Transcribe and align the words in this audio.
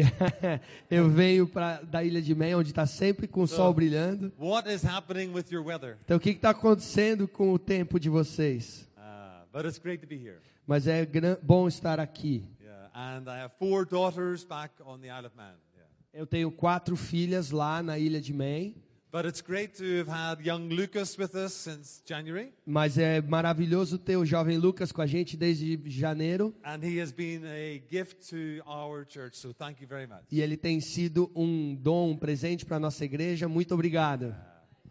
Eu 0.90 1.08
venho 1.08 1.46
pra, 1.46 1.82
da 1.82 2.02
ilha 2.02 2.22
de 2.22 2.34
Man, 2.34 2.56
onde 2.56 2.70
está 2.70 2.86
sempre 2.86 3.26
com 3.26 3.42
o 3.42 3.46
sol 3.46 3.72
brilhando. 3.74 4.32
What 4.38 4.68
is 4.72 4.84
happening 4.84 5.32
with 5.32 5.46
your 5.50 5.64
weather? 5.64 5.98
Então, 6.04 6.16
o 6.16 6.20
que 6.20 6.30
está 6.30 6.50
acontecendo 6.50 7.28
com 7.28 7.52
o 7.52 7.58
tempo 7.58 7.98
de 8.00 8.08
vocês? 8.08 8.88
Uh, 8.96 9.46
but 9.52 9.64
it's 9.64 9.78
great 9.78 10.00
to 10.00 10.06
be 10.06 10.16
here. 10.16 10.38
Mas 10.66 10.86
é 10.86 11.06
bom 11.42 11.68
estar 11.68 11.98
aqui. 11.98 12.44
Yeah, 12.60 12.90
and 12.94 13.24
I 13.28 13.42
have 13.42 13.52
four 13.58 13.84
daughters 13.84 14.44
back 14.44 14.74
on 14.84 14.98
the 15.00 15.08
Isle 15.08 15.26
of 15.26 15.36
Man. 15.36 15.54
Yeah. 15.74 15.90
Eu 16.14 16.26
tenho 16.26 16.50
quatro 16.50 16.96
filhas 16.96 17.50
lá 17.50 17.82
na 17.82 17.98
ilha 17.98 18.20
de 18.20 18.32
Man. 18.32 18.72
But 19.12 19.26
it's 19.26 19.42
great 19.42 19.74
to 19.76 19.84
have 19.98 20.08
had 20.08 20.40
young 20.40 20.70
Lucas 20.70 21.18
with 21.18 21.34
us 21.34 21.52
since 21.52 22.02
January, 22.06 22.50
Mas 22.64 22.96
é 22.96 23.20
maravilhoso 23.20 23.98
ter 23.98 24.16
o 24.16 24.24
jovem 24.24 24.56
Lucas 24.56 24.90
com 24.90 25.02
a 25.02 25.06
gente 25.06 25.36
desde 25.36 25.78
janeiro. 25.90 26.54
and 26.64 26.78
he 26.82 26.98
has 26.98 27.12
been 27.12 27.44
a 27.44 27.78
gift 27.90 28.30
to 28.30 28.62
our 28.66 29.04
church. 29.06 29.36
So 29.36 29.52
thank 29.52 29.82
you 29.82 29.86
very 29.86 30.06
much. 30.06 30.22
E 30.30 30.40
ele 30.40 30.56
tem 30.56 30.80
sido 30.80 31.30
um 31.36 31.74
dom, 31.74 32.12
um 32.12 32.16
presente 32.16 32.64
para 32.64 32.78
a 32.78 32.80
nossa 32.80 33.04
igreja. 33.04 33.46
Muito 33.46 33.74
obrigado. 33.74 34.34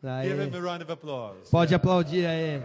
Aê. 0.04 0.30
Give 0.30 0.44
him 0.44 0.56
a 0.56 0.60
round 0.62 0.84
of 0.84 0.92
applause. 0.92 1.50
Pode 1.50 1.74
aplaudir 1.74 2.26
aí. 2.28 2.62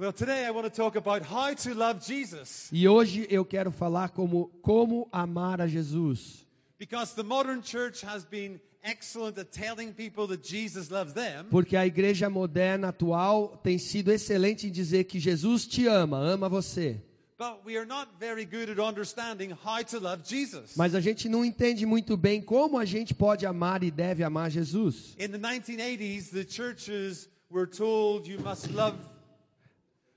Well, 0.00 0.14
today 0.14 0.46
I 0.46 0.50
want 0.50 0.64
to 0.64 0.70
talk 0.70 0.96
about 0.96 1.20
how 1.26 1.52
to 1.52 1.74
love 1.74 2.00
Jesus. 2.00 2.70
E 2.72 2.88
hoje 2.88 3.26
eu 3.28 3.44
quero 3.44 3.70
falar 3.70 4.08
como 4.08 4.50
como 4.62 5.06
amar 5.12 5.60
a 5.60 5.66
Jesus. 5.66 6.46
Because 6.78 7.14
the 7.14 7.22
modern 7.22 7.60
church 7.60 8.00
has 8.00 8.24
been 8.24 8.58
excellent 8.82 9.36
at 9.36 9.52
telling 9.52 9.92
people 9.92 10.26
that 10.28 10.42
Jesus 10.42 10.90
loves 10.90 11.12
them, 11.12 11.48
Porque 11.50 11.76
a 11.76 11.84
igreja 11.86 12.30
moderna 12.30 12.88
atual 12.88 13.60
tem 13.62 13.76
sido 13.76 14.10
excelente 14.10 14.68
em 14.68 14.70
dizer 14.70 15.04
que 15.04 15.20
Jesus 15.20 15.66
te 15.66 15.86
ama, 15.86 16.16
ama 16.16 16.48
você. 16.48 16.98
but 17.36 17.62
we 17.66 17.76
are 17.76 17.84
not 17.84 18.08
very 18.18 18.46
good 18.46 18.70
at 18.70 18.78
understanding 18.78 19.50
how 19.50 19.82
to 19.82 20.00
love 20.00 20.22
Jesus. 20.24 20.78
Mas 20.78 20.94
a 20.94 21.00
gente 21.02 21.28
não 21.28 21.44
entende 21.44 21.84
muito 21.84 22.16
bem 22.16 22.40
como 22.40 22.78
a 22.78 22.86
gente 22.86 23.12
pode 23.12 23.44
amar 23.44 23.82
e 23.82 23.90
deve 23.90 24.24
amar 24.24 24.50
Jesus. 24.50 25.14
In 25.18 25.28
the 25.28 25.38
1980s, 25.38 26.30
the 26.30 26.46
churches 26.50 27.28
were 27.50 27.66
told 27.66 28.26
you 28.26 28.40
must 28.40 28.70
love. 28.72 28.96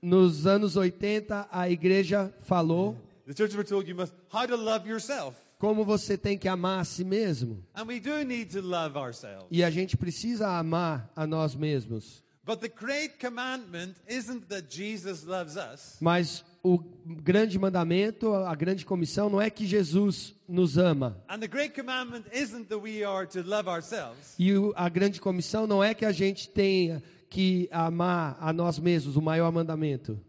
Nos 0.04 0.46
anos 0.46 0.76
80, 0.76 1.48
a 1.50 1.70
igreja 1.70 2.30
falou 2.40 2.94
The 3.26 3.42
were 3.56 3.64
told 3.64 3.88
you 3.88 3.96
must 3.96 4.12
how 4.30 4.46
to 4.46 4.54
love 4.54 4.86
yourself, 4.86 5.34
como 5.58 5.82
você 5.82 6.18
tem 6.18 6.36
que 6.36 6.46
amar 6.46 6.80
a 6.80 6.84
si 6.84 7.02
mesmo. 7.02 7.64
and 7.74 7.86
we 7.86 7.98
do 7.98 8.22
need 8.22 8.50
to 8.50 8.60
love 8.60 8.98
ourselves. 8.98 9.46
E 9.50 9.64
a 9.64 9.70
gente 9.70 9.96
precisa 9.96 10.58
amar 10.58 11.10
a 11.16 11.26
nós 11.26 11.54
mesmos. 11.54 12.22
But 12.44 12.60
the 12.60 12.68
great 12.68 13.18
commandment 13.18 13.94
isn't 14.06 14.48
that 14.48 14.66
Jesus 14.68 15.24
loves 15.24 15.56
us. 15.56 15.96
Mas 16.02 16.44
o 16.62 16.78
grande 17.06 17.58
mandamento, 17.58 18.34
a 18.34 18.54
grande 18.54 18.84
comissão 18.84 19.30
não 19.30 19.40
é 19.40 19.48
que 19.48 19.66
Jesus 19.66 20.34
nos 20.46 20.76
ama. 20.76 21.16
And 21.30 21.38
the 21.38 21.48
great 21.48 21.74
commandment 21.74 22.24
isn't 22.30 22.66
that 22.68 22.82
we 22.82 23.02
are 23.02 23.26
to 23.28 23.40
love 23.42 23.70
ourselves. 23.70 24.34
E 24.38 24.52
a 24.76 24.90
grande 24.90 25.18
comissão 25.18 25.66
não 25.66 25.82
é 25.82 25.94
que 25.94 26.04
a 26.04 26.12
gente 26.12 26.50
tenha 26.50 27.02
que 27.34 27.68
amar 27.72 28.36
a 28.38 28.52
nós 28.52 28.78
mesmos, 28.78 29.16
o 29.16 29.20
maior 29.20 29.50
mandamento. 29.50 30.20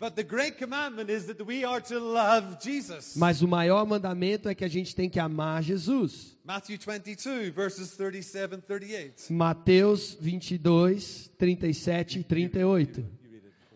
Mas 3.16 3.44
o 3.44 3.48
maior 3.48 3.86
mandamento 3.86 4.50
é 4.50 4.56
que 4.56 4.66
a 4.66 4.68
gente 4.68 4.96
tem 4.96 5.08
que 5.08 5.20
amar 5.20 5.62
Jesus. 5.62 6.36
Matthew 6.44 6.80
22, 6.80 7.54
verses 7.54 7.96
37 7.96 8.58
38. 8.58 9.32
Mateus 9.32 10.18
22, 10.20 11.32
37 11.38 12.20
e 12.20 12.24
38. 12.24 13.06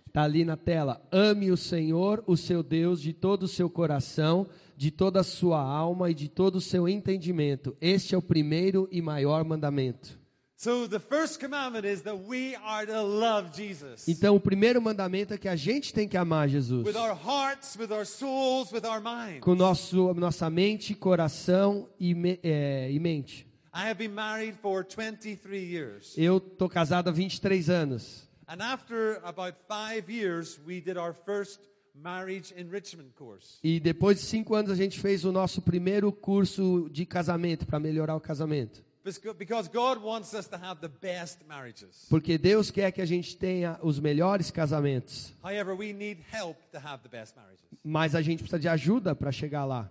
Está 0.07 0.23
ali 0.23 0.43
na 0.43 0.57
tela. 0.57 0.99
Ame 1.11 1.51
o 1.51 1.57
Senhor, 1.57 2.23
o 2.25 2.35
seu 2.35 2.63
Deus, 2.63 2.99
de 2.99 3.13
todo 3.13 3.43
o 3.43 3.47
seu 3.47 3.69
coração, 3.69 4.47
de 4.75 4.89
toda 4.89 5.19
a 5.19 5.23
sua 5.23 5.61
alma 5.61 6.09
e 6.09 6.15
de 6.15 6.27
todo 6.27 6.55
o 6.55 6.61
seu 6.61 6.89
entendimento. 6.89 7.77
Este 7.79 8.15
é 8.15 8.17
o 8.17 8.23
primeiro 8.23 8.89
e 8.91 9.03
maior 9.03 9.45
mandamento. 9.45 10.18
So 10.61 10.87
the 10.87 10.99
first 10.99 11.39
commandment 11.39 11.85
is 11.85 12.01
that 12.01 12.27
we 12.27 12.53
are 12.53 12.85
to 12.85 13.01
love 13.01 13.51
Jesus. 13.53 14.05
Então, 14.09 14.35
o 14.35 14.41
primeiro 14.41 14.81
mandamento 14.81 15.33
é 15.33 15.37
que 15.37 15.47
a 15.47 15.55
gente 15.55 15.93
tem 15.93 16.05
que 16.05 16.17
amar 16.17 16.49
Jesus. 16.49 16.85
With 16.85 16.97
our 16.97 17.15
hearts, 17.15 17.77
with 17.77 17.93
our 17.93 18.05
souls, 18.05 18.69
with 18.69 18.85
our 18.85 18.99
minds. 18.99 19.39
Com 19.39 19.55
nosso, 19.55 20.13
nossa 20.15 20.49
mente, 20.49 20.93
coração 20.93 21.87
e, 21.97 22.13
é, 22.43 22.91
e 22.91 22.99
mente. 22.99 23.47
I 23.73 23.89
have 23.89 23.95
been 23.95 24.13
married 24.13 24.57
for 24.61 24.83
23 24.83 25.63
years. 25.63 26.13
Eu 26.17 26.41
tô 26.41 26.67
casado 26.67 27.07
há 27.07 27.13
23 27.13 27.69
anos. 27.69 28.27
And 28.45 28.61
after 28.61 29.21
about 29.23 29.55
five 29.65 30.11
years, 30.11 30.59
we 30.67 30.81
did 30.81 30.97
our 30.97 31.13
first 31.13 31.61
marriage 31.95 32.53
enrichment 32.57 33.11
course. 33.15 33.59
E 33.63 33.79
depois 33.79 34.19
de 34.19 34.25
cinco 34.25 34.55
anos 34.55 34.71
a 34.71 34.75
gente 34.75 34.99
fez 34.99 35.23
o 35.23 35.31
nosso 35.31 35.61
primeiro 35.61 36.11
curso 36.11 36.89
de 36.91 37.05
casamento 37.05 37.65
para 37.65 37.79
melhorar 37.79 38.17
o 38.17 38.19
casamento. 38.19 38.88
Because- 39.03 39.37
Because 39.37 39.69
God 39.69 40.01
wants 40.03 40.33
us 40.33 40.47
to 40.47 40.57
have 40.57 40.81
the 40.81 40.89
best 40.89 41.39
marriages. 41.47 42.05
Porque 42.09 42.37
Deus 42.37 42.69
quer 42.69 42.91
que 42.91 43.01
a 43.01 43.05
gente 43.05 43.35
tenha 43.37 43.79
os 43.81 43.99
melhores 43.99 44.51
casamentos. 44.51 45.33
However, 45.43 45.73
we 45.73 45.93
need 45.93 46.19
help 46.31 46.57
to 46.71 46.77
have 46.79 47.01
the 47.03 47.09
best 47.09 47.35
marriages. 47.35 47.63
Mas 47.83 48.13
a 48.13 48.21
gente 48.21 48.39
precisa 48.39 48.59
de 48.59 48.67
ajuda 48.67 49.15
para 49.15 49.31
chegar 49.31 49.65
lá. 49.65 49.89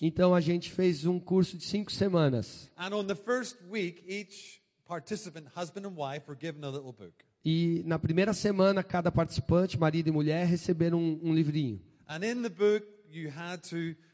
Então 0.00 0.34
a 0.34 0.40
gente 0.40 0.70
fez 0.70 1.06
um 1.06 1.20
curso 1.20 1.56
de 1.56 1.64
cinco 1.64 1.92
semanas. 1.92 2.70
And 2.76 2.94
on 2.94 3.04
the 3.06 3.14
first 3.14 3.56
week, 3.70 4.02
each 4.06 4.60
participant, 4.86 5.46
husband 5.56 5.86
and 5.86 5.94
wife, 5.96 6.24
were 6.28 6.38
given 6.38 6.64
a 6.64 6.70
little 6.70 6.92
book. 6.92 7.14
E 7.44 7.82
na 7.84 7.98
primeira 7.98 8.32
semana, 8.32 8.82
cada 8.82 9.12
participante, 9.12 9.78
marido 9.78 10.08
e 10.08 10.10
mulher, 10.10 10.46
receberam 10.46 10.98
um, 10.98 11.20
um 11.22 11.34
livrinho. 11.34 11.80
And 12.08 12.24
in 12.24 12.42
the 12.42 12.48
book, 12.48 12.86
you 13.10 13.30
had 13.30 13.60
to 13.68 13.76
privately 13.76 13.84
answer 13.84 13.92
questions. 13.94 14.13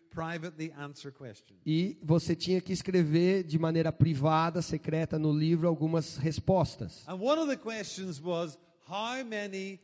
E 1.66 1.98
você 2.03 2.34
tinha 2.34 2.60
que 2.60 2.72
escrever 2.72 3.44
de 3.44 3.59
maneira 3.59 3.93
privada, 3.93 4.60
secreta, 4.62 5.19
no 5.19 5.32
livro, 5.32 5.69
algumas 5.69 6.16
respostas. 6.16 7.04
And 7.09 7.15
one 7.15 7.41
of 7.41 7.48
the 7.48 7.56
questions 7.56 8.21
was, 8.21 8.59
how 8.88 9.25
many 9.25 9.81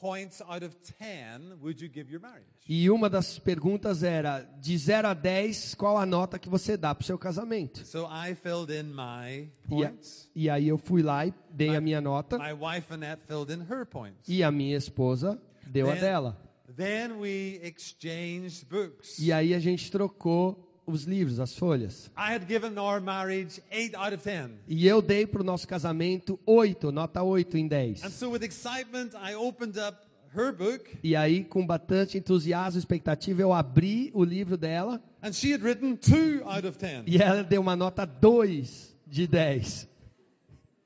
points 0.00 0.42
out 0.42 0.62
of 0.64 0.76
10 0.98 1.58
would 1.62 1.82
you 1.82 1.90
give 1.92 2.10
your 2.12 2.20
marriage? 2.20 2.46
E 2.68 2.90
uma 2.90 3.08
das 3.08 3.38
perguntas 3.38 4.02
era: 4.02 4.42
de 4.60 4.76
0 4.76 5.08
a 5.08 5.14
10, 5.14 5.74
qual 5.74 5.96
a 5.98 6.04
nota 6.04 6.38
que 6.38 6.48
você 6.48 6.76
dá 6.76 6.94
para 6.94 7.02
o 7.02 7.06
seu 7.06 7.18
casamento? 7.18 7.84
So 7.86 8.06
I 8.06 8.34
filled 8.34 8.72
in 8.72 8.84
my 8.92 9.48
E, 9.70 9.84
a- 9.84 9.88
points. 9.90 10.30
e 10.34 10.50
aí 10.50 10.68
eu 10.68 10.76
fui 10.78 11.02
lá 11.02 11.26
e 11.26 11.32
dei 11.50 11.74
a 11.76 11.80
minha 11.80 12.00
nota. 12.00 12.38
My 12.38 12.52
wife 12.52 12.92
Annette 12.92 13.22
filled 13.26 13.52
in 13.52 13.62
her 13.72 13.86
points. 13.86 14.28
E 14.28 14.42
a 14.42 14.50
minha 14.50 14.76
esposa 14.76 15.40
deu 15.66 15.88
a 15.88 15.92
Then- 15.92 16.00
dela. 16.00 16.42
Then 16.74 17.18
we 17.20 17.60
exchanged 17.62 18.66
books. 18.68 19.18
E 19.18 19.32
aí 19.32 19.54
a 19.54 19.58
gente 19.58 19.90
trocou 19.90 20.62
os 20.86 21.04
livros, 21.04 21.40
as 21.40 21.54
folhas. 21.56 22.10
I 22.16 22.32
had 22.34 22.46
given 22.48 22.78
our 22.78 23.00
marriage 23.00 23.60
8 23.72 23.96
out 23.96 24.14
of 24.14 24.22
10. 24.22 24.50
E 24.68 24.86
eu 24.86 25.02
dei 25.02 25.26
para 25.26 25.40
o 25.40 25.44
nosso 25.44 25.66
casamento 25.66 26.38
8, 26.46 26.90
nota 26.92 27.22
8 27.22 27.56
em 27.58 27.64
And 27.66 27.68
10. 27.68 28.00
so 28.12 28.30
with 28.30 28.42
excitement, 28.42 29.10
I 29.14 29.34
opened 29.34 29.78
up 29.78 29.98
her 30.34 30.52
book 30.52 30.84
E 31.02 31.16
aí, 31.16 31.44
com 31.44 31.66
bastante 31.66 32.18
entusiasmo 32.18 32.78
e 32.78 32.80
expectativa, 32.80 33.40
eu 33.42 33.52
abri 33.52 34.10
o 34.14 34.22
livro 34.24 34.56
dela 34.56 35.02
and 35.22 35.32
she 35.32 35.52
had 35.52 35.62
written 35.62 35.96
2 35.96 36.42
out 36.44 36.66
of 36.66 36.78
10. 36.78 37.04
e 37.06 37.16
ela 37.20 37.42
deu 37.42 37.60
uma 37.60 37.74
nota 37.74 38.04
2 38.04 38.94
de 39.06 39.26
10. 39.26 39.88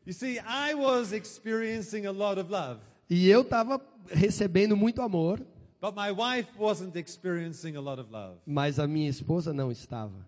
You 0.07 0.13
see, 0.15 0.39
I 0.39 0.75
was 0.75 1.13
experiencing 1.13 2.07
a 2.07 2.11
lot 2.13 2.41
of 2.41 2.51
love, 2.51 2.81
E 3.09 3.29
eu 3.29 3.43
estava 3.43 3.81
recebendo 4.11 4.77
muito 4.77 5.03
amor, 5.03 5.41
but 5.81 5.95
my 5.95 6.11
wife 6.13 6.49
wasn't 6.59 6.97
experiencing 6.97 7.77
a 7.77 7.81
lot 7.81 7.99
of 8.01 8.11
love. 8.11 8.39
mas 8.47 8.79
a 8.79 8.87
minha 8.87 9.09
esposa 9.09 9.53
não 9.53 9.71
estava. 9.71 10.27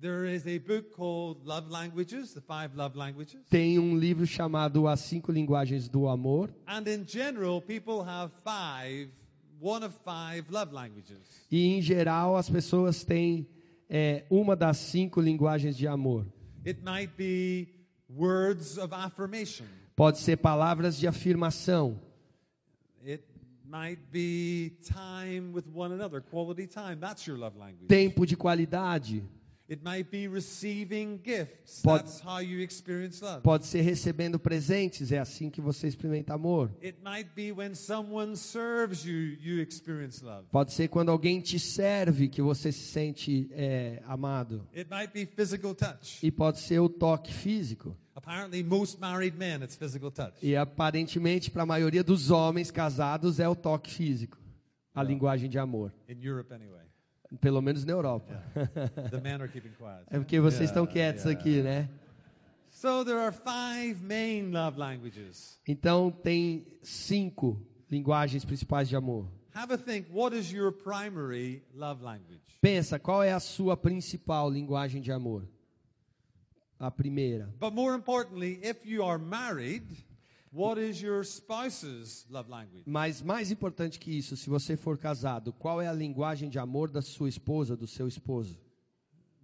There 0.00 0.26
is 0.26 0.46
a 0.46 0.58
book 0.58 0.92
called 0.94 1.44
Love 1.44 1.70
Languages, 1.70 2.32
the 2.32 2.40
five 2.40 2.76
love 2.76 2.96
languages. 2.96 3.40
Tem 3.50 3.80
um 3.80 3.98
livro 3.98 4.24
chamado 4.26 4.86
As 4.86 5.00
Cinco 5.00 5.32
Linguagens 5.32 5.88
do 5.88 6.06
Amor. 6.06 6.50
And 6.68 6.86
in 6.86 7.04
general, 7.04 7.60
people 7.60 8.04
have 8.04 8.30
five, 8.44 9.10
one 9.60 9.84
of 9.84 9.92
five 10.04 10.44
love 10.50 10.72
languages. 10.72 11.18
E, 11.50 11.66
em 11.66 11.82
geral, 11.82 12.36
as 12.36 12.48
pessoas 12.48 13.02
têm 13.02 13.48
é, 13.90 14.24
uma 14.30 14.54
das 14.54 14.76
cinco 14.76 15.20
linguagens 15.20 15.76
de 15.76 15.88
amor. 15.88 16.24
It 16.64 16.80
might 16.84 17.12
be 17.16 17.66
words 18.08 18.78
of 18.78 18.94
affirmation. 18.94 19.66
Pode 19.96 20.18
ser 20.18 20.36
palavras 20.36 20.96
de 20.96 21.08
afirmação. 21.08 22.00
Might 23.70 24.10
be 24.10 24.72
time 24.82 25.52
with 25.52 25.66
one 25.66 25.92
another, 25.92 26.22
quality 26.22 26.66
time. 26.66 27.00
That's 27.00 27.26
your 27.26 27.36
love 27.36 27.54
language. 27.54 27.86
Tempo 27.86 28.24
de 28.24 28.34
qualidade. 28.34 29.22
It 29.70 29.82
might 29.84 30.10
be 30.10 30.26
receiving 30.26 31.20
gifts. 31.22 31.82
Pode- 31.82 32.04
That's 32.04 32.20
how 32.24 32.40
you 32.40 32.62
experience 32.62 33.22
love. 33.22 33.42
Pode 33.42 33.66
ser 33.66 33.82
recebendo 33.82 34.38
presentes. 34.38 35.12
É 35.12 35.18
assim 35.18 35.50
que 35.50 35.60
você 35.60 35.86
experimenta 35.88 36.32
amor. 36.32 36.70
It 36.82 36.96
might 37.04 37.28
be 37.36 37.52
when 37.52 37.74
someone 37.74 38.34
serves 38.34 39.04
you, 39.04 39.36
you 39.38 39.60
experience 39.60 40.24
love. 40.24 40.46
Pode 40.50 40.72
ser 40.72 40.88
quando 40.88 41.10
alguém 41.10 41.40
te 41.42 41.58
serve 41.58 42.28
que 42.28 42.40
você 42.40 42.72
se 42.72 42.80
sente 42.90 43.50
é, 43.52 44.02
amado. 44.06 44.66
It 44.74 44.88
might 44.90 45.12
be 45.12 45.26
physical 45.26 45.74
touch. 45.74 46.24
E 46.26 46.30
pode 46.30 46.60
ser 46.60 46.78
o 46.80 46.88
toque 46.88 47.30
físico. 47.34 47.94
Apparently, 48.14 48.62
most 48.64 48.98
married 48.98 49.36
men, 49.36 49.62
it's 49.62 49.76
physical 49.76 50.10
touch. 50.10 50.32
E 50.42 50.56
aparentemente, 50.56 51.50
para 51.50 51.64
a 51.64 51.66
maioria 51.66 52.02
dos 52.02 52.30
homens 52.30 52.70
casados, 52.70 53.38
é 53.38 53.46
o 53.48 53.54
toque 53.54 53.90
físico, 53.92 54.38
a 54.94 55.02
linguagem 55.02 55.48
de 55.50 55.58
amor. 55.58 55.92
In 56.08 56.24
Europe, 56.24 56.52
anyway. 56.54 56.87
Pelo 57.40 57.60
menos 57.60 57.84
na 57.84 57.92
Europa. 57.92 58.42
The 59.10 59.20
men 59.20 59.40
are 59.42 59.48
keeping 59.48 59.72
quiet. 59.78 60.04
É 60.10 60.18
porque 60.18 60.40
vocês 60.40 60.70
estão 60.70 60.84
Yeah, 60.84 60.92
quietos 61.12 61.24
yeah. 61.24 61.40
aqui, 61.40 61.62
né? 61.62 61.88
So 62.70 63.04
there 63.04 63.18
are 63.18 63.32
five 63.32 64.02
main 64.02 64.50
love 64.52 64.78
languages. 64.78 65.58
Então, 65.66 66.10
tem 66.10 66.66
cinco 66.82 67.60
linguagens 67.90 68.44
principais 68.44 68.88
de 68.88 68.96
amor. 68.96 69.26
Have 69.54 69.72
a 69.74 69.78
think. 69.78 70.08
What 70.12 70.34
is 70.36 70.52
your 70.52 70.70
primary 70.72 71.62
love 71.74 72.02
language? 72.02 72.40
Pensa, 72.60 72.98
qual 72.98 73.22
é 73.22 73.32
a 73.32 73.40
sua 73.40 73.76
principal 73.76 74.48
linguagem 74.48 75.02
de 75.02 75.10
amor? 75.12 75.48
A 76.78 76.90
primeira. 76.90 77.52
But 77.58 77.74
more 77.74 77.94
importantly, 77.96 78.60
if 78.62 78.86
you 78.86 79.02
are 79.02 79.18
married, 79.18 79.84
what 80.52 80.80
is 80.80 81.00
your 81.00 81.24
spouse's 81.24 82.26
love 82.30 82.50
language? 82.50 82.84
Mas 82.86 83.22
mais 83.22 83.50
importante 83.50 83.98
que 83.98 84.10
isso, 84.10 84.36
se 84.36 84.48
você 84.48 84.76
for 84.76 84.98
casado, 84.98 85.52
qual 85.52 85.80
é 85.80 85.88
a 85.88 85.92
linguagem 85.92 86.48
de 86.48 86.58
amor 86.58 86.90
da 86.90 87.02
sua 87.02 87.28
esposa, 87.28 87.76
do 87.76 87.86
seu 87.86 88.06
esposo? 88.08 88.58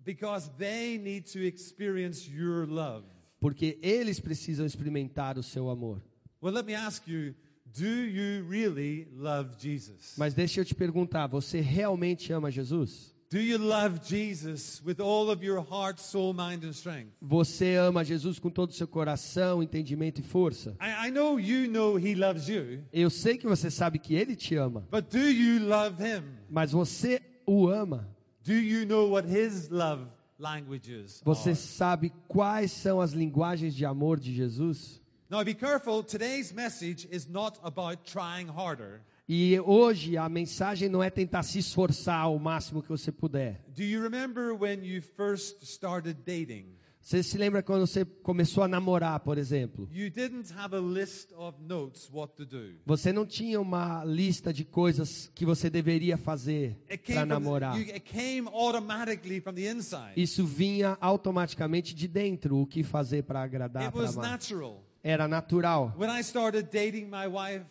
Because 0.04 0.50
they 0.58 0.98
need 0.98 1.32
to 1.32 1.38
experience 1.38 2.30
your 2.30 2.66
love. 2.68 3.06
Porque 3.40 3.78
eles 3.82 4.20
precisam 4.20 4.66
experimentar 4.66 5.38
o 5.38 5.42
seu 5.42 5.70
amor. 5.70 6.02
Well, 6.42 6.52
let 6.52 6.66
me 6.66 6.74
ask 6.74 7.06
you 7.08 7.34
do 7.76 7.86
you 7.86 8.46
really 8.48 9.08
love 9.16 9.56
Jesus? 9.58 10.14
Mas 10.16 10.34
deixa 10.34 10.60
eu 10.60 10.64
te 10.64 10.74
perguntar, 10.74 11.26
você 11.26 11.60
realmente 11.60 12.32
ama 12.32 12.50
Jesus? 12.50 13.13
Do 13.34 13.40
you 13.40 13.58
love 13.58 14.00
Jesus 14.00 14.81
with 14.84 15.00
all 15.00 15.28
of 15.28 15.42
your 15.42 15.60
heart, 15.60 15.98
soul, 15.98 16.32
mind, 16.32 16.62
and 16.62 16.72
strength? 16.72 17.10
Você 17.20 17.75
ama 17.75 18.04
Jesus 18.04 18.38
com 18.38 18.48
todo 18.48 18.70
o 18.70 18.72
seu 18.72 18.86
coração, 18.86 19.60
entendimento 19.60 20.20
e 20.20 20.22
força? 20.22 20.76
I, 20.81 21.08
I 21.08 21.10
know 21.10 21.40
you 21.40 21.69
know 21.69 21.98
He 21.98 22.14
loves 22.14 22.46
you, 22.46 22.84
Eu 22.92 23.10
sei 23.10 23.36
que 23.36 23.44
você 23.44 23.72
sabe 23.72 23.98
que 23.98 24.14
ele 24.14 24.36
te 24.36 24.54
ama, 24.54 24.86
but 24.88 25.10
do 25.10 25.19
you 25.19 25.66
love 25.66 26.00
Him? 26.00 26.22
mas 26.48 26.70
você 26.70 27.20
o 27.44 27.66
ama? 27.66 28.08
Do 28.44 28.52
you 28.52 28.86
know 28.86 29.10
what 29.10 29.28
His 29.28 29.69
love 29.69 30.06
languages 30.38 31.20
Você 31.25 31.50
are? 31.50 31.58
sabe 31.58 32.12
quais 32.28 32.70
são 32.70 33.00
as 33.00 33.10
linguagens 33.14 33.75
de 33.75 33.84
amor 33.84 34.20
de 34.20 34.32
Jesus? 34.32 35.02
Now, 35.28 35.42
be 35.42 35.54
careful. 35.54 36.04
Today's 36.04 36.52
message 36.52 37.08
is 37.10 37.26
not 37.26 37.58
about 37.64 38.04
trying 38.04 38.46
harder. 38.46 39.00
E 39.28 39.58
hoje 39.60 40.16
a 40.18 40.28
mensagem 40.28 40.88
não 40.88 41.02
é 41.02 41.08
tentar 41.08 41.42
se 41.42 41.58
esforçar 41.58 42.20
ao 42.20 42.38
máximo 42.38 42.82
que 42.82 42.88
você 42.90 43.10
puder. 43.10 43.64
Do 43.74 43.82
you 43.82 44.02
remember 44.02 44.52
when 44.52 44.84
you 44.84 45.00
first 45.00 45.62
started 45.62 46.18
dating? 46.26 46.66
Você 47.00 47.22
se 47.22 47.36
lembra 47.36 47.62
quando 47.62 47.86
você 47.86 48.02
começou 48.02 48.64
a 48.64 48.68
namorar, 48.68 49.20
por 49.20 49.36
exemplo? 49.36 49.86
You 49.92 50.08
didn't 50.10 50.50
have 50.56 50.74
a 50.74 50.80
list 50.80 51.32
of 51.36 51.58
notes 51.62 52.08
what 52.10 52.34
to 52.36 52.46
do. 52.46 52.76
Você 52.86 53.12
não 53.12 53.26
tinha 53.26 53.60
uma 53.60 54.02
lista 54.04 54.52
de 54.54 54.64
coisas 54.64 55.30
que 55.34 55.44
você 55.44 55.68
deveria 55.68 56.16
fazer 56.16 56.78
para 57.06 57.26
namorar. 57.26 57.78
you, 57.78 57.92
it 57.94 58.00
came 58.00 58.48
automatically 58.50 59.38
from 59.40 59.52
the 59.52 59.70
inside. 59.70 60.12
Isso 60.16 60.46
vinha 60.46 60.96
automaticamente 61.00 61.94
de 61.94 62.08
dentro, 62.08 62.56
o 62.58 62.66
que 62.66 62.82
fazer 62.82 63.22
para 63.24 63.42
agradar, 63.42 63.84
It 63.84 63.92
para 63.92 64.00
was 64.02 64.16
amar. 64.16 64.30
natural. 64.30 64.82
Era 65.02 65.28
natural. 65.28 65.94
When 65.98 66.08
I 66.10 66.22
started 66.22 66.70
dating 66.72 67.10
my 67.10 67.26
wife, 67.26 67.66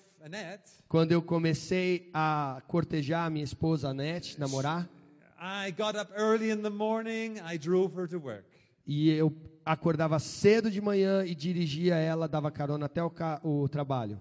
Quando 0.88 1.12
eu 1.12 1.22
comecei 1.22 2.10
a 2.14 2.62
cortejar 2.68 3.26
a 3.26 3.30
minha 3.30 3.44
esposa 3.44 3.90
Anete, 3.90 4.40
namorar, 4.40 4.90
I 5.38 5.72
got 5.72 5.96
up 5.98 6.12
early 6.16 6.50
in 6.50 6.62
the 6.62 6.70
morning. 6.70 7.40
I 7.44 7.58
drove 7.58 7.94
her 8.00 8.08
to 8.08 8.18
work. 8.18 8.46
e 8.88 9.10
eu 9.10 9.30
acordava 9.66 10.20
cedo 10.20 10.70
de 10.70 10.82
manhã 10.82 11.26
e 11.26 11.34
dirigia 11.34 11.96
ela, 11.96 12.28
dava 12.28 12.52
carona 12.52 12.86
até 12.86 13.02
o, 13.04 13.10
ca- 13.10 13.40
o 13.44 13.68
trabalho. 13.70 14.18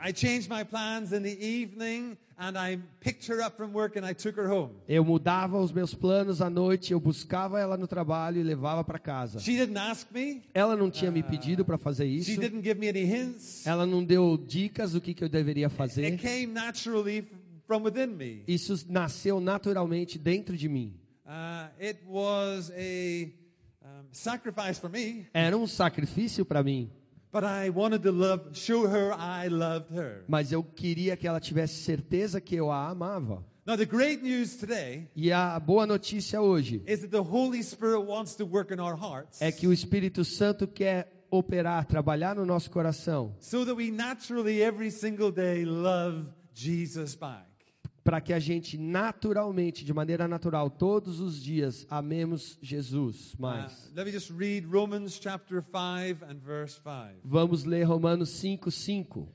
Eu 4.88 5.04
mudava 5.04 5.60
os 5.60 5.72
meus 5.72 5.94
planos 5.94 6.42
à 6.42 6.50
noite, 6.50 6.92
eu 6.92 7.00
buscava 7.00 7.60
ela 7.60 7.76
no 7.76 7.86
trabalho 7.86 8.40
e 8.40 8.42
levava 8.42 8.82
para 8.84 8.98
casa. 8.98 9.38
She 9.38 9.52
didn't 9.56 9.78
ask 9.78 10.10
me. 10.12 10.42
Ela 10.52 10.76
não 10.76 10.90
tinha 10.90 11.10
me 11.10 11.22
pedido 11.22 11.64
para 11.64 11.78
fazer 11.78 12.06
isso. 12.06 12.38
didn't 12.38 12.62
give 12.64 12.78
me 12.80 12.88
any 12.88 13.04
hints. 13.04 13.66
Ela 13.66 13.86
não 13.86 14.04
deu 14.04 14.36
dicas 14.36 14.92
do 14.92 15.00
que, 15.00 15.14
que 15.14 15.24
eu 15.24 15.28
deveria 15.28 15.66
It 15.66 15.76
fazer. 15.76 16.16
came 16.18 16.46
naturally 16.48 17.18
f- 17.18 17.28
from 17.66 17.82
within 17.82 18.08
me. 18.08 18.42
Isso 18.46 18.84
nasceu 18.88 19.40
naturalmente 19.40 20.18
dentro 20.18 20.56
de 20.56 20.68
mim. 20.68 20.94
Uh, 21.24 21.70
it 21.80 22.00
was 22.06 22.70
a 22.76 23.30
sacrifice 24.12 24.78
for 24.78 24.88
me, 24.90 25.26
Era 25.34 25.56
um 25.56 25.66
sacrifício 25.66 26.44
para 26.44 26.62
mim, 26.62 26.90
but 27.32 27.42
I 27.44 27.70
wanted 27.70 28.02
to 28.02 28.12
love, 28.12 28.50
show 28.54 28.86
her 28.86 29.12
I 29.12 29.48
loved 29.48 29.90
her. 29.96 30.24
mas 30.28 30.52
eu 30.52 30.62
queria 30.62 31.16
que 31.16 31.26
ela 31.26 31.40
tivesse 31.40 31.82
certeza 31.82 32.40
que 32.40 32.54
eu 32.54 32.70
a 32.70 32.88
amava. 32.88 33.42
Now, 33.64 33.76
the 33.76 33.86
great 33.86 34.22
news 34.24 34.56
today 34.56 35.08
E 35.14 35.30
a 35.32 35.58
boa 35.60 35.86
notícia 35.86 36.40
hoje 36.42 36.82
is 36.86 37.00
that 37.00 37.10
the 37.12 37.22
Holy 37.22 37.62
Spirit 37.62 38.04
wants 38.04 38.34
to 38.34 38.44
work 38.44 38.72
in 38.74 38.80
our 38.80 38.96
hearts 38.96 39.40
é 39.40 39.52
que 39.52 39.66
o 39.68 39.72
Espírito 39.72 40.24
Santo 40.24 40.66
quer 40.66 41.24
operar, 41.30 41.86
trabalhar 41.86 42.34
no 42.34 42.44
nosso 42.44 42.70
coração, 42.70 43.34
so 43.40 43.64
that 43.64 43.74
we 43.74 43.90
naturally, 43.90 44.60
every 44.62 44.90
single 44.90 45.30
day, 45.30 45.64
love 45.64 46.26
Jesus 46.52 47.14
back. 47.14 47.46
Para 48.04 48.20
que 48.20 48.32
a 48.32 48.38
gente 48.40 48.76
naturalmente, 48.76 49.84
de 49.84 49.92
maneira 49.94 50.26
natural, 50.26 50.68
todos 50.68 51.20
os 51.20 51.40
dias 51.40 51.86
amemos 51.88 52.58
Jesus 52.60 53.34
Uh, 53.34 53.42
mais. 53.42 53.92
let 53.94 54.04
me 54.04 54.10
just 54.10 54.30
read 54.30 54.66
Romans 54.66 55.18
chapter 55.22 55.62
5 55.62 56.24
and 56.28 56.38
verse 56.44 56.80
5. 56.82 57.20
Vamos 57.24 57.64
ler 57.64 57.84
Romanos 57.84 58.30
5:5. 58.30 59.28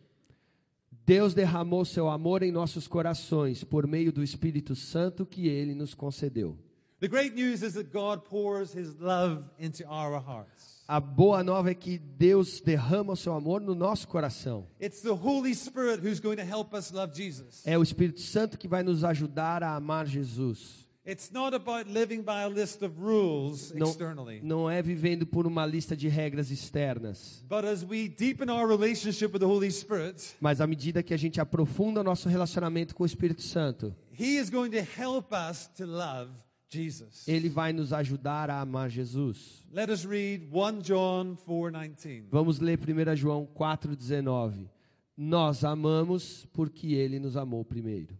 Deus 1.05 1.33
derramou 1.33 1.85
seu 1.85 2.09
amor 2.09 2.43
em 2.43 2.51
nossos 2.51 2.85
corações 2.87 3.63
por 3.63 3.87
meio 3.87 4.11
do 4.11 4.21
Espírito 4.21 4.75
Santo 4.75 5.25
que 5.25 5.47
ele 5.47 5.73
nos 5.73 5.93
concedeu. 5.93 6.57
The 6.99 7.07
great 7.07 7.35
news 7.35 7.61
is 7.61 7.73
that 7.75 7.91
God 7.93 8.25
pours 8.25 8.73
his 8.73 8.95
love 8.99 9.43
into 9.59 9.85
our 9.87 10.19
hearts. 10.19 10.77
A 10.87 10.99
boa 10.99 11.43
nova 11.43 11.69
é 11.69 11.75
que 11.75 11.99
Deus 11.99 12.59
derrama 12.61 13.13
o 13.13 13.15
seu 13.15 13.33
amor 13.33 13.61
no 13.61 13.75
nosso 13.75 14.07
coração. 14.07 14.65
It's 14.81 15.01
the 15.01 15.13
Holy 15.13 15.53
Spirit 15.53 15.99
who's 16.01 16.19
going 16.19 16.37
to 16.37 16.45
help 16.45 16.73
us 16.73 16.91
love 16.91 17.13
Jesus. 17.13 17.61
É 17.65 17.77
o 17.77 17.83
Espírito 17.83 18.21
Santo 18.21 18.57
que 18.57 18.67
vai 18.67 18.81
nos 18.81 19.03
ajudar 19.03 19.61
a 19.61 19.75
amar 19.75 20.07
Jesus. 20.07 20.87
It's 21.05 21.31
not 21.31 21.55
about 21.55 21.89
living 21.89 22.21
by 22.21 22.43
a 22.43 22.47
list 22.49 22.81
of 22.81 22.99
rules 22.99 23.71
Não, 23.73 23.87
externally. 23.89 24.41
não 24.41 24.69
é 24.69 24.81
vivendo 24.81 25.25
por 25.27 25.45
uma 25.45 25.65
lista 25.65 25.95
de 25.95 26.07
regras 26.07 26.49
externas. 26.49 27.43
But 27.47 27.63
as 27.63 27.83
we 27.83 28.09
deepen 28.09 28.49
our 28.49 28.67
relationship 28.67 29.31
with 29.33 29.39
the 29.39 29.45
Holy 29.45 29.71
Spirit, 29.71 30.35
Mas 30.41 30.59
à 30.61 30.67
medida 30.67 31.03
que 31.03 31.13
a 31.13 31.17
gente 31.17 31.39
aprofunda 31.39 32.01
o 32.01 32.03
nosso 32.03 32.27
relacionamento 32.27 32.95
com 32.95 33.03
o 33.03 33.05
Espírito 33.05 33.41
Santo, 33.43 33.95
He 34.19 34.37
is 34.39 34.49
going 34.49 34.71
to 34.71 34.79
help 34.99 35.31
us 35.31 35.67
to 35.77 35.85
love 35.85 36.31
Jesus. 36.69 37.27
ele 37.27 37.49
vai 37.49 37.71
nos 37.71 37.93
ajudar 37.93 38.49
a 38.49 38.59
amar 38.61 38.89
Jesus. 38.89 39.65
Let 39.71 39.89
us 39.89 40.03
read 40.05 40.47
1 40.51 40.81
John 40.81 41.35
4:19. 41.47 42.27
Vamos 42.29 42.59
ler 42.59 42.77
1 42.79 43.15
João 43.15 43.45
4,19. 43.45 44.67
Nós 45.15 45.63
amamos 45.63 46.45
porque 46.53 46.93
ele 46.93 47.19
nos 47.19 47.35
amou 47.37 47.63
primeiro. 47.65 48.17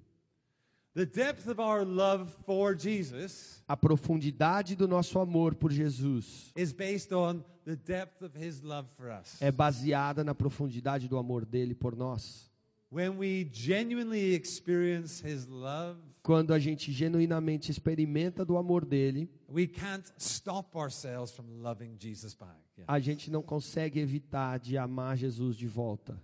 The 0.96 1.06
depth 1.06 1.48
of 1.48 1.62
our 1.62 1.86
love 1.86 2.32
for 2.44 2.76
Jesus 2.76 3.62
A 3.68 3.78
profundidade 3.78 4.76
do 4.76 4.88
nosso 4.88 5.20
amor 5.20 5.54
por 5.54 5.72
Jesus 5.72 6.52
is 6.56 6.74
based 6.74 7.14
on 7.14 7.44
the 7.66 7.76
depth 7.76 8.24
of 8.24 8.36
his 8.36 8.62
love 8.64 8.90
for 8.98 9.12
us. 9.12 9.40
é 9.40 9.52
baseada 9.52 10.24
na 10.24 10.34
profundidade 10.34 11.08
do 11.08 11.18
amor 11.18 11.46
dele 11.46 11.76
por 11.76 11.96
nós. 11.96 12.50
When 12.90 13.18
we 13.20 13.48
genuinely 13.52 14.34
experience 14.34 15.22
his 15.22 15.46
love, 15.46 16.00
Quando 16.28 16.54
a 16.54 16.60
gente 16.60 16.92
genuinamente 16.92 17.72
experimenta 17.72 18.44
do 18.44 18.58
amor 18.58 18.84
dele, 18.84 19.30
we 19.50 19.66
can't 19.66 20.12
stop 20.18 20.78
ourselves 20.78 21.32
from 21.32 21.46
loving 21.62 21.96
Jesus 21.98 22.34
back. 22.34 22.52
Yeah. 22.78 22.94
a 22.94 23.00
gente 23.00 23.32
não 23.32 23.42
consegue 23.42 24.02
evitar 24.02 24.60
de 24.60 24.78
amar 24.78 25.16
Jesus 25.16 25.56
de 25.56 25.66
volta. 25.68 26.22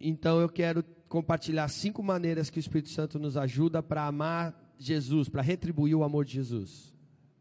Então 0.00 0.40
eu 0.40 0.48
quero 0.48 0.82
compartilhar 1.10 1.68
cinco 1.68 2.02
maneiras 2.02 2.48
que 2.48 2.58
o 2.58 2.60
Espírito 2.60 2.88
Santo 2.88 3.18
nos 3.18 3.36
ajuda 3.36 3.82
para 3.82 4.06
amar 4.06 4.74
Jesus, 4.78 5.28
para 5.28 5.42
retribuir 5.42 5.94
o 5.94 6.02
amor 6.02 6.24
de 6.24 6.32
Jesus. 6.32 6.90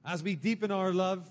As 0.03 0.21
we 0.21 0.35
deepen 0.35 0.73
our 0.73 0.93
love 0.93 1.25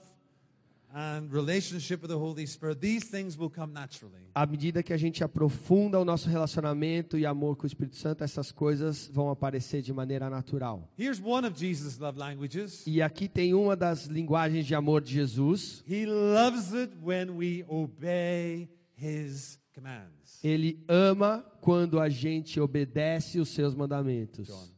À 4.34 4.46
medida 4.46 4.82
que 4.82 4.92
a 4.92 4.96
gente 4.96 5.25
aprofunda 5.25 5.99
o 5.99 6.04
nosso 6.04 6.28
relacionamento 6.28 7.16
e 7.16 7.25
amor 7.25 7.56
com 7.56 7.64
o 7.64 7.66
Espírito 7.66 7.96
Santo, 7.96 8.22
essas 8.22 8.52
coisas 8.52 9.08
vão 9.08 9.30
aparecer 9.30 9.80
de 9.80 9.90
maneira 9.90 10.28
natural. 10.28 10.92
Here's 10.99 11.18
one 11.18 11.46
of 11.46 11.58
Jesus' 11.58 11.99
love 11.99 12.18
languages. 12.18 12.87
E 12.87 13.00
aqui 13.00 13.26
tem 13.26 13.54
uma 13.54 13.75
das 13.75 14.04
linguagens 14.04 14.66
de 14.66 14.75
amor 14.75 15.00
de 15.00 15.14
Jesus. 15.14 15.82
He 15.88 16.04
loves 16.04 16.75
it 16.75 16.92
when 17.02 17.30
we 17.30 17.64
obey 17.68 18.68
his 18.94 19.58
commands. 19.75 20.44
Ele 20.44 20.84
ama 20.87 21.42
quando 21.62 21.99
a 21.99 22.11
gente 22.11 22.61
obedece 22.61 23.40
os 23.40 23.49
seus 23.49 23.75
mandamentos. 23.75 24.49
John. 24.49 24.68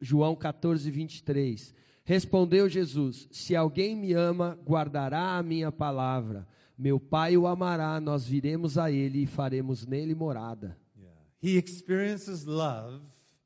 João 0.00 0.34
14, 0.34 0.90
23. 0.90 1.72
Respondeu 2.04 2.68
Jesus: 2.68 3.28
Se 3.30 3.54
alguém 3.54 3.94
me 3.96 4.12
ama, 4.12 4.58
guardará 4.66 5.36
a 5.36 5.42
minha 5.42 5.70
palavra. 5.70 6.46
Meu 6.76 6.98
Pai 6.98 7.36
o 7.36 7.46
amará, 7.46 8.00
nós 8.00 8.26
viremos 8.26 8.76
a 8.76 8.90
ele 8.90 9.22
e 9.22 9.26
faremos 9.26 9.86
nele 9.86 10.14
morada. 10.14 10.76
Yeah. 10.96 11.20
He 11.42 11.56
experiences 11.58 12.44
love, 12.44 13.00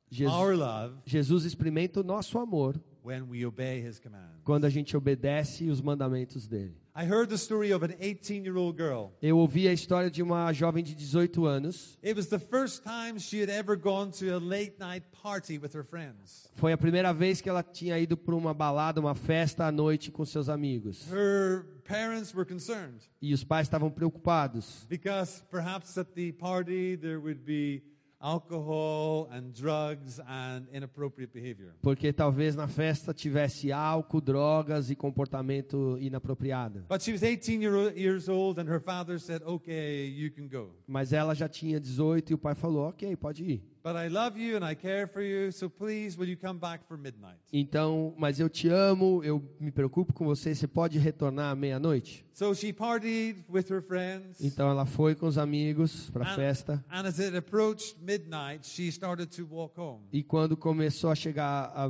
Jesus- 0.09 0.35
our 0.35 0.55
love, 0.55 0.95
Jesus 1.05 1.45
experimenta 1.45 1.99
o 1.99 2.03
nosso 2.03 2.39
amor 2.39 2.81
when 3.07 3.29
we 3.29 3.45
obey 3.45 3.79
his 3.79 3.99
commands. 3.99 4.41
quando 4.43 4.65
a 4.65 4.69
gente 4.69 4.95
obedece 4.97 5.69
os 5.69 5.81
mandamentos 5.81 6.45
dele. 6.47 6.75
I 6.93 7.05
heard 7.05 7.29
the 7.29 7.37
story 7.37 7.71
of 7.71 7.85
an 7.85 7.93
18 7.99 8.43
year 8.43 8.57
old 8.57 8.75
girl. 8.75 9.11
Eu 9.21 9.37
ouvi 9.37 9.67
a 9.67 9.71
história 9.71 10.09
de 10.09 10.23
uma 10.23 10.51
jovem 10.51 10.83
de 10.83 10.95
18 10.95 11.45
anos. 11.45 11.97
It 12.03 12.15
was 12.15 12.25
the 12.27 12.39
first 12.39 12.83
time 12.83 13.19
she 13.19 13.39
had 13.39 13.49
ever 13.49 13.77
gone 13.77 14.11
to 14.11 14.35
a 14.35 14.39
late 14.39 14.77
night 14.79 15.05
party 15.11 15.57
with 15.59 15.75
her 15.75 15.83
friends. 15.83 16.49
Foi 16.55 16.73
a 16.73 16.77
primeira 16.77 17.13
vez 17.13 17.39
que 17.39 17.47
ela 17.47 17.61
tinha 17.63 17.97
ido 17.99 18.17
para 18.17 18.35
uma 18.35 18.53
balada, 18.53 18.99
uma 18.99 19.13
festa 19.15 19.65
à 19.65 19.71
noite 19.71 20.11
com 20.11 20.25
seus 20.25 20.49
amigos. 20.49 21.07
Her 21.11 21.65
parents 21.85 22.33
were 22.33 22.45
concerned 22.45 23.07
E 23.21 23.31
os 23.33 23.43
pais 23.43 23.67
estavam 23.67 23.89
preocupados, 23.91 24.85
because 24.89 25.43
perhaps 25.51 25.97
at 25.97 26.07
the 26.15 26.31
party 26.33 26.97
there 26.97 27.17
would 27.17 27.41
be 27.45 27.83
alcohol 28.19 29.27
and 29.31 29.51
drugs 29.53 30.19
and 30.27 30.67
inappropriate 30.73 31.31
behavior. 31.31 31.73
porque 31.81 32.11
talvez 32.11 32.55
na 32.55 32.67
festa 32.67 33.13
tivesse 33.13 33.71
álcool, 33.71 34.21
drogas 34.21 34.89
e 34.89 34.95
comportamento 34.95 35.97
inapropriado. 35.99 36.83
But 36.89 37.01
she 37.03 37.11
was 37.11 37.23
18 37.23 37.61
year, 37.61 37.93
years 37.97 38.27
old, 38.29 38.59
and 38.59 38.67
her 38.69 38.79
father 38.81 39.19
said, 39.19 39.41
Okay, 39.43 40.07
you 40.07 40.31
can 40.31 40.47
go. 40.47 40.71
Mas 40.87 41.13
ela 41.13 41.33
já 41.33 41.47
tinha 41.47 41.79
18 41.79 42.31
e 42.31 42.33
o 42.33 42.37
pai 42.37 42.55
falou: 42.55 42.89
Ok, 42.89 43.15
pode 43.15 43.43
ir. 43.43 43.63
But 43.87 43.95
I 43.95 44.09
love 44.09 44.37
you 44.37 44.57
and 44.57 44.65
I 44.69 44.75
care 44.75 45.07
for 45.07 45.21
you, 45.21 45.49
so 45.49 45.69
please, 45.69 46.17
will 46.19 46.27
you 46.27 46.35
come 46.35 46.59
back 46.59 46.83
for 46.89 46.97
midnight? 46.97 47.37
Então, 47.53 48.13
mas 48.17 48.37
eu 48.37 48.49
te 48.49 48.67
amo, 48.67 49.23
eu 49.23 49.41
me 49.61 49.71
preocupo 49.71 50.11
com 50.11 50.25
você, 50.25 50.53
você 50.53 50.67
pode 50.67 50.99
retornar 50.99 51.51
à 51.51 51.55
meia-noite? 51.55 52.25
So 52.33 52.53
she 52.53 52.73
partied 52.73 53.45
with 53.49 53.71
her 53.71 53.81
friends. 53.81 54.41
Então 54.41 54.69
ela 54.69 54.85
foi 54.85 55.15
com 55.15 55.25
os 55.25 55.37
amigos 55.37 56.09
para 56.09 56.25
a 56.29 56.35
festa. 56.35 56.83
and 56.91 57.07
as 57.07 57.17
it 57.21 57.33
approached 57.37 57.95
midnight, 58.03 58.67
she 58.67 58.89
started 58.89 59.27
to 59.37 59.47
walk 59.49 59.79
home. 59.79 60.01
E 60.11 60.21
quando 60.21 60.57
começou 60.57 61.09
a 61.09 61.15
chegar 61.15 61.71
a- 61.73 61.89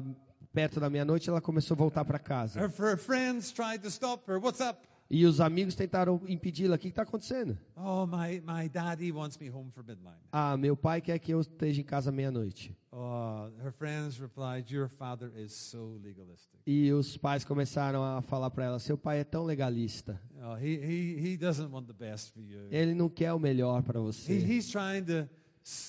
perto 0.54 0.80
da 0.80 0.92
meia-noite, 0.92 1.28
ela 1.28 1.42
começou 1.42 1.74
a 1.74 1.78
voltar 1.80 2.06
para 2.06 2.20
casa. 2.20 2.60
Her, 2.60 2.70
her 2.80 2.98
friends 2.98 3.52
tried 3.52 3.80
to 3.82 3.88
stop 3.90 4.24
her. 4.32 4.38
What's 4.40 4.60
up? 4.62 4.78
E 5.10 5.26
os 5.26 5.40
amigos 5.40 5.74
tentaram 5.74 6.22
impedi-la. 6.28 6.76
O 6.76 6.78
que 6.80 6.90
está 6.90 7.04
acontecendo? 7.04 7.58
Oh, 7.78 8.06
my, 8.06 8.42
my 8.42 8.68
daddy 8.68 9.12
wants 9.12 9.38
me 9.40 9.50
home 9.50 9.72
for 9.72 9.82
midnight. 9.84 10.18
Ah, 10.32 10.58
meu 10.58 10.76
pai 10.76 11.00
quer 11.00 11.18
que 11.20 11.34
eu 11.34 11.40
esteja 11.40 11.80
em 11.80 11.84
casa 11.84 12.12
meia-noite. 12.12 12.76
Oh, 12.92 13.50
her 13.64 13.72
friends 13.72 14.20
replied, 14.20 14.70
Your 14.74 14.90
father 14.90 15.32
is 15.38 15.54
so 15.54 15.98
legalistic. 16.04 16.60
E 16.66 16.92
os 16.92 17.16
pais 17.16 17.46
começaram 17.46 18.04
a 18.04 18.22
falar 18.22 18.50
para 18.50 18.66
ela: 18.66 18.80
seu 18.80 18.98
pai 18.98 19.20
é 19.20 19.24
tão 19.24 19.44
legalista. 19.46 20.20
Oh, 20.44 20.56
he, 20.58 20.76
he, 20.76 21.32
he 21.34 21.38
doesn't 21.38 21.72
want 21.72 21.88
the 21.88 21.94
best 21.94 22.34
for 22.34 22.42
you. 22.42 22.68
Ele 22.70 22.94
não 22.94 23.08
quer 23.08 23.32
o 23.32 23.40
melhor 23.40 23.84
para 23.84 24.00
He, 24.00 24.04
você. 24.04 24.34
he's 24.34 24.70
trying 24.70 25.04
to 25.06 25.30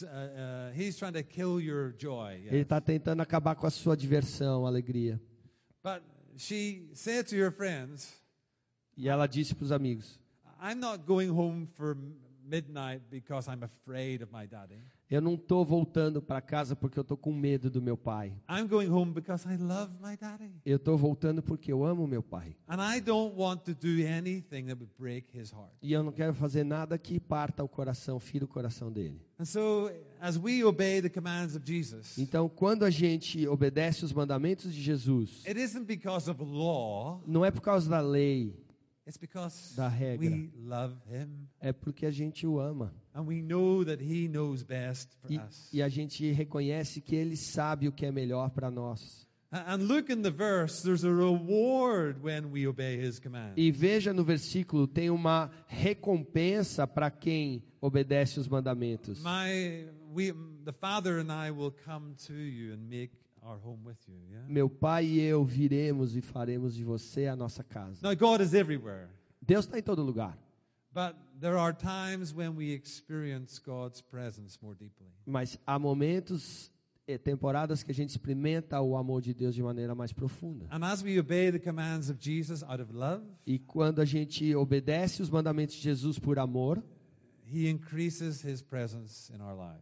uh, 0.05 0.07
uh, 0.07 0.73
he's 0.81 0.97
trying 0.97 1.13
to 1.15 1.23
kill 1.25 1.61
your 1.61 1.93
joy. 1.99 2.35
yes. 2.45 2.53
Ele 2.53 2.63
está 2.63 2.81
tentando 2.81 3.21
acabar 3.21 3.57
com 3.57 3.67
a 3.67 3.71
sua 3.71 3.97
diversão, 3.97 4.65
alegria. 4.67 5.21
But 5.83 6.03
she 6.37 6.89
said 6.95 7.27
to 7.31 7.37
her 7.37 7.51
friends, 7.51 8.13
E 8.99 9.09
ela 9.09 9.29
disse 9.29 9.55
para 9.55 9.65
os 9.65 9.71
amigos: 9.71 10.19
I'm 10.61 10.75
not 10.75 11.05
going 11.07 11.31
home 11.31 11.69
for 11.77 11.97
midnight 12.45 13.01
because 13.09 13.49
I'm 13.49 13.63
afraid 13.63 14.25
of 14.25 14.33
my 14.33 14.45
daddy. 14.45 14.83
Eu 15.09 15.23
não 15.23 15.35
estou 15.35 15.65
voltando 15.65 16.21
para 16.21 16.41
casa 16.43 16.77
porque 16.77 16.99
eu 16.99 17.03
estou 17.03 17.17
com 17.17 17.33
medo 17.33 17.71
do 17.71 17.81
meu 17.81 17.97
pai. 17.97 18.35
I'm 18.51 18.67
going 18.67 18.89
home 18.89 19.13
because 19.13 19.49
I 19.49 19.57
love 19.57 19.95
my 20.03 20.17
daddy. 20.17 20.51
Eu 20.67 20.77
estou 20.77 20.99
voltando 20.99 21.43
porque 21.43 21.73
eu 21.73 21.85
amo 21.85 22.07
meu 22.09 22.23
pai. 22.23 22.57
And 22.67 22.77
I 22.83 23.01
don't 23.01 23.35
want 23.37 23.61
to 23.67 23.75
do 23.75 24.05
anything 24.05 24.65
that 24.67 24.75
would 24.75 24.93
break 24.99 25.29
his 25.33 25.53
heart. 25.53 25.73
E 25.81 25.93
eu 25.93 26.03
não 26.03 26.11
quero 26.13 26.35
fazer 26.35 26.65
nada 26.65 26.99
que 26.99 27.21
parta 27.21 27.63
o 27.63 27.69
coração, 27.69 28.19
fira 28.19 28.45
o 28.45 28.49
coração 28.49 28.93
dele. 28.93 29.23
And 29.39 29.45
so, 29.45 29.91
as 30.21 30.37
we 30.37 30.65
obey 30.65 31.01
the 31.01 31.09
commands 31.09 31.55
of 31.55 31.65
Jesus, 31.65 32.19
Então, 32.19 32.49
quando 32.49 32.85
a 32.85 32.91
gente 32.91 33.47
obedece 33.47 34.05
os 34.05 34.13
mandamentos 34.13 34.75
de 34.75 34.83
Jesus, 34.83 35.43
it 35.47 35.59
isn't 35.59 35.87
because 35.87 36.29
of 36.29 36.43
law, 36.43 37.23
não 37.27 37.45
é 37.45 37.51
por 37.51 37.63
causa 37.63 37.89
da 37.89 38.01
lei, 38.01 38.55
Da 39.77 39.89
regra. 39.89 40.29
we 40.31 40.51
love 40.65 40.95
him 41.11 41.49
é 41.61 41.73
porque 41.73 42.05
a 42.07 42.11
gente 42.11 42.47
o 42.47 42.59
ama. 42.61 42.93
and 43.15 43.23
we 43.27 43.41
know 43.43 43.85
that 43.85 44.03
he 44.03 44.29
knows 44.29 44.63
best 44.63 45.15
for 45.21 45.33
E, 45.33 45.39
us. 45.39 45.69
e 45.73 45.83
a 45.83 45.89
gente 45.89 46.31
reconhece 46.33 47.01
que 47.01 47.15
ele 47.17 47.37
sabe 47.37 47.89
o 47.89 47.93
que 47.93 48.05
é 48.07 48.13
melhor 48.13 48.51
para 48.51 48.71
nós. 48.71 49.27
A- 49.51 49.75
And 49.75 49.79
look 49.87 50.13
in 50.13 50.21
the 50.21 50.31
verse, 50.31 50.83
there's 50.83 51.05
a 51.05 51.09
reward 51.11 52.21
when 52.23 52.51
we 52.53 52.67
obey 52.67 52.97
his 53.03 53.19
commands. 53.19 53.55
E 53.57 53.71
veja 53.73 54.13
no 54.13 54.23
versículo, 54.23 54.87
tem 54.87 55.09
uma 55.09 55.51
recompensa 55.67 56.87
para 56.87 57.11
quem 57.11 57.63
obedece 57.81 58.39
os 58.39 58.47
mandamentos. 58.47 59.23
My, 59.23 59.89
we, 60.13 60.33
the 60.65 60.73
Father 60.73 61.19
and 61.19 61.33
I 61.33 61.51
will 61.51 61.73
come 61.85 62.15
to 62.27 62.35
you 62.35 62.75
and 62.75 62.89
make 62.89 63.13
our 63.49 63.59
home 63.65 63.81
with 63.85 63.97
you. 64.07 64.17
Yeah? 64.31 64.47
Meu 64.49 64.69
pai 64.69 65.07
e 65.07 65.21
eu 65.21 65.45
viremos 65.45 66.15
e 66.17 66.21
faremos 66.21 66.75
de 66.75 66.85
você 66.85 67.27
a 67.27 67.35
nossa 67.37 67.65
casa. 67.65 68.01
Now, 68.03 68.15
God 68.15 68.43
is 68.43 68.53
everywhere, 68.55 69.09
Deus 69.41 69.65
está 69.65 69.79
em 69.79 69.83
todo 69.83 70.03
lugar, 70.03 70.37
but 70.93 71.15
there 71.41 71.57
are 71.57 71.73
times 71.73 72.35
when 72.35 72.51
we 72.57 72.73
experience 72.75 73.59
God's 73.61 74.01
presence 74.03 74.59
more 74.63 74.77
deeply. 74.77 75.07
mas 75.25 75.59
há 75.67 75.79
momentos, 75.79 76.71
eh, 77.07 77.17
temporadas 77.17 77.83
que 77.83 77.91
a 77.91 77.95
gente 77.95 78.11
experimenta 78.11 78.81
o 78.83 78.97
amor 78.97 79.23
de 79.23 79.33
Deus 79.33 79.55
de 79.55 79.63
maneira 79.63 79.95
mais 79.95 80.13
profunda. 80.13 80.67
And 80.71 80.85
as 80.85 81.03
we 81.03 81.19
obey 81.19 81.51
the 81.51 81.59
commands 81.59 82.11
of 82.11 82.19
Jesus 82.21 82.63
out 82.63 82.83
of 82.83 82.93
love, 82.93 83.25
E 83.47 83.59
quando 83.59 84.01
a 84.01 84.05
gente 84.05 84.55
obedece 84.55 85.23
os 85.23 85.31
mandamentos 85.31 85.75
de 85.77 85.83
Jesus 85.83 86.19
por 86.19 86.39
amor, 86.39 86.83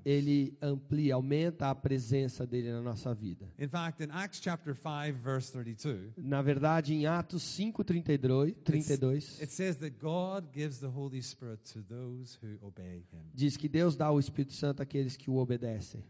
ele 0.04 0.56
amplia, 0.62 1.14
aumenta 1.14 1.70
a 1.70 1.75
presença 1.75 2.46
dele 2.46 2.70
na 2.70 2.80
nossa 2.80 3.14
vida. 3.14 3.50
In 3.58 3.68
fact, 3.68 4.02
in 4.02 4.11
Acts 4.11 4.40
chapter 4.40 4.75
5, 4.75 5.18
verse 5.23 5.52
32, 5.52 6.12
Na 6.16 6.42
verdade, 6.42 6.94
em 6.94 7.06
Atos 7.06 7.42
5:32, 7.42 8.54
32, 8.64 9.42
it 9.42 9.52
says 9.52 9.76
that 9.76 9.96
God 9.99 10.52
gives 10.52 10.78
the 10.78 10.87
Holy 10.87 11.23
Spirit 11.23 11.61
to 11.73 11.82
those 11.82 12.38
who 12.42 12.58
obey 12.64 13.04
Him. 13.12 13.30
diz 13.35 13.56
que 13.56 13.68
Deus 13.68 13.96
dá 13.96 14.11
o 14.11 14.18
Espírito 14.18 14.52
Santo 14.52 14.82
àqueles 14.82 15.16
que 15.16 15.30
o 15.30 15.37
obedecem. 15.37 16.04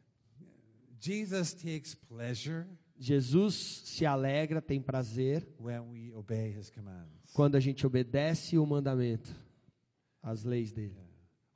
Jesus 0.98 1.52
takes 1.52 1.94
pleasure 1.94 2.66
Jesus 2.98 3.82
se 3.84 4.06
alegra, 4.06 4.62
tem 4.62 4.80
prazer 4.80 5.46
when 5.60 5.80
we 5.90 6.14
obey 6.14 6.50
His 6.58 6.70
commands. 6.70 7.32
quando 7.34 7.56
a 7.56 7.60
gente 7.60 7.86
obedece 7.86 8.58
o 8.58 8.66
mandamento, 8.66 9.34
as 10.22 10.44
leis 10.44 10.72
dele. 10.72 11.05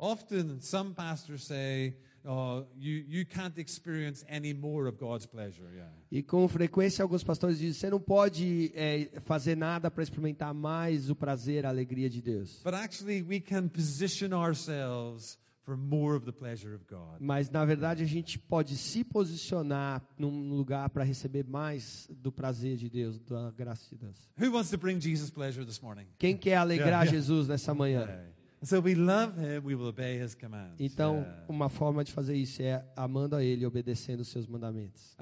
Often, 0.01 0.61
some 0.63 0.95
pastors 0.95 1.45
say, 1.45 1.95
oh, 2.25 2.65
you, 2.79 3.05
you 3.07 3.27
can't 3.27 3.59
experience 3.59 4.25
any 4.29 4.55
more 4.55 4.87
of 4.87 4.97
God's 4.99 5.27
pleasure. 5.27 5.69
Yeah. 5.75 5.91
E 6.11 6.23
com 6.23 6.49
frequência 6.49 7.03
alguns 7.03 7.23
pastores 7.23 7.59
dizem: 7.59 7.75
você 7.75 7.91
não 7.91 8.01
pode 8.01 8.73
eh, 8.75 9.11
fazer 9.27 9.57
nada 9.57 9.91
para 9.91 10.03
experimentar 10.03 10.55
mais 10.55 11.11
o 11.11 11.15
prazer, 11.15 11.67
a 11.67 11.69
alegria 11.69 12.09
de 12.09 12.23
Deus. 12.23 12.63
But 12.65 12.75
actually, 12.75 13.23
we 13.23 13.41
can 13.41 13.69
position 13.69 14.33
ourselves 14.33 15.39
for 15.65 15.77
more 15.77 16.17
of 16.17 16.25
the 16.25 16.33
pleasure 16.33 16.75
of 16.75 16.85
God. 16.89 17.21
Mas 17.21 17.51
na 17.51 17.65
verdade 17.65 18.03
a 18.03 18.07
gente 18.07 18.39
pode 18.39 18.77
se 18.77 19.05
posicionar 19.05 20.03
num 20.19 20.49
lugar 20.49 20.89
para 20.89 21.05
receber 21.05 21.45
mais 21.47 22.09
do 22.11 22.33
prazer 22.33 22.77
de 22.77 22.89
Deus, 22.89 23.19
da 23.21 23.51
graça 23.51 23.85
de 23.91 23.97
Deus. 23.97 24.17
Who 24.41 24.51
wants 24.51 24.71
to 24.71 24.79
bring 24.79 24.99
Jesus 24.99 25.31
pleasure 25.31 25.65
this 25.65 25.81
morning? 25.81 26.07
Quem 26.19 26.37
quer 26.37 26.57
alegrar 26.57 26.89
Yeah, 26.89 27.05
yeah. 27.05 27.17
Jesus 27.17 27.49
nessa 27.49 27.75
manhã? 27.75 28.05
Okay. 28.05 28.40
So 28.63 28.79
we 28.81 28.95
love 28.95 29.39
Him, 29.39 29.65
we 29.65 29.75
will 29.75 29.89
obey 29.89 30.23
His 30.23 30.35
commands. 30.35 30.75
Então, 30.79 31.27
uma 31.49 31.71
forma 31.71 32.05
de 32.05 32.13
fazer 32.13 32.35
isso 32.37 32.61
é 32.61 32.85
amando 32.95 33.35
a 33.35 33.43
Ele 33.43 33.63
e 33.63 33.67
obedecendo 33.67 34.21
os 34.21 34.29
seus 34.29 34.47
mandamentos. 34.47 35.17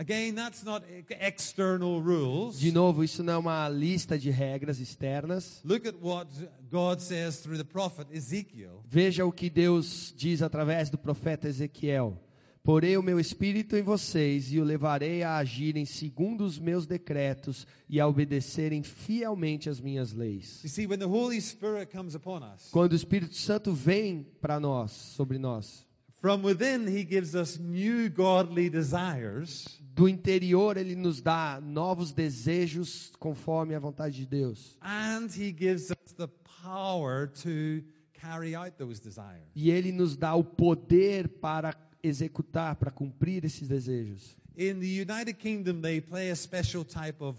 De 2.58 2.72
novo, 2.72 3.04
isso 3.04 3.22
não 3.22 3.32
é 3.32 3.38
uma 3.38 3.68
lista 3.68 4.18
de 4.18 4.30
regras 4.30 4.80
externas. 4.80 5.60
Look 5.64 5.86
at 5.86 5.94
what 6.02 6.28
God 6.68 6.98
says 6.98 7.38
through 7.40 7.58
the 7.58 7.64
prophet 7.64 8.08
Ezekiel. 8.10 8.82
Veja 8.84 9.24
o 9.24 9.30
que 9.30 9.48
Deus 9.48 10.12
diz 10.16 10.42
através 10.42 10.90
do 10.90 10.98
profeta 10.98 11.48
Ezequiel. 11.48 12.20
Porei 12.68 12.98
o 12.98 13.02
meu 13.02 13.18
espírito 13.18 13.76
em 13.76 13.82
vocês 13.82 14.52
e 14.52 14.60
o 14.60 14.62
levarei 14.62 15.22
a 15.22 15.38
agirem 15.38 15.86
segundo 15.86 16.44
os 16.44 16.58
meus 16.58 16.86
decretos 16.86 17.66
e 17.88 17.98
a 17.98 18.06
obedecerem 18.06 18.82
fielmente 18.82 19.70
as 19.70 19.80
minhas 19.80 20.12
leis. 20.12 20.60
See, 20.66 20.86
us, 20.86 22.70
Quando 22.70 22.92
o 22.92 22.94
Espírito 22.94 23.34
Santo 23.36 23.72
vem 23.72 24.22
para 24.38 24.60
nós, 24.60 24.90
sobre 24.90 25.38
nós, 25.38 25.86
from 26.16 26.42
within, 26.42 26.86
He 26.86 27.06
gives 27.08 27.32
us 27.32 27.58
new 27.58 28.10
godly 28.10 28.68
desires. 28.68 29.80
do 29.94 30.06
interior 30.06 30.76
ele 30.76 30.94
nos 30.94 31.22
dá 31.22 31.62
novos 31.62 32.12
desejos 32.12 33.10
conforme 33.18 33.74
a 33.74 33.78
vontade 33.78 34.14
de 34.14 34.26
Deus. 34.26 34.76
And 34.82 35.28
He 35.34 35.56
gives 35.58 35.90
us 35.90 36.12
the 36.18 36.28
power 36.62 37.28
to 37.28 37.82
carry 38.12 38.54
out 38.54 38.76
those 38.76 39.00
desires. 39.00 39.46
E 39.54 39.70
ele 39.70 39.90
nos 39.90 40.18
dá 40.18 40.34
o 40.34 40.44
poder 40.44 41.28
para 41.28 41.72
executar, 42.02 42.76
para 42.76 42.90
cumprir 42.90 43.44
esses 43.44 43.68
desejos. 43.68 44.36
In 44.56 44.80
the 44.80 45.02
United 45.02 45.34
Kingdom, 45.34 45.80
they 45.80 46.00
play 46.00 46.30
a 46.30 46.36
special 46.36 46.84
type 46.84 47.22
of. 47.22 47.36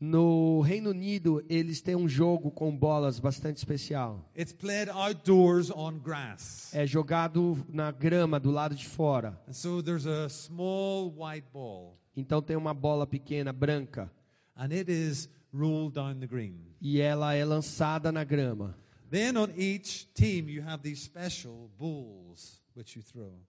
No 0.00 0.60
Reino 0.60 0.90
Unido, 0.90 1.42
eles 1.48 1.80
têm 1.80 1.96
um 1.96 2.06
jogo 2.06 2.50
com 2.50 2.76
bolas 2.76 3.18
bastante 3.18 3.56
especial. 3.56 4.28
It's 4.36 4.52
played 4.52 4.90
outdoors 4.90 5.70
on 5.70 5.98
grass. 5.98 6.74
É 6.74 6.86
jogado 6.86 7.64
na 7.68 7.90
grama 7.90 8.38
do 8.38 8.50
lado 8.50 8.74
de 8.74 8.86
fora. 8.86 9.40
And 9.48 9.52
so 9.54 9.82
there's 9.82 10.06
a 10.06 10.28
small 10.28 11.10
white 11.10 11.46
ball, 11.52 11.96
Então 12.16 12.42
tem 12.42 12.56
uma 12.56 12.74
bola 12.74 13.06
pequena 13.06 13.52
branca 13.52 14.10
and 14.56 14.72
it 14.72 14.90
is 14.92 15.28
rolled 15.52 15.94
down 15.94 16.18
the 16.20 16.26
green. 16.26 16.58
e 16.80 17.00
ela 17.00 17.34
é 17.34 17.44
lançada 17.44 18.12
na 18.12 18.24
grama. 18.24 18.76
Then 19.10 19.36
on 19.38 19.48
each 19.56 20.08
team, 20.12 20.48
you 20.50 20.62
have 20.62 20.82
these 20.82 21.02
special 21.02 21.70
balls. 21.78 22.60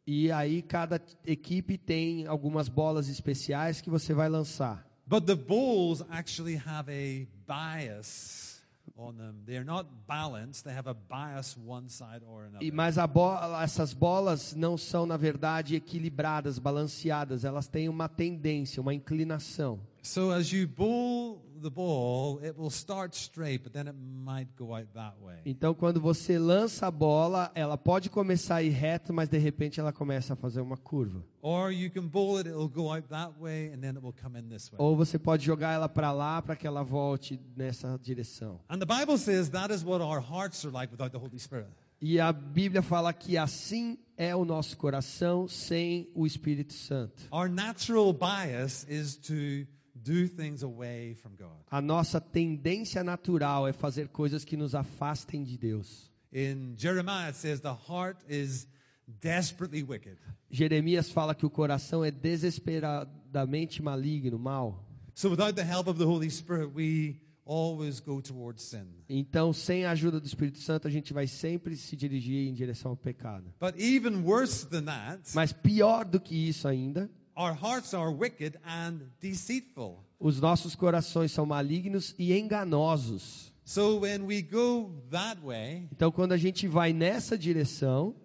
E 0.06 0.32
aí 0.32 0.62
cada 0.62 1.02
equipe 1.26 1.78
tem 1.78 2.28
algumas 2.28 2.70
bolas 2.70 3.08
especiais 3.08 3.82
que 3.82 3.90
você 3.90 4.14
vai 4.14 4.30
lançar. 4.30 4.86
But 5.08 5.26
the 5.26 5.36
balls 5.36 6.04
actually 6.10 6.56
have 6.56 6.90
a 6.90 7.28
bias 7.48 8.64
on 8.98 9.14
them. 9.14 9.44
They're 9.46 9.66
not 9.66 9.88
balanced, 10.08 10.64
they 10.64 10.74
have 10.74 10.90
a 10.90 10.94
bias 10.94 11.58
one 11.58 11.90
side 11.90 12.24
or 12.28 12.46
another. 12.46 12.66
E 12.66 12.72
mas 12.72 12.98
a 12.98 13.06
bola, 13.06 13.64
essas 13.64 13.94
bolas 13.94 14.56
não 14.56 14.78
são 14.78 15.06
na 15.06 15.18
verdade 15.18 15.76
equilibradas, 15.76 16.58
balanceadas. 16.58 17.46
Elas 17.46 17.68
têm 17.68 17.90
uma 17.90 18.08
tendência, 18.08 18.82
uma 18.82 18.94
inclinação. 18.94 19.80
So 20.06 20.32
as 20.32 20.52
you 20.52 20.68
bowl 20.68 21.42
the 21.60 21.72
ball, 21.72 22.40
it 22.44 22.56
will 22.56 22.70
start 22.70 23.16
straight, 23.16 23.64
but 23.64 23.74
then 23.74 23.88
it 23.88 23.96
might 23.96 24.56
go 24.56 24.76
out 24.76 24.86
that 24.94 25.16
way. 25.20 25.38
Então 25.44 25.74
quando 25.74 26.00
você 26.00 26.38
lança 26.38 26.86
a 26.86 26.92
bola, 26.92 27.52
ela 27.56 27.76
pode 27.76 28.08
começar 28.12 28.58
a 28.58 28.64
ir 28.64 28.70
reto, 28.70 29.12
mas 29.12 29.28
de 29.28 29.40
repente 29.40 29.80
ela 29.80 29.92
começa 29.92 30.34
a 30.34 30.36
fazer 30.36 30.62
uma 30.62 30.78
curva. 30.78 31.26
Or 31.42 31.72
you 31.72 31.90
can 31.90 32.08
bowl 32.08 32.38
it, 32.38 32.48
it'll 32.48 32.70
go 32.70 32.94
out 32.94 33.08
that 33.10 33.34
way, 33.40 33.74
and 33.74 33.80
then 33.80 33.96
it 33.96 34.00
will 34.00 34.14
come 34.14 34.38
in 34.38 34.48
this 34.48 34.70
way. 34.72 34.78
Ou 34.78 34.96
você 34.96 35.18
pode 35.18 35.44
jogar 35.44 35.74
ela 35.74 35.90
para 35.90 36.12
lá 36.12 36.40
para 36.40 36.56
que 36.56 36.68
ela 36.68 36.84
volte 36.84 37.42
nessa 37.58 38.00
direção. 38.00 38.60
And 38.70 38.78
the 38.78 38.86
Bible 38.86 39.18
says 39.18 39.50
that 39.50 39.74
is 39.74 39.84
what 39.84 40.04
our 40.04 40.22
hearts 40.22 40.64
are 40.66 40.72
like 40.72 40.92
without 40.92 41.12
the 41.12 41.18
Holy 41.18 41.40
Spirit. 41.40 41.72
E 42.00 42.20
a 42.20 42.32
Bíblia 42.32 42.84
fala 42.84 43.12
que 43.12 43.40
assim 43.40 43.98
é 44.16 44.36
o 44.36 44.46
nosso 44.46 44.78
coração 44.78 45.48
sem 45.48 46.08
o 46.14 46.28
Espírito 46.28 46.74
Santo. 46.74 47.24
Our 47.32 47.50
natural 47.50 48.14
bias 48.14 48.86
is 48.88 49.16
to 49.16 49.66
do 50.06 50.28
things 50.28 50.62
away 50.62 51.16
from 51.16 51.32
God. 51.36 51.58
A 51.72 51.82
nossa 51.82 52.22
tendência 52.22 53.04
natural 53.04 53.68
é 53.68 53.74
fazer 53.74 54.08
coisas 54.10 54.46
que 54.46 54.56
nos 54.56 54.76
afastem 54.76 55.44
de 55.44 55.58
Deus. 55.58 56.12
In 56.32 56.76
Jeremiah, 56.78 57.30
it 57.30 57.38
says 57.38 57.60
the 57.60 57.76
heart 57.90 58.18
is 58.30 58.68
desperately 59.08 59.84
wicked. 59.84 60.18
Jeremias 60.50 61.10
fala 61.10 61.34
que 61.34 61.46
o 61.46 61.50
coração 61.50 62.06
é 62.06 62.12
desesperadamente 62.12 63.82
maligno, 63.82 64.38
mal. 64.38 64.86
So 65.16 65.30
without 65.30 65.56
the 65.56 65.64
help 65.64 65.88
of 65.88 65.98
the 65.98 66.06
Holy 66.06 66.30
Spirit, 66.30 66.72
we 66.76 67.20
always 67.46 68.00
go 68.00 68.22
towards 68.22 68.64
sin. 68.64 68.86
Então, 69.10 69.54
sem 69.54 69.86
a 69.86 69.92
ajuda 69.92 70.20
do 70.20 70.28
Espírito 70.28 70.60
Santo, 70.60 70.88
a 70.88 70.92
gente 70.92 71.14
vai 71.14 71.26
sempre 71.26 71.76
se 71.78 71.96
dirigir 71.96 72.48
em 72.48 72.54
direção 72.54 72.92
ao 72.92 72.98
pecado. 72.98 73.54
But 73.60 73.80
even 73.80 74.24
worse 74.24 74.68
than 74.68 74.84
that, 74.84 75.22
Mas 75.34 75.52
pior 75.54 76.06
do 76.06 76.20
que 76.20 76.36
isso 76.36 76.68
ainda, 76.68 77.10
our 77.36 77.54
hearts 77.54 77.94
are 77.94 78.10
wicked 78.12 78.58
and 78.66 79.00
deceitful. 79.22 80.04
os 80.20 80.40
nossos 80.40 80.76
corações 80.76 81.32
são 81.32 81.46
malignos 81.46 82.16
e 82.18 82.34
enganosos. 82.38 83.54
So 83.64 84.00
when 84.00 84.22
we 84.28 84.42
go 84.42 84.92
that 85.12 85.42
way, 85.44 85.88
Então, 85.92 86.12
quando 86.12 86.34
a 86.34 86.38
gente 86.38 86.68
vai 86.68 86.94
nessa 86.94 87.38
direção, 87.38 88.16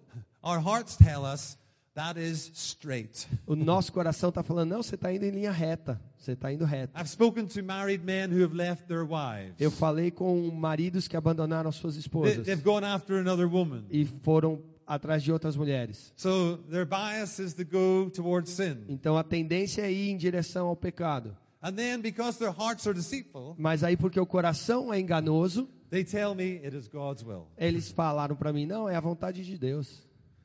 our 0.43 0.59
hearts 0.59 0.95
tell 0.97 1.23
us 1.23 1.57
that 1.95 2.19
is 2.19 2.51
straight. 2.53 3.27
o 3.47 3.55
nosso 3.55 3.91
coração 3.91 4.29
está 4.29 4.43
falando: 4.43 4.69
não, 4.69 4.83
você 4.83 4.95
está 4.95 5.11
indo 5.11 5.25
em 5.25 5.31
linha 5.31 5.51
reta, 5.51 5.99
você 6.17 6.33
está 6.33 6.53
indo 6.53 6.63
reto. 6.63 6.93
I've 6.95 7.09
spoken 7.09 7.47
to 7.47 7.63
married 7.63 8.03
men 8.05 8.29
who 8.31 8.43
have 8.43 8.55
left 8.55 8.85
their 8.87 9.03
wives. 9.03 9.55
Eu 9.59 9.71
falei 9.71 10.11
com 10.11 10.49
maridos 10.51 11.07
que 11.07 11.17
abandonaram 11.17 11.71
suas 11.71 11.95
They, 11.95 12.01
esposas 12.01 12.45
they've 12.45 12.63
gone 12.63 12.85
after 12.85 13.17
another 13.17 13.47
woman. 13.51 13.83
e 13.89 14.05
foram 14.05 14.61
atrás 14.93 15.23
de 15.23 15.31
outras 15.31 15.55
mulheres. 15.55 16.13
So 16.17 16.57
their 16.69 16.85
bias 16.85 17.39
is 17.39 17.53
to 17.53 17.63
go 17.63 18.09
towards 18.09 18.49
sin. 18.51 18.77
Então 18.89 19.17
a 19.17 19.23
tendência 19.23 19.81
é 19.83 19.91
ir 19.91 20.09
em 20.09 20.17
direção 20.17 20.67
ao 20.67 20.75
pecado. 20.75 21.35
And 21.61 21.73
then 21.73 22.01
because 22.01 22.39
their 22.39 22.51
hearts 22.51 22.87
are 22.87 22.95
deceitful, 22.95 23.55
Mas 23.57 23.83
aí 23.83 23.95
porque 23.95 24.19
o 24.19 24.25
coração 24.25 24.91
é 24.93 24.99
enganoso, 24.99 25.69
they 25.89 26.03
tell 26.03 26.33
me 26.33 26.59
it 26.63 26.75
is 26.75 26.87
God's 26.87 27.23
will. 27.23 27.47
eles 27.57 27.91
falaram 27.91 28.35
para 28.35 28.51
mim: 28.51 28.65
não, 28.65 28.89
é 28.89 28.95
a 28.95 28.99
vontade 28.99 29.45
de 29.45 29.57
Deus. 29.57 30.03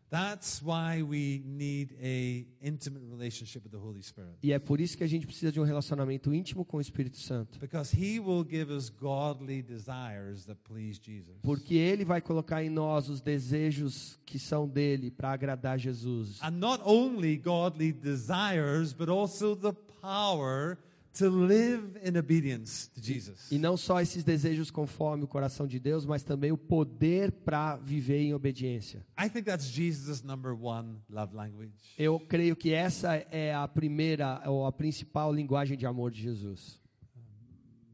That's 0.08 0.62
why 0.62 1.02
we 1.02 1.42
need 1.44 1.96
a 2.00 2.46
intimate 2.62 3.02
relationship 3.10 3.64
with 3.64 3.72
the 3.72 3.78
Holy 3.78 4.02
Spirit. 4.02 4.36
E 4.40 4.52
é 4.52 4.58
por 4.58 4.80
isso 4.80 4.96
que 4.96 5.02
a 5.02 5.06
gente 5.06 5.26
precisa 5.26 5.50
de 5.50 5.60
um 5.60 5.64
relacionamento 5.64 6.32
íntimo 6.32 6.64
com 6.64 6.76
o 6.76 6.80
Espírito 6.80 7.18
Santo. 7.18 7.58
Because 7.58 7.92
he 7.96 8.20
will 8.20 8.46
give 8.48 8.72
us 8.72 8.88
godly 8.88 9.62
desires 9.62 10.44
that 10.46 10.60
please 10.62 11.00
Jesus. 11.02 11.36
Porque 11.42 11.74
ele 11.74 12.04
vai 12.04 12.20
colocar 12.20 12.62
em 12.62 12.70
nós 12.70 13.08
os 13.08 13.20
desejos 13.20 14.18
que 14.24 14.38
são 14.38 14.68
dele 14.68 15.10
para 15.10 15.32
agradar 15.32 15.78
Jesus. 15.78 16.40
And 16.40 16.52
not 16.52 16.82
only 16.84 17.36
godly 17.36 17.92
desires, 17.92 18.92
but 18.92 19.08
also 19.08 19.56
the 19.56 19.72
power 20.00 20.78
to 21.18 21.28
live 21.30 21.98
in 22.04 22.16
obedience 22.16 22.88
to 22.90 23.00
Jesus. 23.00 23.50
E 23.50 23.58
não 23.58 23.76
só 23.76 24.00
esses 24.00 24.22
desejos 24.22 24.70
conforme 24.70 25.24
o 25.24 25.26
coração 25.26 25.66
de 25.66 25.78
Deus, 25.78 26.04
mas 26.04 26.22
também 26.22 26.52
o 26.52 26.58
poder 26.58 27.32
para 27.32 27.76
viver 27.76 28.20
em 28.20 28.34
obediência. 28.34 29.04
I 29.18 29.28
think 29.28 29.44
that's 29.44 29.66
Jesus' 29.66 30.22
number 30.22 30.52
one 30.52 30.98
love 31.08 31.34
language. 31.34 31.72
Eu 31.98 32.20
creio 32.20 32.54
que 32.54 32.72
essa 32.72 33.14
é 33.14 33.54
a 33.54 33.66
primeira 33.66 34.42
ou 34.46 34.66
a 34.66 34.72
principal 34.72 35.32
linguagem 35.32 35.76
de 35.76 35.86
amor 35.86 36.10
de 36.10 36.22
Jesus. 36.22 36.80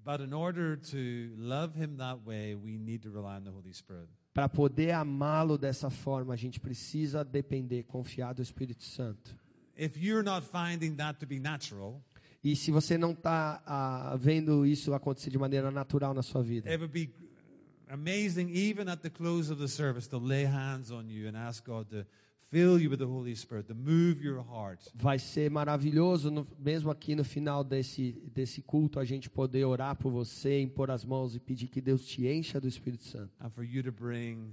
But 0.04 0.20
in 0.20 0.34
order 0.34 0.76
to 0.76 1.36
love 1.36 1.76
him 1.76 1.96
that 1.98 2.20
way, 2.26 2.56
we 2.56 2.76
need 2.76 3.02
to 3.02 3.10
rely 3.10 3.36
on 3.36 3.44
the 3.44 3.50
Holy 3.50 3.72
Spirit. 3.72 4.08
Para 4.34 4.48
poder 4.48 4.92
amá-lo 4.92 5.56
dessa 5.56 5.90
forma, 5.90 6.34
a 6.34 6.36
gente 6.36 6.58
precisa 6.58 7.22
depender, 7.22 7.84
confiar 7.84 8.34
do 8.34 8.42
Espírito 8.42 8.82
Santo. 8.82 9.36
If 9.76 9.96
you're 9.96 10.24
not 10.24 10.44
finding 10.44 10.96
that 10.96 11.20
to 11.20 11.26
be 11.26 11.38
natural, 11.38 12.02
E 12.44 12.56
se 12.56 12.70
você 12.70 12.98
não 12.98 13.12
está 13.12 14.16
vendo 14.18 14.66
isso 14.66 14.92
acontecer 14.94 15.30
de 15.30 15.38
maneira 15.38 15.70
natural 15.70 16.12
na 16.12 16.22
sua 16.22 16.42
vida, 16.42 16.68
it 16.68 16.78
would 16.82 16.92
be 16.92 17.08
amazing, 17.88 18.50
even 18.54 18.88
at 18.88 19.00
the 19.02 19.10
close 19.10 19.50
of 19.52 19.60
the 19.60 19.68
service, 19.68 20.08
to 20.08 20.18
lay 20.18 20.44
hands 20.44 20.90
on 20.90 21.04
you 21.08 21.28
and 21.28 21.36
ask 21.36 21.64
God 21.64 21.86
to 21.90 22.04
fill 22.50 22.78
you 22.80 22.90
with 22.90 22.98
the 22.98 23.06
Holy 23.06 23.34
Spirit, 23.34 23.66
to 23.68 23.74
move 23.74 24.22
your 24.24 24.42
heart. 24.42 24.80
vai 24.94 25.18
ser 25.18 25.50
maravilhoso, 25.50 26.30
no- 26.30 26.46
mesmo 26.58 26.90
aqui 26.90 27.14
no 27.14 27.24
final 27.24 27.62
desse, 27.64 28.12
desse 28.34 28.60
culto, 28.60 28.98
a 28.98 29.04
gente 29.04 29.30
poder 29.30 29.64
orar 29.64 29.96
por 29.96 30.10
você, 30.10 30.60
impor 30.60 30.90
as 30.90 31.04
mãos 31.04 31.34
e 31.34 31.40
pedir 31.40 31.68
que 31.68 31.80
Deus 31.80 32.04
te 32.04 32.26
encha 32.26 32.60
do 32.60 32.66
Espírito 32.68 33.04
Santo. 33.04 33.30
and 33.40 33.50
for 33.50 33.64
you 33.64 33.82
to 33.82 33.92
bring 33.92 34.52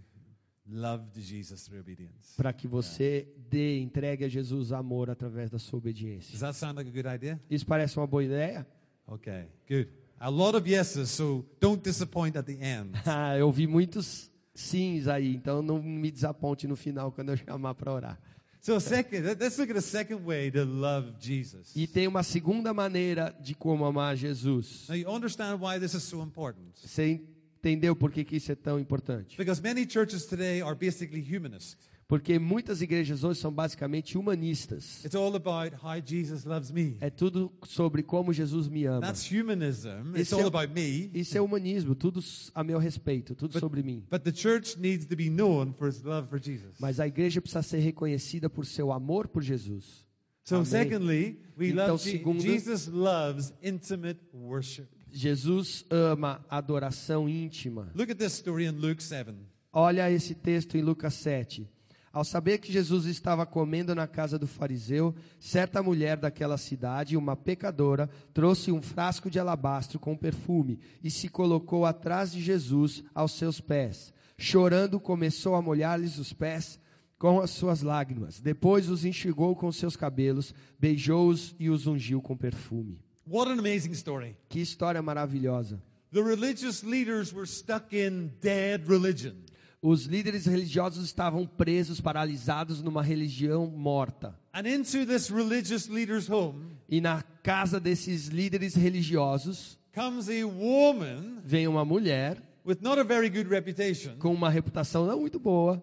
Para 2.38 2.54
que 2.54 2.68
você 2.68 3.28
dê, 3.50 3.80
entregue 3.80 4.24
a 4.26 4.30
Jesus 4.30 4.72
amor 4.72 5.10
através 5.10 5.50
da 5.50 5.58
sua 5.60 5.80
Does 5.80 5.84
obediência. 5.84 6.40
that 6.40 6.56
sound 6.58 6.76
like 6.78 6.90
a 6.90 6.94
good 6.94 7.08
idea? 7.16 7.40
Isso 7.50 7.66
parece 7.66 7.98
uma 7.98 8.08
boa 8.08 8.24
ideia? 8.24 8.66
Okay, 9.08 9.48
good. 9.68 9.90
A 10.20 10.30
lot 10.30 10.56
of 10.56 10.70
yeses, 10.70 11.10
so 11.10 11.46
don't 11.60 11.82
disappoint 11.82 12.38
at 12.38 12.46
the 12.46 12.58
end. 12.62 12.92
Ah, 13.06 13.38
eu 13.38 13.52
vi 13.52 13.66
muitos 13.68 14.30
sims 14.54 15.08
aí, 15.08 15.36
então 15.36 15.62
não 15.62 15.82
me 15.82 16.12
desaponte 16.12 16.68
no 16.68 16.76
final 16.76 17.12
quando 17.12 17.30
eu 17.30 17.38
chamar 17.38 17.74
para 17.76 17.92
orar. 17.92 18.20
So, 18.62 18.78
second, 18.82 19.22
let- 19.26 19.40
let's 19.42 19.58
look 19.58 19.72
at 19.72 19.78
a 19.78 19.82
second 19.82 20.22
way 20.26 20.52
to 20.52 20.66
love 20.66 21.14
Jesus. 21.20 21.72
E 21.76 21.88
tem 21.88 22.08
uma 22.08 22.24
segunda 22.24 22.74
maneira 22.74 23.34
de 23.42 23.56
como 23.56 23.86
amar 23.86 24.18
Jesus. 24.18 24.86
Now, 24.90 24.96
you 24.96 25.10
understand 25.10 25.60
why 25.62 25.80
this 25.80 25.94
is 25.94 26.04
so 26.04 26.22
important. 26.22 26.66
Você 26.76 27.22
entendeu 27.60 27.96
por 27.96 28.12
que, 28.12 28.24
que 28.24 28.38
isso 28.38 28.52
é 28.52 28.56
tão 28.56 28.80
importante? 28.80 29.38
Because 29.38 29.62
many 29.62 29.86
churches 29.90 30.26
today 30.26 30.62
are 30.62 30.76
basically 30.76 31.22
humanist. 31.22 31.78
Porque 32.08 32.40
muitas 32.40 32.82
igrejas 32.82 33.24
hoje 33.24 33.40
são 33.40 33.52
basicamente 33.54 34.18
humanistas. 34.18 35.06
It's 35.06 35.14
all 35.14 35.36
about 35.36 35.76
how 35.76 36.02
Jesus 36.04 36.44
loves 36.44 36.72
me. 36.72 36.98
É 37.02 37.10
tudo 37.12 37.52
sobre 37.68 38.02
como 38.02 38.34
Jesus 38.34 38.68
me 38.68 38.86
ama. 38.86 39.02
That's 39.02 39.30
humanism. 39.30 40.16
It's 40.16 40.34
all 40.34 40.42
é- 40.42 40.48
about 40.48 40.74
me. 40.74 41.12
Isso 41.14 41.38
é 41.38 41.42
humanismo, 41.42 41.94
tudo 41.94 42.20
a 42.56 42.64
meu 42.64 42.80
respeito, 42.80 43.36
tudo 43.36 43.60
sobre 43.60 43.84
mim. 43.84 44.04
But 44.10 44.24
the 44.24 44.34
church 44.34 44.80
needs 44.80 45.06
to 45.06 45.16
be 45.16 45.30
known 45.30 45.72
for 45.74 45.88
its 45.88 46.02
love 46.02 46.28
for 46.30 46.42
Jesus. 46.42 46.78
Mas 46.80 47.00
a 47.00 47.06
igreja 47.06 47.40
precisa 47.42 47.62
ser 47.62 47.78
reconhecida 47.80 48.50
por 48.50 48.66
seu 48.66 48.92
amor 48.92 49.28
por 49.28 49.44
Jesus. 49.44 50.08
So, 50.44 50.56
Amém. 50.56 50.66
secondly, 50.66 51.40
we 51.56 51.70
Então, 51.70 51.90
love 51.92 52.02
segundo- 52.02 52.42
Jesus 52.42 52.88
loves 52.88 53.54
intimate 53.62 54.20
worship. 54.34 54.88
Jesus 55.12 55.86
ama 55.90 56.46
adoração 56.50 57.28
íntima. 57.28 57.92
Look 57.96 58.12
at 58.12 58.18
this 58.18 58.34
story 58.34 58.66
in 58.66 58.72
Luke 58.72 59.04
7. 59.04 59.34
Olha 59.72 60.10
esse 60.12 60.34
texto 60.34 60.78
em 60.78 60.82
Lucas 60.82 61.14
7. 61.16 61.70
Ao 62.12 62.24
saber 62.24 62.58
que 62.58 62.72
Jesus 62.72 63.06
estava 63.06 63.46
comendo 63.46 63.94
na 63.94 64.08
casa 64.08 64.40
do 64.40 64.48
fariseu, 64.48 65.14
certa 65.40 65.84
mulher 65.84 66.18
daquela 66.18 66.58
cidade, 66.58 67.16
uma 67.16 67.36
pecadora, 67.36 68.10
trouxe 68.34 68.72
um 68.72 68.82
frasco 68.82 69.30
de 69.30 69.40
alabastro 69.40 70.00
com 70.00 70.18
perfume 70.18 70.80
e 71.04 71.12
se 71.12 71.30
colocou 71.30 71.86
atrás 71.86 72.32
de 72.32 72.42
Jesus 72.42 73.04
aos 73.14 73.34
seus 73.34 73.62
pés. 73.62 74.12
Chorando, 74.38 75.00
começou 75.00 75.54
a 75.54 75.62
molhar-lhes 75.62 76.18
os 76.18 76.34
pés 76.34 76.80
com 77.20 77.42
as 77.42 77.52
suas 77.52 77.82
lágrimas. 77.82 78.40
Depois 78.40 78.90
os 78.90 79.06
enxugou 79.06 79.56
com 79.56 79.72
seus 79.72 79.96
cabelos, 79.96 80.54
beijou-os 80.80 81.54
e 81.60 81.70
os 81.70 81.86
ungiu 81.86 82.22
com 82.22 82.36
perfume. 82.36 83.00
What 83.30 83.52
an 83.52 83.60
amazing 83.60 83.94
story. 83.94 84.36
Que 84.50 84.60
história 84.60 85.02
maravilhosa. 85.02 85.80
The 86.12 86.22
religious 86.24 86.84
leaders 86.84 87.32
were 87.32 87.46
stuck 87.46 87.94
in 87.96 88.32
dead 88.42 88.88
religion. 88.88 89.36
Os 89.82 90.06
líderes 90.06 90.46
religiosos 90.46 91.06
estavam 91.06 91.46
presos, 91.46 92.02
paralisados 92.02 92.82
numa 92.82 93.02
religião 93.04 93.68
morta. 93.68 94.36
And 94.54 94.68
into 94.68 95.06
this 95.06 95.30
religious 95.30 95.88
leader's 95.88 96.28
home 96.30 96.78
E 96.90 97.00
na 97.00 97.22
casa 97.44 97.80
desses 97.80 98.28
líderes 98.28 98.76
religiosos 98.76 99.78
comes 99.94 100.28
a 100.28 100.46
woman 100.46 101.40
vem 101.46 101.68
uma 101.68 101.86
mulher 101.86 102.42
with 102.66 102.80
not 102.82 103.00
a 103.00 103.04
very 103.04 103.30
good 103.30 103.48
reputation, 103.48 104.18
com 104.18 104.34
uma 104.34 104.50
reputação 104.50 105.06
não 105.06 105.20
muito 105.22 105.40
boa, 105.40 105.82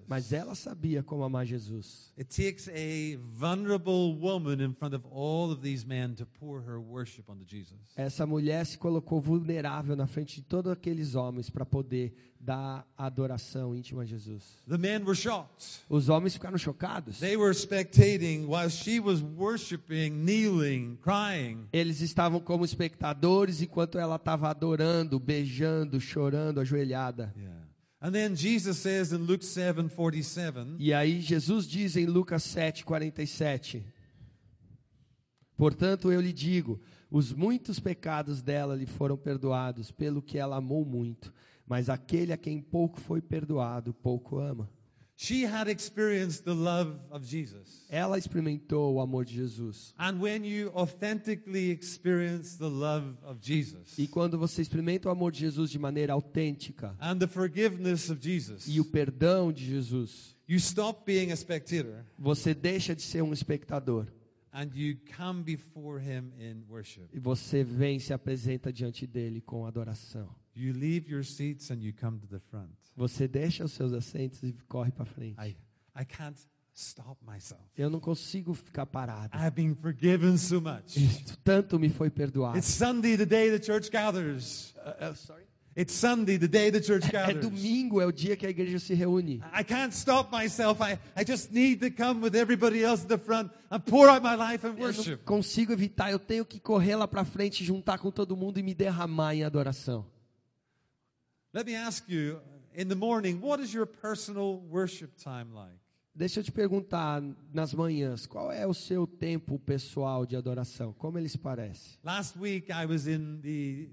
Mas 0.08 0.32
ela 0.32 0.56
sabia 0.56 1.04
como 1.04 1.24
amar 1.24 1.46
Jesus. 1.46 2.12
It 2.18 2.30
takes 2.30 2.68
a 2.70 3.18
vulnerable 3.18 4.16
woman 4.16 4.62
in 4.62 4.74
front 4.74 4.96
of 4.96 5.06
all 5.12 5.52
of 5.52 5.62
these 5.62 5.86
men 5.86 6.16
to 6.16 6.26
pour 6.26 6.62
her 6.62 6.80
worship 6.80 7.30
onto 7.30 7.46
Jesus. 7.46 7.78
Essa 7.96 8.26
mulher 8.26 8.66
se 8.66 8.78
colocou 8.78 9.20
vulnerável 9.20 9.96
na 9.96 10.08
frente 10.08 10.36
de 10.36 10.44
todos 10.44 10.72
aqueles 10.72 11.16
homens 11.16 11.50
para 11.50 11.66
poder 11.66 12.14
dar 12.40 12.88
adoração 12.98 13.76
íntima 13.76 14.02
a 14.02 14.06
Jesus. 14.06 14.44
The 14.68 14.78
men 14.78 15.04
were 15.04 15.16
shocked. 15.16 15.82
Os 15.90 16.10
homens 16.10 16.34
ficaram 16.34 16.58
chocados. 16.58 17.20
They 17.20 17.38
were 17.38 17.54
spectating 17.54 18.48
while 18.48 18.70
she 18.70 19.00
was 19.00 19.22
worshiping, 19.22 20.12
kneeling, 20.24 20.98
crying. 21.02 21.68
Eles 21.72 22.02
estavam 22.02 22.40
como 22.40 22.66
espectadores 22.66 23.62
enquanto 23.62 24.00
ela 24.00 24.16
estava 24.16 24.50
adorando, 24.50 25.20
beijando, 25.20 26.00
chorando, 26.00 26.60
ajoelhada. 26.60 27.34
Yeah. 27.38 27.61
And 28.02 28.12
then 28.12 28.36
Jesus 28.36 28.80
says 28.80 29.12
in 29.14 29.26
Luke 29.26 29.46
7:47, 29.46 30.76
E 30.80 30.92
aí 30.92 31.22
Jesus 31.22 31.68
diz 31.68 31.96
em 31.96 32.08
Lucas 32.08 32.44
7:47: 32.44 33.84
Portanto 35.56 36.12
eu 36.12 36.20
lhe 36.20 36.34
digo, 36.34 36.82
os 37.12 37.32
muitos 37.32 37.80
pecados 37.80 38.42
dela 38.42 38.76
lhe 38.76 38.88
foram 38.88 39.16
perdoados, 39.16 39.92
pelo 39.92 40.20
que 40.22 40.40
ela 40.40 40.56
amou 40.56 40.84
muito, 40.84 41.32
mas 41.68 41.90
aquele 41.90 42.34
a 42.34 42.38
quem 42.38 42.60
pouco 42.60 43.00
foi 43.00 43.22
perdoado, 43.22 43.94
pouco 43.94 44.40
ama. 44.40 44.68
She 45.22 45.46
had 45.46 45.68
experienced 45.68 46.46
the 46.46 46.54
love 46.54 47.00
of 47.12 47.24
Jesus. 47.24 47.86
Ela 47.92 48.18
experimentou 48.18 48.96
o 48.96 49.00
amor 49.00 49.24
de 49.24 49.36
Jesus. 49.36 49.94
And 50.00 50.20
when 50.20 50.44
you 50.44 50.72
authentically 50.74 51.70
experience 51.70 52.58
the 52.58 52.68
love 52.70 53.06
of 53.22 53.40
Jesus 53.40 54.00
E 54.00 54.08
quando 54.08 54.36
você 54.36 54.64
experimenta 54.64 55.10
o 55.10 55.12
amor 55.12 55.32
de 55.32 55.42
Jesus 55.42 55.70
de 55.70 55.78
maneira 55.78 56.14
autêntica 56.14 56.96
and 57.00 57.20
the 57.20 57.28
forgiveness 57.28 58.10
of 58.10 58.20
Jesus, 58.20 58.66
e 58.68 58.80
o 58.80 58.86
perdão 58.86 59.52
de 59.54 59.64
Jesus, 59.64 60.36
you 60.48 60.58
stop 60.58 61.04
being 61.06 61.32
a 61.32 61.36
spectator 61.36 62.04
você 62.18 62.56
deixa 62.56 62.96
de 62.96 63.04
ser 63.04 63.22
um 63.22 63.32
espectador 63.32 64.08
and 64.52 64.72
you 64.74 64.98
come 65.16 65.44
before 65.44 66.02
him 66.02 66.32
in 66.40 66.64
worship. 66.68 67.08
e 67.14 67.20
você 67.20 67.64
vem 67.64 67.98
e 67.98 68.00
se 68.00 68.12
apresenta 68.12 68.74
diante 68.74 69.06
dele 69.06 69.40
com 69.40 69.68
adoração. 69.68 70.41
You 70.56 70.74
leave 70.74 71.10
your 71.10 71.24
seats 71.24 71.70
and 71.72 71.82
you 71.82 71.94
come 71.94 72.20
to 72.20 72.28
the 72.28 72.40
front. 72.40 72.72
Você 72.96 73.28
deixa 73.28 73.64
os 73.64 73.72
seus 73.72 73.94
assentos 73.94 74.44
e 74.44 74.54
corre 74.68 74.92
para 74.92 75.06
frente. 75.06 75.38
I, 75.40 75.56
I 76.00 76.06
can't 76.06 76.38
stop 76.74 77.20
myself. 77.26 77.62
Eu 77.78 77.90
não 77.90 78.00
consigo 78.00 78.54
ficar 78.54 78.86
parado. 78.86 79.36
I've 79.38 79.52
been 79.56 79.76
forgiven 79.76 80.38
so 80.38 80.62
much. 80.62 80.98
Tanto 81.44 81.80
me 81.80 81.90
foi 81.90 82.10
perdoado. 82.10 82.58
It's 82.58 82.68
Sunday, 82.68 83.16
the 83.18 83.26
day 83.26 83.50
the 83.58 83.64
church 83.64 83.90
gathers. 83.90 84.74
It's 85.74 85.94
Sunday, 85.94 86.38
the 86.38 86.50
day 86.50 86.70
the 86.70 86.82
church 86.84 87.08
É 87.08 87.12
gathers. 87.12 87.46
domingo, 87.46 88.02
é 88.02 88.06
o 88.06 88.12
dia 88.12 88.36
que 88.36 88.46
a 88.46 88.50
igreja 88.50 88.78
se 88.78 88.94
reúne. 88.94 89.42
I 89.58 89.64
can't 89.64 89.96
stop 89.96 90.30
myself. 90.36 90.82
I, 90.84 91.00
I 91.16 91.24
just 91.26 91.50
need 91.54 91.78
to 91.80 91.90
come 91.96 92.22
with 92.22 92.36
everybody 92.36 92.84
else 92.84 93.04
at 93.04 93.08
the 93.08 93.18
front 93.18 93.50
and 93.72 93.80
pour 93.80 94.10
out 94.10 94.22
my 94.22 94.36
life 94.36 94.66
in 94.68 94.72
Eu 94.72 94.74
não 94.76 94.82
worship. 94.82 95.18
consigo 95.24 95.72
evitar, 95.72 96.12
eu 96.12 96.20
tenho 96.20 96.44
que 96.44 96.60
correr 96.60 96.98
lá 96.98 97.08
para 97.08 97.24
frente, 97.24 97.64
juntar 97.64 98.00
com 98.00 98.12
todo 98.12 98.36
mundo 98.36 98.60
e 98.60 98.64
me 98.64 98.74
derramar 98.74 99.34
em 99.34 99.46
adoração. 99.46 100.06
Let 101.54 101.66
me 101.66 101.76
ask 101.76 102.08
you 102.08 102.40
in 102.74 102.88
the 102.88 102.96
morning, 102.96 103.42
what 103.42 103.60
is 103.60 103.74
your 103.74 103.86
personal 103.86 104.62
worship 104.70 105.18
time 105.18 105.54
like? 105.54 105.76
Deixa 106.14 106.40
eu 106.42 106.44
te 106.44 106.52
perguntar 106.52 107.22
nas 107.54 107.74
manhãs, 107.74 108.26
qual 108.26 108.52
é 108.52 108.68
o 108.68 108.74
seu 108.74 109.08
tempo 109.08 109.58
pessoal 109.60 110.26
de 110.26 110.36
adoração? 110.36 110.94
Como 110.94 111.18
ele 111.18 111.30
se 111.30 111.38
parece? 111.38 111.98
Last 112.04 112.38
week 112.38 112.70
I 112.72 112.86
was 112.86 113.08
in 113.08 113.40
the 113.42 113.90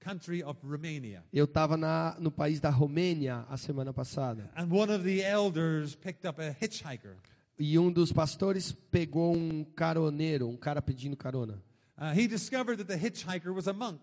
country 0.00 0.42
of 0.42 0.58
Romania. 0.62 1.22
Eu 1.32 1.44
estava 1.44 1.76
no 2.18 2.30
país 2.30 2.60
da 2.60 2.70
Romênia 2.70 3.46
a 3.48 3.56
semana 3.56 3.92
passada 3.92 4.50
And 4.56 4.68
one 4.70 4.92
of 4.92 5.04
the 5.04 5.22
elders 5.22 5.94
picked 5.94 6.26
up 6.26 6.40
a 6.40 6.50
hitchhiker. 6.58 7.16
e 7.58 7.78
um 7.78 7.90
dos 7.92 8.12
pastores 8.12 8.72
pegou 8.90 9.34
um 9.36 9.64
caroneiro, 9.64 10.48
um 10.48 10.56
cara 10.56 10.82
pedindo 10.82 11.16
carona. 11.16 11.62
Uh, 11.98 12.12
he 12.14 12.26
discovered 12.26 12.78
that 12.78 12.88
the 12.88 12.96
hitchhiker 12.96 13.52
was 13.54 13.68
a 13.68 13.72
monk. 13.72 14.00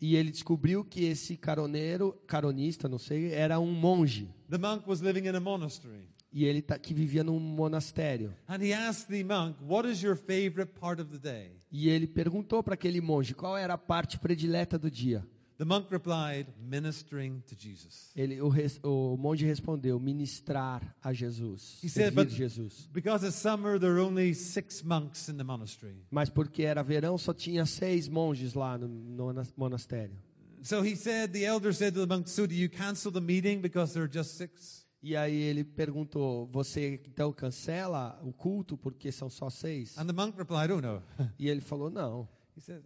E 0.00 0.14
ele 0.14 0.30
descobriu 0.30 0.84
que 0.84 1.04
esse 1.04 1.36
caroneiro, 1.36 2.12
caronista, 2.26 2.88
não 2.88 2.98
sei, 2.98 3.32
era 3.32 3.58
um 3.58 3.72
monge. 3.72 4.28
The 4.50 4.58
monk 4.58 4.88
was 4.88 5.00
living 5.00 5.28
in 5.28 5.34
a 5.36 5.40
monastery. 5.40 6.08
E 6.32 6.44
ele 6.44 6.60
tá, 6.60 6.78
que 6.78 6.92
vivia 6.92 7.24
num 7.24 7.38
monastério. 7.40 8.34
And 8.46 8.62
he 8.62 8.72
asked 8.72 9.08
the 9.08 9.24
monk, 9.24 9.56
What 9.62 9.88
is 9.88 10.02
your 10.02 10.16
favorite 10.16 10.72
part 10.78 11.00
of 11.00 11.10
the 11.10 11.18
day? 11.18 11.52
E 11.72 11.88
ele 11.88 12.06
perguntou 12.06 12.62
para 12.62 12.74
aquele 12.74 13.00
monge 13.00 13.34
qual 13.34 13.56
era 13.56 13.74
a 13.74 13.78
parte 13.78 14.18
predileta 14.18 14.78
do 14.78 14.90
dia. 14.90 15.26
The 15.58 15.64
monk 15.64 15.90
replied, 15.90 16.48
Ministering 16.60 17.42
to 17.48 17.56
Jesus. 17.56 18.10
Ele, 18.14 18.40
o, 18.42 18.48
res, 18.48 18.78
o 18.82 19.16
monge 19.16 19.46
respondeu: 19.46 19.98
ministrar 19.98 20.94
a 21.02 21.12
Jesus, 21.14 21.78
He 21.82 21.88
said, 21.88 22.14
but 22.14 22.28
Jesus. 22.28 22.88
because 22.92 23.24
it's 23.26 23.36
summer, 23.36 23.78
there 23.78 23.92
are 23.92 24.00
only 24.00 24.34
six 24.34 24.82
monks 24.82 25.28
in 25.30 25.38
the 25.38 25.44
monastery. 25.44 25.96
Mas 26.10 26.28
porque 26.28 26.62
era 26.62 26.82
verão, 26.82 27.16
só 27.16 27.32
tinha 27.32 27.64
seis 27.64 28.06
monges 28.08 28.52
lá 28.54 28.76
no, 28.76 28.86
no 28.86 29.32
nas- 29.32 29.52
monastério. 29.56 30.16
So 30.62 30.82
he 30.82 30.94
said, 30.96 31.32
the 31.32 31.44
elder 31.44 31.72
said 31.72 31.94
to 31.94 32.00
the 32.00 32.06
monk, 32.06 32.28
So 32.28 32.46
do 32.46 32.54
you 32.54 32.68
cancel 32.68 33.10
the 33.10 33.20
meeting 33.20 33.60
because 33.62 33.94
there 33.94 34.04
are 34.04 34.12
just 34.12 34.36
six? 34.36 34.84
E 35.02 35.16
aí 35.16 35.36
ele 35.40 35.64
perguntou: 35.64 36.48
você 36.52 37.00
então 37.06 37.32
cancela 37.32 38.18
o 38.22 38.32
culto 38.32 38.76
porque 38.76 39.10
são 39.10 39.30
só 39.30 39.48
seis? 39.48 39.96
And 39.96 40.06
the 40.06 40.12
monk 40.12 40.36
replied, 40.36 40.70
Oh 40.70 40.80
no. 40.82 41.02
E 41.38 41.48
ele 41.48 41.60
falou: 41.62 41.88
não. 41.88 42.28
He 42.56 42.60
said, 42.60 42.82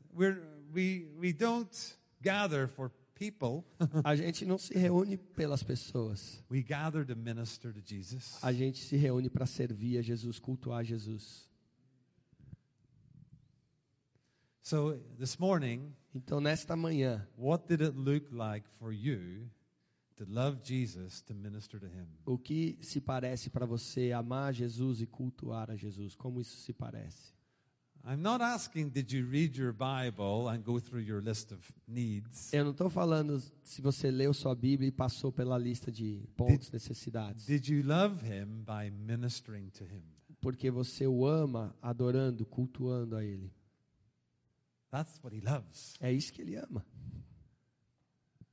we, 0.73 1.09
we 1.19 1.33
don't 1.33 1.71
gather 2.23 2.69
for 2.69 2.91
people, 3.15 3.65
A 4.05 4.17
gente 4.17 4.45
não 4.47 4.57
se 4.59 4.73
reúne 4.79 5.17
pelas 5.19 5.63
pessoas. 5.63 6.43
we 6.51 6.63
gather 6.63 7.05
to 7.05 7.15
minister 7.17 7.73
to 7.73 7.81
Jesus. 7.85 8.39
A 8.43 8.53
gente 8.53 8.83
se 8.83 8.97
reúne 8.97 9.29
para 9.29 9.47
servir 9.47 9.99
a 9.99 10.03
Jesus, 10.03 10.39
cultuar 10.39 10.85
Jesus. 10.85 11.49
So 14.63 14.99
this 15.19 15.37
morning, 15.39 15.95
Então, 16.15 16.41
nesta 16.41 16.77
manhã, 16.77 17.27
what 17.37 17.67
did 17.69 17.81
it 17.81 17.97
look 17.97 18.27
like 18.33 18.69
for 18.79 18.93
you 18.93 19.49
to 20.17 20.25
love 20.29 20.59
Jesus, 20.63 21.23
to 21.23 21.35
minister 21.35 21.79
to 21.79 21.87
him? 21.87 22.07
o 22.27 22.37
que 22.39 22.79
se 22.83 23.01
parece 23.01 23.49
para 23.51 23.65
você 23.67 24.13
amar 24.13 24.53
Jesus 24.53 25.01
e 25.01 25.07
cultuar 25.07 25.71
a 25.71 25.77
Jesus? 25.77 26.15
Como 26.15 26.41
isso 26.41 26.57
se 26.59 26.73
parece? 26.73 27.33
I'm 28.05 28.23
not 28.23 28.41
asking, 28.41 28.91
did 28.91 29.13
you 29.13 29.27
read 29.27 29.57
your 29.57 29.73
Bible 29.73 30.49
and 30.49 30.65
go 30.65 30.79
through 30.79 31.03
your 31.03 31.21
list 31.21 31.53
of 31.53 31.61
needs? 31.87 32.53
Eu 32.53 32.65
não 32.65 32.71
estou 32.73 32.89
falando 32.89 33.41
se 33.63 33.83
você 33.83 34.11
leu 34.11 34.33
sua 34.33 34.55
Bíblia 34.55 34.89
e 34.89 34.93
passou 34.93 35.31
pela 35.31 35.59
lista 35.59 35.93
de 35.93 36.27
pontos, 36.37 36.71
necessidades. 36.71 37.45
Did 37.45 37.69
you 37.69 37.83
love 37.83 38.25
him 38.25 38.65
by 38.65 38.91
ministering 38.91 39.69
to 39.71 39.85
him? 39.85 40.03
Porque 40.41 40.71
você 40.71 41.07
o 41.07 41.27
ama 41.27 41.77
adorando, 41.83 42.47
cultuando 42.47 43.17
a 43.17 43.23
Ele. 43.23 43.53
That's 44.91 45.23
what 45.23 45.37
he 45.37 45.43
loves. 45.43 45.95
É 46.01 46.11
isso 46.11 46.33
que 46.33 46.41
Ele 46.41 46.57
ama. 46.57 46.85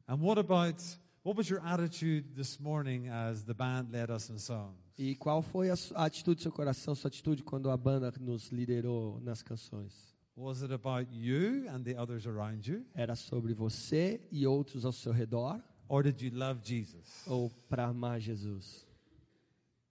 And 0.07 0.17
what 0.21 0.38
about, 0.39 0.83
what 1.23 1.38
was 1.38 1.49
your 1.49 1.62
attitude 1.65 2.36
this 2.36 2.60
morning 2.60 3.07
as 3.07 3.43
the 3.43 3.53
band 3.53 3.91
led 3.91 4.12
us 4.12 4.29
in 4.29 4.38
songs? 4.38 4.87
E 4.97 5.15
qual 5.15 5.43
foi 5.43 5.69
a, 5.69 5.75
a 5.93 6.05
atitude 6.05 6.38
do 6.38 6.41
seu 6.41 6.51
coração, 6.51 6.95
sua 6.95 7.07
atitude 7.07 7.43
quando 7.43 7.69
a 7.69 7.77
banda 7.77 8.12
nos 8.19 8.49
liderou 8.49 9.19
nas 9.21 9.43
canções? 9.43 9.93
Was 10.36 10.63
it 10.63 10.73
about 10.73 11.12
you 11.12 11.67
and 11.69 11.83
the 11.83 11.99
others 11.99 12.25
around 12.25 12.69
you? 12.69 12.86
Era 12.93 13.15
sobre 13.15 13.53
você 13.53 14.21
e 14.31 14.45
outros 14.47 14.86
ao 14.86 14.91
seu 14.91 15.12
redor? 15.12 15.62
Or 15.88 16.03
did 16.03 16.21
you 16.21 16.38
love 16.38 16.62
Jesus? 16.63 17.23
Ou 17.27 17.49
para 17.69 17.86
amar 17.86 18.19
Jesus? 18.19 18.88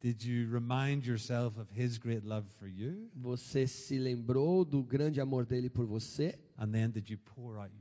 Did 0.00 0.22
you 0.24 0.48
remind 0.52 1.06
yourself 1.06 1.58
of 1.58 1.68
his 1.72 1.98
great 1.98 2.24
love 2.24 2.48
for 2.58 2.68
you? 2.68 3.08
Você 3.14 3.66
se 3.66 3.98
lembrou 3.98 4.64
do 4.64 4.82
grande 4.82 5.20
amor 5.20 5.46
dele 5.46 5.70
por 5.70 5.86
você? 5.86 6.38
And 6.56 6.70
then 6.70 6.90
did 6.90 7.08
you 7.08 7.18
pour 7.18 7.58
out 7.58 7.72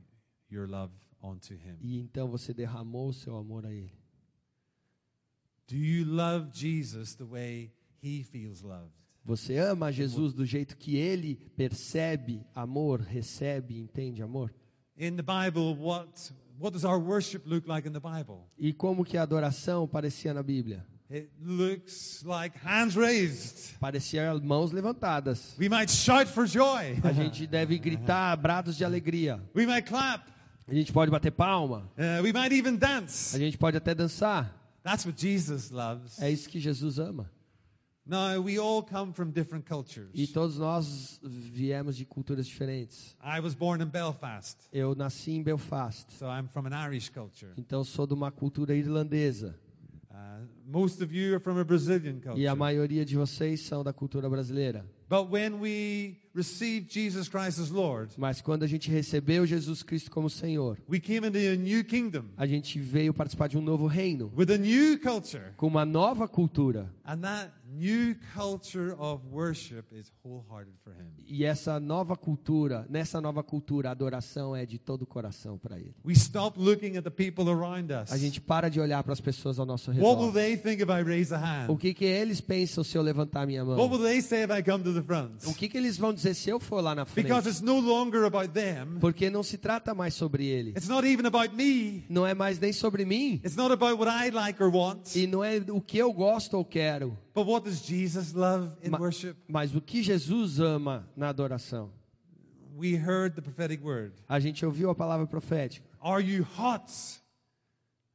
your 0.50 0.68
love 0.68 0.92
onto 1.20 1.54
him? 1.54 1.76
E 1.80 1.98
então 1.98 2.28
você 2.28 2.54
derramou 2.54 3.12
seu 3.12 3.36
amor 3.36 3.66
a 3.66 3.72
ele? 3.72 4.05
Do 5.68 5.76
you 5.76 6.04
love 6.04 6.50
Jesus 6.52 7.14
the 7.16 7.24
way 7.24 7.72
he 8.06 8.22
feels 8.22 8.62
loved. 8.62 8.92
Você 9.24 9.58
ama 9.58 9.90
Jesus 9.90 10.32
do 10.32 10.44
jeito 10.46 10.76
que 10.76 10.96
ele 10.96 11.34
percebe 11.56 12.46
amor, 12.54 13.00
recebe, 13.00 13.76
entende 13.76 14.22
amor? 14.22 14.54
In 14.96 15.16
the 15.16 15.22
Bible, 15.22 15.74
what, 15.74 16.32
what 16.58 16.72
does 16.72 16.84
our 16.84 16.98
worship 16.98 17.42
look 17.44 17.66
like 17.66 17.88
in 17.88 17.92
the 17.92 18.00
Bible? 18.00 18.46
E 18.56 18.72
como 18.72 19.04
que 19.04 19.18
a 19.18 19.22
adoração 19.22 19.88
parecia 19.88 20.32
na 20.32 20.44
Bíblia? 20.44 20.86
It 21.10 21.30
looks 21.40 22.24
like 22.24 22.56
hands 22.58 22.96
raised. 22.96 23.76
Parecia 23.80 24.32
mãos 24.38 24.70
levantadas. 24.72 25.56
We 25.58 25.68
might 25.68 25.90
shout 25.90 26.26
for 26.26 26.46
joy. 26.46 26.98
A 27.02 27.12
gente 27.12 27.46
deve 27.46 27.78
gritar 27.78 28.36
brados 28.36 28.76
de 28.76 28.84
alegria. 28.84 29.40
We 29.54 29.66
might 29.66 29.88
clap. 29.88 30.24
A 30.68 30.74
gente 30.74 30.92
pode 30.92 31.10
bater 31.10 31.32
palma. 31.32 31.90
Uh, 31.96 32.22
we 32.22 32.32
might 32.32 32.52
even 32.52 32.76
dance. 32.76 33.34
A 33.34 33.38
gente 33.38 33.58
pode 33.58 33.76
até 33.76 33.94
dançar. 33.94 34.65
That's 34.86 35.04
what 35.04 35.20
Jesus 35.20 35.70
loves. 35.72 36.16
É 36.20 36.30
isso 36.30 36.48
que 36.48 36.60
Jesus 36.60 37.00
ama. 37.00 37.28
Now, 38.08 38.40
we 38.40 38.56
all 38.56 38.84
come 38.84 39.12
from 39.12 39.32
different 39.32 39.66
cultures. 39.66 40.10
E 40.14 40.28
todos 40.28 40.58
nós 40.58 41.18
viemos 41.24 41.96
de 41.96 42.04
culturas 42.04 42.46
diferentes. 42.46 43.16
I 43.20 43.40
was 43.40 43.52
born 43.52 43.82
in 43.82 43.86
Belfast, 43.86 44.56
Eu 44.72 44.94
nasci 44.94 45.32
em 45.32 45.42
Belfast, 45.42 46.12
so 46.12 46.26
I'm 46.26 46.46
from 46.46 46.66
an 46.68 46.86
Irish 46.86 47.08
culture. 47.08 47.52
então 47.56 47.82
sou 47.82 48.06
de 48.06 48.14
uma 48.14 48.30
cultura 48.30 48.76
irlandesa. 48.76 49.58
Uh, 50.08 50.46
most 50.64 51.02
of 51.02 51.12
you 51.12 51.34
are 51.34 51.40
from 51.40 51.58
a 51.58 51.64
Brazilian 51.64 52.20
culture. 52.20 52.40
E 52.40 52.46
a 52.46 52.54
maioria 52.54 53.04
de 53.04 53.16
vocês 53.16 53.62
são 53.62 53.82
da 53.82 53.92
cultura 53.92 54.30
brasileira. 54.30 54.86
But 55.10 55.28
when 55.28 55.54
we 55.54 56.16
received 56.36 56.92
Jesus 56.92 57.28
Christ 57.28 57.58
as 57.60 57.70
Lord, 57.70 58.12
Mas 58.16 58.40
quando 58.40 58.62
a 58.62 58.66
gente 58.66 58.90
recebeu 58.90 59.46
Jesus 59.46 59.82
Cristo 59.82 60.10
como 60.10 60.28
Senhor, 60.28 60.76
we 60.88 61.00
came 61.00 61.26
into 61.26 61.38
a 61.38 61.56
new 61.56 61.82
kingdom 61.84 62.26
a 62.36 62.46
gente 62.46 62.78
veio 62.78 63.14
participar 63.14 63.48
de 63.48 63.56
um 63.58 63.62
novo 63.62 63.86
reino, 63.86 64.30
with 64.36 64.52
a 64.52 64.58
new 64.58 64.98
culture. 65.00 65.52
com 65.56 65.66
uma 65.66 65.84
nova 65.84 66.28
cultura. 66.28 66.92
And 67.04 67.18
that 67.20 67.52
new 67.68 68.16
culture 68.34 68.94
of 68.98 69.22
worship 69.30 69.84
is 69.92 70.12
wholehearted 70.24 70.74
for 70.82 70.92
Him. 70.92 71.06
E 71.28 71.44
essa 71.44 71.78
nova 71.80 72.16
cultura, 72.16 72.86
nessa 72.88 73.20
nova 73.20 73.42
cultura, 73.42 73.88
a 73.88 73.92
adoração 73.92 74.54
é 74.56 74.64
de 74.66 74.78
todo 74.78 75.02
o 75.02 75.06
coração 75.06 75.56
para 75.58 75.78
Ele. 75.78 75.94
We 76.04 76.12
stop 76.14 76.58
looking 76.58 76.96
at 76.96 77.04
the 77.04 77.10
people 77.10 77.48
around 77.48 77.92
us. 77.92 78.10
A 78.12 78.18
gente 78.18 78.40
para 78.40 78.68
de 78.68 78.80
olhar 78.80 79.02
para 79.04 79.12
as 79.12 79.20
pessoas 79.20 79.58
ao 79.58 79.66
nosso 79.66 79.90
What 79.92 80.02
will 80.02 80.32
redor. 80.32 80.32
they 80.32 80.56
think 80.56 80.82
if 80.82 80.88
I 80.88 81.02
raise 81.02 81.32
a 81.32 81.38
hand? 81.38 81.70
O 81.70 81.76
que 81.76 81.94
que 81.94 82.04
eles 82.04 82.40
pensam 82.40 82.82
se 82.82 82.96
eu 82.98 83.02
levantar 83.02 83.46
minha 83.46 83.64
What 83.64 83.76
mão? 83.80 83.88
will 83.90 84.02
they 84.04 84.20
say 84.20 84.42
if 84.44 84.50
I 84.50 84.62
come 84.62 84.82
to 84.82 84.92
the 84.92 85.02
front? 85.02 85.46
O 85.46 85.54
que 85.54 85.68
que 85.68 85.76
eles 85.76 85.96
vão 85.96 86.12
dizer 86.12 86.25
se 86.34 86.50
eu 86.50 86.58
for 86.60 86.80
lá 86.80 86.94
na 86.94 87.04
Because 87.04 87.28
frente? 87.42 87.48
it's 87.48 87.60
no 87.60 87.78
longer 87.80 88.24
about 88.24 88.48
them. 88.52 88.98
Porque 89.00 89.28
não 89.30 89.42
se 89.42 89.56
trata 89.58 89.94
mais 89.94 90.14
sobre 90.14 90.46
ele. 90.46 90.70
It's 90.70 90.88
not 90.88 91.06
even 91.06 91.26
about 91.26 91.54
me. 91.54 92.04
Não 92.08 92.26
é 92.26 92.34
mais 92.34 92.58
nem 92.58 92.72
sobre 92.72 93.04
mim. 93.04 93.40
It's 93.44 93.56
not 93.56 93.72
about 93.72 93.98
what 93.98 94.10
I 94.10 94.30
like 94.30 94.62
or 94.62 94.70
want. 94.74 95.14
E 95.16 95.26
não 95.26 95.42
é 95.44 95.56
o 95.68 95.80
que 95.80 95.98
eu 95.98 96.12
gosto 96.12 96.54
ou 96.56 96.64
quero. 96.64 97.16
But 97.34 97.46
what 97.46 97.64
does 97.68 97.84
Jesus 97.86 98.32
love 98.32 98.70
in 98.82 98.90
Ma- 98.90 98.98
worship? 98.98 99.36
Mas 99.48 99.74
o 99.74 99.80
que 99.80 100.02
Jesus 100.02 100.58
ama 100.60 101.08
na 101.16 101.28
adoração. 101.28 101.90
We 102.78 102.94
heard 102.94 103.34
the 103.34 103.40
prophetic 103.40 103.82
word. 103.82 104.12
A 104.28 104.38
gente 104.38 104.64
ouviu 104.66 104.90
a 104.90 104.94
palavra 104.94 105.26
profética. 105.26 105.86
Are 106.00 106.22
you 106.22 106.46
hot? 106.58 106.92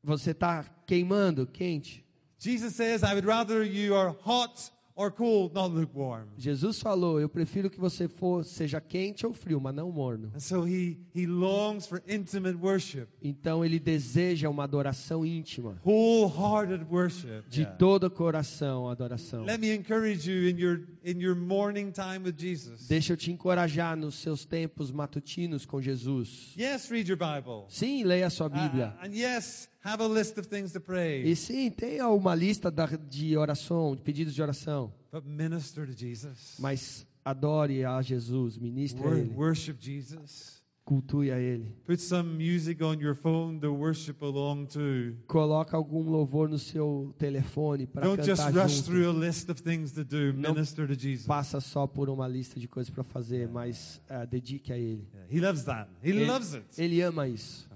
Você 0.03 0.31
está 0.31 0.63
queimando, 0.85 1.45
quente. 1.47 2.05
Jesus 2.39 2.73
says, 2.75 3.03
I 3.03 3.13
would 3.13 3.25
rather 3.27 3.63
you 3.63 3.95
are 3.95 4.15
hot 4.25 4.71
or 4.95 5.11
cold, 5.11 5.53
not 5.53 5.73
lukewarm. 5.73 6.27
Jesus 6.37 6.79
falou: 6.79 7.19
Eu 7.19 7.29
prefiro 7.29 7.69
que 7.69 7.79
você 7.79 8.07
for, 8.07 8.43
seja 8.43 8.79
quente 8.81 9.25
ou 9.25 9.33
frio, 9.33 9.59
mas 9.61 9.73
não 9.73 9.91
morno. 9.91 10.31
And 10.35 10.39
so 10.39 10.67
he, 10.67 10.97
he 11.15 11.25
longs 11.25 11.87
for 11.87 12.01
intimate 12.07 12.57
worship, 12.61 13.07
Então 13.21 13.63
ele 13.63 13.79
deseja 13.79 14.49
uma 14.49 14.63
adoração 14.63 15.25
íntima, 15.25 15.79
wholehearted 15.85 16.85
worship. 16.89 17.43
de 17.49 17.61
Yeah. 17.61 17.77
todo 17.77 18.05
o 18.05 18.11
coração, 18.11 18.89
adoração. 18.89 19.43
Let 19.45 19.59
me 19.59 19.73
encourage 19.75 20.29
you 20.29 20.49
in 20.49 20.57
your, 20.59 20.81
in 21.03 21.19
your 21.21 21.35
morning 21.35 21.91
time 21.91 22.19
with 22.25 22.35
Jesus. 22.37 22.87
Deixa 22.87 23.13
eu 23.13 23.17
te 23.17 23.31
encorajar 23.31 23.95
nos 23.95 24.15
seus 24.15 24.45
tempos 24.45 24.91
matutinos 24.91 25.65
com 25.65 25.81
Jesus. 25.81 26.53
Yes, 26.57 26.89
read 26.89 27.09
your 27.09 27.17
Bible. 27.17 27.65
Sim, 27.69 28.03
leia 28.03 28.27
a 28.27 28.29
sua 28.29 28.47
Uh, 28.47 28.49
Bíblia. 28.49 28.95
and 29.03 29.13
yes, 29.13 29.69
have 29.83 30.03
a 30.03 30.07
list 30.07 30.37
of 30.37 30.47
things 30.47 30.71
to 30.73 30.79
pray. 30.79 31.23
E 31.23 31.35
sim, 31.35 31.69
tenha 31.69 32.07
uma 32.09 32.35
lista 32.35 32.71
de 33.09 33.37
oração, 33.37 33.95
de 33.95 34.01
pedidos 34.01 34.33
de 34.33 34.41
oração. 34.41 34.93
But 35.11 35.25
minister 35.25 35.85
to 35.85 35.93
Jesus. 35.93 36.55
Mas 36.59 37.05
adore 37.23 37.83
a 37.85 38.01
Jesus, 38.01 38.57
ministre 38.57 39.05
a 39.05 39.11
Ele, 39.11 39.33
worship 39.35 39.77
Jesus. 39.79 40.61
cultue 40.83 41.31
a 41.31 41.39
Ele. 41.39 41.73
Put 41.85 42.01
some 42.01 42.33
music 42.37 42.83
on 42.83 42.99
your 42.99 43.15
phone 43.15 43.59
to 43.59 43.71
worship 43.73 44.21
along 44.21 44.65
to. 44.67 45.15
Coloca 45.27 45.77
algum 45.77 46.09
louvor 46.09 46.49
no 46.49 46.57
seu 46.57 47.13
telefone 47.17 47.87
para 47.87 48.01
Don't 48.07 48.23
just 48.23 48.41
cantar 48.43 48.63
rush 48.63 48.77
junto. 48.77 48.85
through 48.85 49.09
a 49.09 49.13
list 49.13 49.49
of 49.49 49.61
things 49.61 49.91
to 49.91 50.03
do. 50.03 50.33
Não 50.33 50.53
Minister 50.53 50.87
to 50.87 50.93
Jesus. 50.93 51.25
Passa 51.27 51.59
só 51.61 51.87
por 51.87 52.09
uma 52.09 52.27
lista 52.27 52.59
de 52.59 52.67
coisas 52.67 52.89
para 52.89 53.03
fazer, 53.03 53.47
mas 53.47 54.01
ah, 54.09 54.25
dedique 54.25 54.73
a 54.73 54.77
Ele. 54.77 55.07
Yeah, 55.13 55.33
he 55.33 55.39
loves 55.39 55.63
that. 55.63 55.89
He 56.03 56.09
Ele, 56.09 56.25
loves 56.25 56.55
it. 56.55 56.65
ele 56.77 57.01
ama 57.01 57.27
isso. 57.27 57.70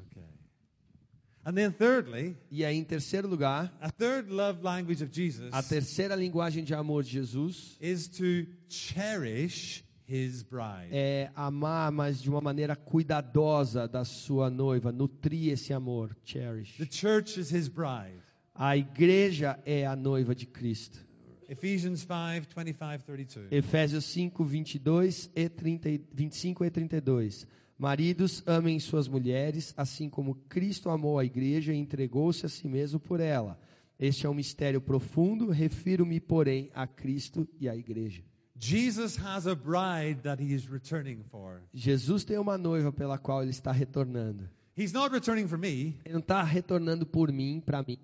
Okay. 1.46 1.50
And 1.50 1.54
then 1.54 1.72
thirdly, 1.72 2.36
E 2.52 2.66
aí, 2.66 2.76
em 2.78 2.84
terceiro 2.84 3.28
lugar, 3.28 3.72
a 3.80 3.90
third 3.92 4.32
love 4.32 4.62
language 4.64 5.04
of 5.04 5.12
Jesus 5.14 5.50
a 5.54 5.62
terceira 5.62 6.16
linguagem 6.16 6.64
de 6.64 6.74
amor 6.74 7.04
de 7.04 7.12
Jesus 7.12 7.78
is 7.80 8.08
to 8.08 8.48
cherish 8.68 9.84
his 10.08 10.42
bride. 10.44 10.90
é 10.92 11.30
amar, 11.36 11.92
mas 11.92 12.22
de 12.22 12.30
uma 12.30 12.42
maneira 12.42 12.76
cuidadosa 12.76 13.88
da 13.88 14.04
sua 14.04 14.50
noiva, 14.50 14.92
nutrir 14.92 15.52
esse 15.54 15.72
amor, 15.74 16.16
cherish. 16.24 16.78
The 16.78 16.88
church 16.90 17.40
is 17.40 17.52
his 17.52 17.68
bride. 17.68 18.20
A 18.54 18.78
igreja 18.78 19.60
é 19.66 19.86
a 19.86 19.96
noiva 19.96 20.34
de 20.34 20.46
Cristo. 20.46 21.06
Ephesians 21.48 22.00
5 22.02 22.48
25 22.56 23.04
32. 23.06 23.52
Efésios 23.52 24.06
5, 24.06 24.44
22 24.44 25.30
e 25.36 25.48
30, 25.48 25.90
e- 25.90 26.02
25 26.12 26.66
e 26.66 26.72
32. 26.72 27.46
Maridos, 27.78 28.42
amem 28.46 28.80
suas 28.80 29.08
mulheres, 29.08 29.74
assim 29.76 30.10
como 30.10 30.36
Cristo 30.48 30.90
amou 30.90 31.20
a 31.20 31.26
igreja 31.26 31.74
e 31.74 31.78
entregou-se 31.78 32.46
a 32.46 32.50
si 32.50 32.68
mesmo 32.68 33.00
por 33.00 33.20
ela. 33.20 33.60
Este 34.00 34.26
é 34.26 34.30
um 34.30 34.34
mistério 34.34 34.80
profundo, 34.82 35.50
refiro-me, 35.50 36.20
porém, 36.20 36.70
a 36.74 36.88
Cristo 36.88 37.48
e 37.60 37.68
à 37.68 37.76
igreja. 37.76 38.24
Jesus 38.58 39.18
has 39.18 39.46
a 39.48 39.56
bride 39.56 40.22
that 40.22 40.42
he 40.42 40.54
is 40.54 40.66
returning 40.66 41.24
for. 41.30 41.62
Jesus 41.74 42.24
tem 42.24 42.38
uma 42.38 42.58
noiva 42.58 42.92
pela 42.92 43.18
qual 43.18 43.42
ele 43.42 43.52
está 43.52 43.72
retornando. 43.72 44.50
He's 44.78 44.92
not 44.94 45.14
returning 45.14 45.48
for 45.48 45.58
me, 45.58 45.98
Ele 46.04 46.14
não 46.14 46.20
está 46.20 46.44
retornando 46.44 47.06
por 47.06 47.32
mim, 47.32 47.62
para 47.66 47.84
mim. 47.84 47.98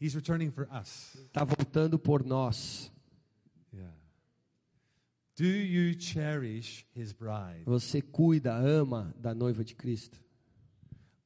he's 0.00 0.14
returning 0.14 0.50
for 0.50 0.68
us. 0.70 1.16
Está 1.26 1.44
voltando 1.44 1.98
por 1.98 2.24
nós. 2.24 2.92
Do 5.36 5.44
you 5.46 5.94
cherish 5.98 6.86
his 6.94 7.12
bride? 7.12 7.64
Você 7.66 8.00
cuida, 8.00 8.54
ama 8.54 9.12
da 9.20 9.34
noiva 9.34 9.64
de 9.64 9.74
Cristo. 9.74 10.18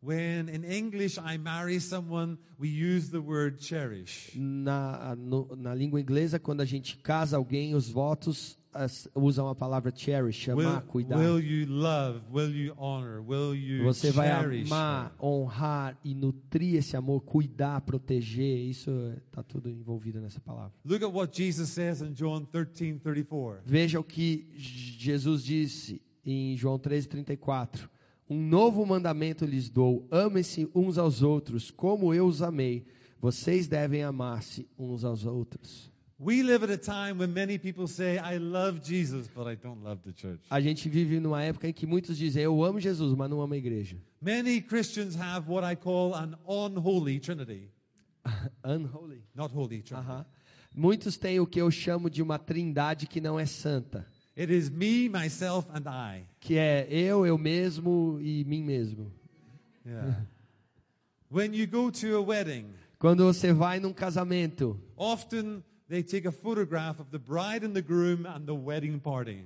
When 0.00 0.48
in 0.48 0.64
English 0.64 1.18
I 1.18 1.36
marry 1.38 1.80
someone, 1.80 2.38
we 2.58 2.68
use 2.68 3.10
the 3.10 3.20
word 3.20 3.58
cherish. 3.60 4.32
Na, 4.36 5.14
no- 5.16 5.48
na 5.56 5.74
língua 5.74 6.00
inglesa, 6.00 6.38
quando 6.38 6.60
a 6.60 6.64
gente 6.64 6.96
casa 6.98 7.36
alguém, 7.36 7.74
os 7.74 7.88
votos 7.88 8.57
usam 9.14 9.48
a 9.48 9.54
palavra 9.54 9.92
cherish, 9.94 10.48
amar, 10.50 10.74
Will, 10.74 10.82
cuidar. 10.82 11.18
will 11.18 11.40
you 11.40 11.66
love? 11.66 12.20
Will 12.30 12.54
you 12.54 12.74
honor? 12.78 13.20
Will 13.20 13.54
you 13.54 13.84
Você 13.84 14.10
vai 14.10 14.30
amar, 14.30 15.16
honrar 15.20 15.98
e 16.04 16.14
nutrir 16.14 16.76
esse 16.76 16.96
amor, 16.96 17.20
cuidar, 17.22 17.80
proteger. 17.80 18.58
Isso 18.68 18.90
está 19.26 19.42
tudo 19.42 19.68
envolvido 19.68 20.20
nessa 20.20 20.40
palavra. 20.40 20.72
Look 20.84 21.02
at 21.02 21.12
what 21.12 21.36
Jesus 21.36 21.70
says 21.70 22.02
in 22.02 22.12
John 22.12 22.44
13 22.44 23.00
34. 23.00 23.62
Veja 23.64 23.98
o 23.98 24.04
que 24.04 24.46
Jesus 24.56 25.42
disse 25.42 26.00
em 26.24 26.56
João 26.56 26.78
13:34. 26.78 27.88
Um 28.30 28.40
novo 28.46 28.84
mandamento 28.84 29.46
lhes 29.46 29.70
dou: 29.70 30.06
amem-se 30.10 30.68
uns 30.74 30.98
aos 30.98 31.22
outros, 31.22 31.70
como 31.70 32.12
eu 32.12 32.26
os 32.26 32.42
amei. 32.42 32.84
Vocês 33.20 33.66
devem 33.66 34.02
amar-se 34.04 34.68
uns 34.78 35.04
aos 35.04 35.24
outros. 35.24 35.90
We 36.20 36.42
live 36.42 36.64
at 36.64 36.70
a 36.70 36.76
time 36.76 37.18
when 37.18 37.32
many 37.32 37.58
people 37.58 37.86
say, 37.86 38.18
I 38.18 38.38
love 38.38 38.82
Jesus, 38.82 39.28
but 39.28 39.46
I 39.46 39.54
don't 39.54 39.84
love 39.84 40.00
the 40.04 40.12
church. 40.12 40.40
A 40.50 40.60
gente 40.60 40.88
vive 40.88 41.20
numa 41.20 41.42
época 41.44 41.68
em 41.68 41.72
que 41.72 41.86
muitos 41.86 42.18
dizem: 42.18 42.42
eu 42.42 42.64
amo 42.64 42.80
Jesus, 42.80 43.14
mas 43.14 43.30
não 43.30 43.40
amo 43.40 43.54
a 43.54 43.56
igreja. 43.56 43.96
Many 44.20 44.60
Christians 44.60 45.14
have 45.14 45.48
what 45.48 45.64
I 45.64 45.76
call 45.76 46.14
an 46.14 46.34
unholy 46.44 47.20
trinity. 47.20 47.70
Unholy. 48.64 49.22
Not 49.32 49.54
holy 49.54 49.80
trinity. 49.80 49.94
Aham. 49.94 50.26
Muitos 50.74 51.16
têm 51.16 51.38
o 51.38 51.46
que 51.46 51.60
eu 51.60 51.70
chamo 51.70 52.10
de 52.10 52.20
uma 52.20 52.36
trindade 52.38 53.06
que 53.06 53.20
não 53.20 53.38
é 53.38 53.46
santa, 53.46 54.04
It 54.36 54.52
is 54.52 54.68
me, 54.68 55.08
myself, 55.08 55.68
and 55.72 55.88
I. 55.88 56.24
que 56.40 56.56
é 56.56 56.86
eu, 56.90 57.24
eu 57.26 57.38
mesmo 57.38 58.18
e 58.20 58.44
mim 58.44 58.62
mesmo. 58.64 59.12
Yeah. 59.86 60.26
when 61.30 61.54
you 61.54 61.66
go 61.66 61.90
to 61.90 62.16
a 62.16 62.20
wedding, 62.20 62.66
Quando 62.98 63.24
você 63.24 63.52
vai 63.52 63.78
num 63.78 63.92
casamento, 63.92 64.78
often 64.96 65.62
they 65.88 66.02
take 66.02 66.26
a 66.26 66.32
photograph 66.32 67.00
of 67.00 67.10
the 67.10 67.18
bride 67.18 67.64
and 67.64 67.72
the 67.74 67.82
groom 67.82 68.26
and 68.26 68.44
the 68.46 68.54
wedding 68.54 68.98
party. 68.98 69.44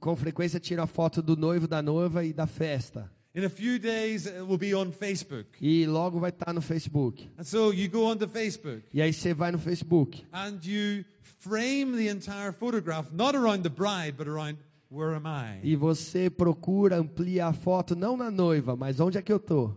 com 0.00 0.14
frequência 0.14 0.60
tira 0.60 0.82
a 0.82 0.86
foto 0.86 1.22
do 1.22 1.36
noivo, 1.36 1.66
da 1.66 1.80
noiva 1.82 2.24
e 2.24 2.32
da 2.32 2.46
festa. 2.46 3.10
In 3.34 3.44
a 3.44 3.48
few 3.50 3.80
days, 3.80 4.26
it 4.26 4.42
will 4.46 4.58
be 4.58 4.72
on 4.74 4.92
Facebook. 4.92 5.46
E 5.60 5.86
logo 5.86 6.20
vai 6.20 6.30
estar 6.30 6.52
no 6.52 6.60
Facebook. 6.60 7.28
And 7.36 7.42
so 7.42 7.72
you 7.72 7.88
go 7.88 8.04
onto 8.04 8.28
Facebook 8.28 8.84
E 8.92 9.02
aí 9.02 9.12
você 9.12 9.34
vai 9.34 9.50
no 9.50 9.58
Facebook 9.58 10.24
and 10.32 10.60
you 10.62 11.04
frame 11.40 11.96
the 11.96 12.08
entire 12.08 12.52
photograph, 12.52 13.10
not 13.12 13.34
around 13.36 13.62
the 13.62 13.70
bride, 13.70 14.16
but 14.16 14.28
around 14.28 14.56
where 14.88 15.16
am 15.16 15.26
I? 15.26 15.58
e 15.64 15.74
você 15.74 16.30
procura 16.30 16.96
ampliar 16.98 17.48
a 17.48 17.52
foto 17.52 17.96
não 17.96 18.16
na 18.16 18.30
noiva, 18.30 18.76
mas 18.76 19.00
onde 19.00 19.18
é 19.18 19.22
que 19.22 19.32
eu 19.32 19.40
tô? 19.40 19.74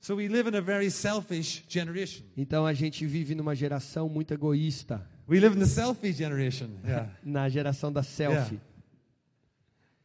Yeah. 0.00 0.06
So 0.06 0.16
we 0.16 0.28
live 0.28 0.48
in 0.48 0.54
a 0.54 0.60
very 0.60 0.90
selfish 0.90 1.64
generation. 1.68 2.24
Então 2.36 2.64
a 2.66 2.72
gente 2.72 3.04
vive 3.06 3.34
numa 3.34 3.54
geração 3.54 4.08
muito 4.08 4.32
egoísta, 4.32 5.06
We 5.26 5.40
live 5.40 5.56
in 5.56 5.60
the 5.60 5.66
selfie 5.66 6.12
generation. 6.12 6.70
Yeah. 6.84 7.10
na 7.22 7.48
geração 7.48 7.92
da 7.92 8.02
selfie. 8.02 8.60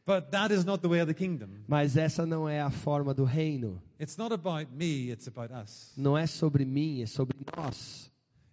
But 0.06 0.30
that 0.32 0.52
is 0.52 0.66
not 0.66 0.82
the 0.82 0.88
way 0.88 1.00
of 1.00 1.06
the 1.06 1.14
kingdom. 1.14 1.48
Mas 1.66 1.96
essa 1.96 2.26
não 2.26 2.46
é 2.46 2.60
a 2.60 2.70
forma 2.70 3.14
do 3.14 3.24
reino. 3.24 3.80
It's 3.98 4.18
not 4.18 4.34
about 4.34 4.70
me, 4.70 5.10
it's 5.10 5.26
about 5.26 5.50
us. 5.50 5.94
Não 5.96 6.16
é 6.18 6.26
sobre 6.26 6.66
mim, 6.66 7.00
é 7.00 7.06
sobre 7.06 7.38
nós. 7.56 8.10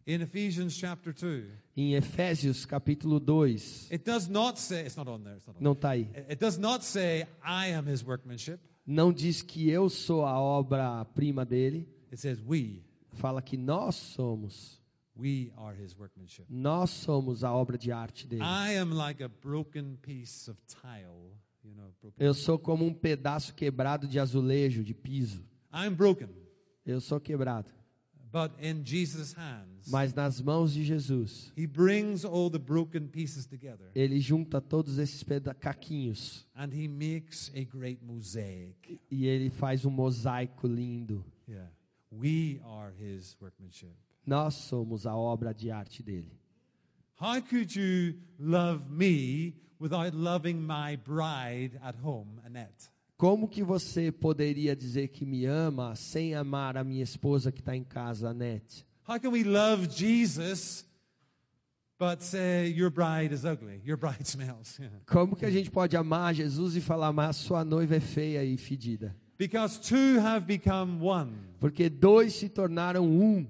In 0.08 0.21
Ephesians 0.21 0.73
chapter 0.73 1.13
2, 1.13 1.45
Em 1.75 1.93
Efésios 1.93 2.65
capítulo 2.65 3.19
2, 3.19 3.89
it 3.91 4.04
does 4.04 4.27
not 4.30 4.60
say, 4.60 4.86
it's 4.86 4.95
not 4.95 5.10
on 5.10 5.19
there, 5.23 5.36
it's 5.36 5.45
not 5.45 5.58
on 5.58 5.62
não 5.62 5.73
está 5.73 5.89
aí. 5.89 6.06
there. 6.06 6.25
It 6.30 6.39
does 6.39 6.58
not 6.58 6.84
say, 6.86 7.27
I 7.43 7.73
am 7.73 7.86
his 7.88 8.04
workmanship. 8.04 8.60
Não 8.86 9.12
diz 9.13 9.41
que 9.41 9.70
eu 9.70 9.89
sou 9.89 10.26
a 10.26 10.39
obra-prima 10.39 11.46
dele, 11.46 11.88
It 12.12 12.17
says, 12.20 12.41
we. 12.46 12.84
fala 13.13 13.41
que 13.41 13.56
nós 13.58 13.96
somos. 13.96 14.82
We 15.15 15.52
are 15.58 15.78
his 15.82 15.96
workmanship. 15.98 16.46
Nós 16.50 16.89
somos 16.89 17.44
a 17.44 17.54
obra 17.54 17.78
de 17.78 17.91
arte 17.91 18.26
dele. 18.28 18.41
I 18.44 18.78
am 18.78 18.94
like 18.94 19.22
a 19.24 19.28
broken 19.30 19.98
piece 20.02 20.50
of 20.50 20.60
tile. 20.65 21.36
You 21.63 21.76
know, 21.76 21.94
broken. 22.02 22.26
Eu 22.26 22.34
sou 22.34 22.58
como 22.58 22.86
um 22.86 22.94
pedaço 22.94 23.54
quebrado 23.54 24.08
de 24.08 24.20
azulejo, 24.20 24.84
de 24.84 24.94
piso. 24.94 25.44
I'm 25.74 25.91
broken. 25.94 26.30
Eu 26.86 27.00
sou 27.00 27.20
quebrado. 27.20 27.70
But 28.32 28.52
in 28.60 28.84
Jesus' 28.86 29.34
hands, 29.34 29.89
Mas 29.89 30.13
nas 30.13 30.41
mãos 30.41 30.72
de 30.74 30.84
Jesus, 30.86 31.52
he 31.56 31.65
brings 31.67 32.24
all 32.24 32.50
the 32.50 32.60
broken 32.60 33.08
pieces 33.10 33.46
together 33.46 33.91
ele 33.94 34.20
junta 34.22 34.62
todos 34.62 34.98
esses 35.00 35.22
peda- 35.24 35.54
caquinhos 35.54 36.46
and 36.56 36.72
he 36.74 36.88
makes 36.88 37.52
a 37.54 37.65
great 37.65 38.02
mosaic. 38.02 39.00
e 39.12 39.26
ele 39.28 39.50
faz 39.50 39.84
um 39.86 39.91
mosaico 39.91 40.65
lindo. 40.67 41.26
Yeah. 41.48 41.67
We 42.10 42.62
are 42.63 42.91
his 42.98 43.36
workmanship. 43.41 43.94
Nós 44.26 44.54
somos 44.56 45.06
a 45.06 45.13
obra 45.15 45.54
de 45.54 45.70
arte 45.72 46.02
dele. 46.04 46.32
How 47.20 47.41
could 47.41 47.76
you 47.76 48.15
love 48.39 48.89
me 48.89 49.56
without 49.80 50.13
loving 50.15 50.62
my 50.62 50.96
bride 50.96 51.78
at 51.84 51.96
home, 52.02 52.39
Annette? 52.46 52.89
Como 53.21 53.47
que 53.47 53.62
você 53.62 54.12
poderia 54.12 54.75
dizer 54.75 55.10
que 55.10 55.27
me 55.27 55.45
ama 55.45 55.95
sem 55.95 56.34
amar 56.34 56.75
a 56.75 56.84
minha 56.84 57.03
esposa 57.03 57.51
que 57.51 57.60
está 57.60 57.75
em 57.75 57.84
casa, 57.84 58.31
Anete? 58.31 58.84
How 59.07 59.19
can 59.19 59.29
we 59.29 59.43
love 59.43 59.88
Jesus 59.95 60.84
but 61.99 62.23
say 62.23 62.73
your 62.75 62.89
bride 62.89 63.31
is 63.31 63.45
ugly, 63.45 63.79
your 63.86 63.95
bride 63.95 64.25
smells? 64.25 64.79
Yeah. 64.79 64.91
Como 65.05 65.36
que 65.36 65.45
a 65.45 65.51
gente 65.51 65.69
pode 65.69 65.95
amar 65.95 66.34
Jesus 66.34 66.75
e 66.75 66.81
falar, 66.81 67.13
mas 67.13 67.36
sua 67.36 67.63
noiva 67.63 67.97
é 67.97 67.99
feia 67.99 68.43
e 68.43 68.57
fedida? 68.57 69.15
Because 69.38 69.79
two 69.79 70.19
have 70.19 70.47
become 70.47 70.99
one. 70.99 71.31
Porque 71.60 71.91
dois 71.91 72.34
se 72.34 72.49
tornaram 72.49 73.05
um, 73.05 73.45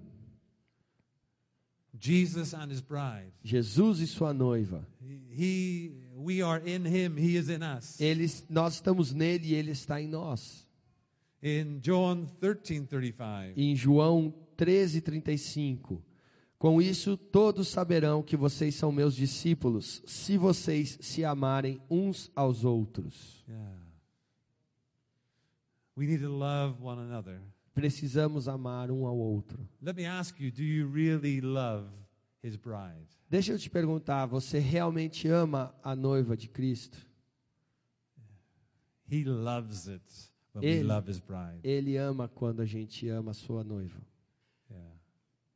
Jesus 1.97 2.53
and 2.53 2.69
his 2.69 2.81
bride. 2.81 3.31
Jesus 3.41 4.01
e 4.01 4.07
sua 4.07 4.33
noiva. 4.33 4.85
He, 5.01 5.93
we 6.23 6.41
are 6.41 6.61
in 6.65 6.85
him, 6.85 7.17
he 7.17 7.35
is 7.37 7.49
in 7.49 7.61
us. 7.63 7.99
Eles, 7.99 8.45
nós 8.49 8.75
estamos 8.75 9.13
nele 9.13 9.49
e 9.49 9.53
ele 9.55 9.71
está 9.71 10.01
em 10.01 10.07
nós. 10.07 10.67
In 11.43 11.79
John 11.79 12.27
13:35, 12.39 13.53
Em 13.57 13.75
João 13.75 14.33
13:35. 14.57 16.01
Com 16.59 16.79
isso 16.79 17.17
todos 17.17 17.67
saberão 17.69 18.21
que 18.21 18.37
vocês 18.37 18.75
são 18.75 18.91
meus 18.91 19.15
discípulos, 19.15 20.03
se 20.05 20.37
vocês 20.37 20.97
se 21.01 21.25
amarem 21.25 21.81
uns 21.89 22.29
aos 22.35 22.63
outros. 22.63 23.43
yeah. 23.47 23.77
We 25.97 26.05
need 26.05 26.21
to 26.23 26.29
love 26.29 26.81
one 26.81 27.01
another. 27.01 27.41
Precisamos 27.73 28.47
amar 28.47 28.91
um 28.91 29.05
ao 29.07 29.17
outro. 29.17 29.67
Let 29.81 29.95
me 29.95 30.05
ask 30.05 30.39
you, 30.39 30.51
do 30.51 30.61
you 30.63 30.87
really 30.87 31.41
love? 31.41 31.87
Deixa 33.29 33.51
eu 33.53 33.59
te 33.59 33.69
perguntar, 33.69 34.25
você 34.25 34.59
realmente 34.59 35.27
ama 35.27 35.73
a 35.83 35.95
noiva 35.95 36.35
de 36.35 36.47
Cristo? 36.49 36.97
He 39.09 39.23
loves 39.25 39.87
it 39.87 40.03
when 40.53 40.63
Ele- 40.63 40.79
we 40.81 40.83
love 40.83 41.09
his 41.09 41.19
bride. 41.19 41.59
Ele 41.63 41.97
ama 41.97 42.27
quando 42.27 42.61
a 42.61 42.65
gente 42.65 43.07
ama 43.09 43.31
a 43.31 43.33
sua 43.33 43.63
noiva. 43.63 44.01
Yeah. 44.69 44.95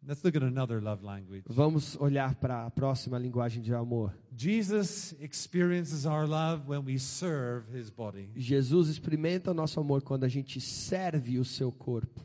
Let's 0.05 0.21
look 0.23 0.35
at 0.37 0.43
another 0.43 0.81
love 0.83 1.03
language. 1.03 1.43
Vamos 1.47 1.95
olhar 1.95 2.35
para 2.35 2.65
a 2.65 2.69
próxima 2.69 3.17
linguagem 3.17 3.63
de 3.63 3.73
amor. 3.73 4.13
Jesus 4.35 5.13
experiences 5.21 6.05
our 6.05 6.27
love 6.27 6.69
when 6.69 6.83
we 6.85 6.99
serve 6.99 7.75
his 7.75 7.89
body. 7.89 8.29
Jesus 8.35 8.89
experimenta 8.89 9.51
o 9.51 9.53
nosso 9.53 9.79
amor 9.79 10.01
quando 10.03 10.25
a 10.25 10.29
gente 10.29 10.59
serve 10.61 11.39
o 11.39 11.45
seu 11.45 11.71
corpo. 11.71 12.21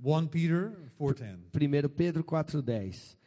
1 0.00 0.26
Peter 0.28 0.72
4:10. 0.96 1.38
1 1.52 1.88
Pedro 1.90 2.22
4,10. 2.24 3.17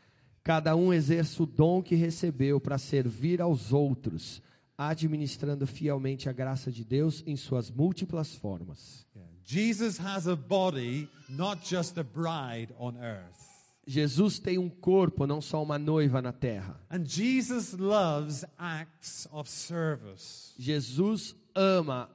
Cada 0.44 0.76
um 0.76 0.92
exerça 0.92 1.44
o 1.44 1.46
dom 1.46 1.82
que 1.82 1.96
recebeu 1.96 2.60
para 2.60 2.78
servir 2.78 3.42
aos 3.42 3.72
outros, 3.72 4.42
administrando 4.78 5.68
fielmente 5.68 6.28
a 6.28 6.34
graça 6.34 6.72
de 6.72 6.84
Deus 6.84 7.24
em 7.28 7.36
suas 7.36 7.70
múltiplas 7.70 8.36
formas. 8.36 9.06
Jesus 9.44 10.00
has 10.00 10.28
a 10.28 10.36
body, 10.36 11.10
not 11.30 11.68
just 11.68 11.98
a 11.98 12.04
bride 12.04 12.74
on 12.80 12.96
earth. 12.98 13.52
Jesus 13.86 14.40
tem 14.40 14.58
um 14.58 14.70
corpo, 14.70 15.26
não 15.26 15.42
só 15.42 15.62
uma 15.62 15.78
noiva 15.78 16.22
na 16.22 16.32
terra. 16.32 16.80
And 16.90 17.04
Jesus 17.04 17.74
loves 17.74 18.46
acts 18.58 19.28
of 19.32 19.50
service. 19.50 20.54
Jesus 20.58 21.36
ama 21.54 22.10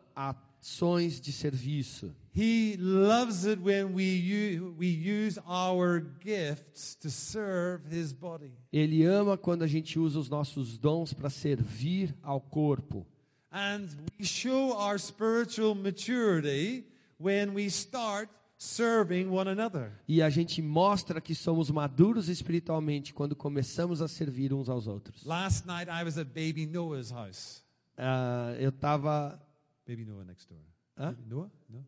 ações 0.67 1.21
de 1.21 1.33
serviço. 1.33 2.13
He 2.35 2.77
loves 2.79 3.47
it 3.47 3.63
when 3.63 3.95
we 3.95 4.05
use, 4.05 4.61
we 4.77 4.89
use 4.89 5.39
our 5.49 6.05
gifts 6.21 6.95
to 6.97 7.09
serve 7.09 7.87
his 7.89 8.13
body. 8.13 8.53
Ele 8.73 9.05
ama 9.05 9.39
quando 9.39 9.63
a 9.63 9.67
gente 9.67 9.99
usa 9.99 10.19
os 10.19 10.29
nossos 10.29 10.77
dons 10.77 11.15
para 11.15 11.31
servir 11.31 12.15
ao 12.23 12.41
corpo. 12.41 13.07
And 13.51 13.87
we 14.19 14.27
show 14.27 14.73
our 14.73 14.99
spiritual 14.99 15.75
maturity 15.75 16.85
when 17.19 17.55
we 17.55 17.67
start 17.67 18.29
serving 18.59 19.29
one 19.31 19.49
another. 19.49 19.93
E 20.07 20.21
a 20.21 20.29
gente 20.29 20.61
mostra 20.61 21.21
que 21.21 21.35
somos 21.35 21.71
maduros 21.71 22.29
espiritualmente 22.29 23.15
quando 23.15 23.35
começamos 23.35 24.03
a 24.03 24.09
servir 24.09 24.53
uns 24.53 24.69
aos 24.69 24.87
outros. 24.87 25.25
Last 25.25 25.67
night 25.67 25.89
I 25.89 26.05
was 26.05 26.19
at 26.19 26.27
baby 26.35 26.67
Noah's 26.67 27.11
house. 27.11 27.63
Ah, 27.97 28.55
eu 28.59 28.69
estava. 28.69 29.41
Baby 29.87 30.05
Noah 30.05 30.25
next 30.25 30.49
door. 30.49 30.59
Huh? 30.99 31.12
Baby 31.12 31.29
Noah? 31.29 31.51
No. 31.70 31.85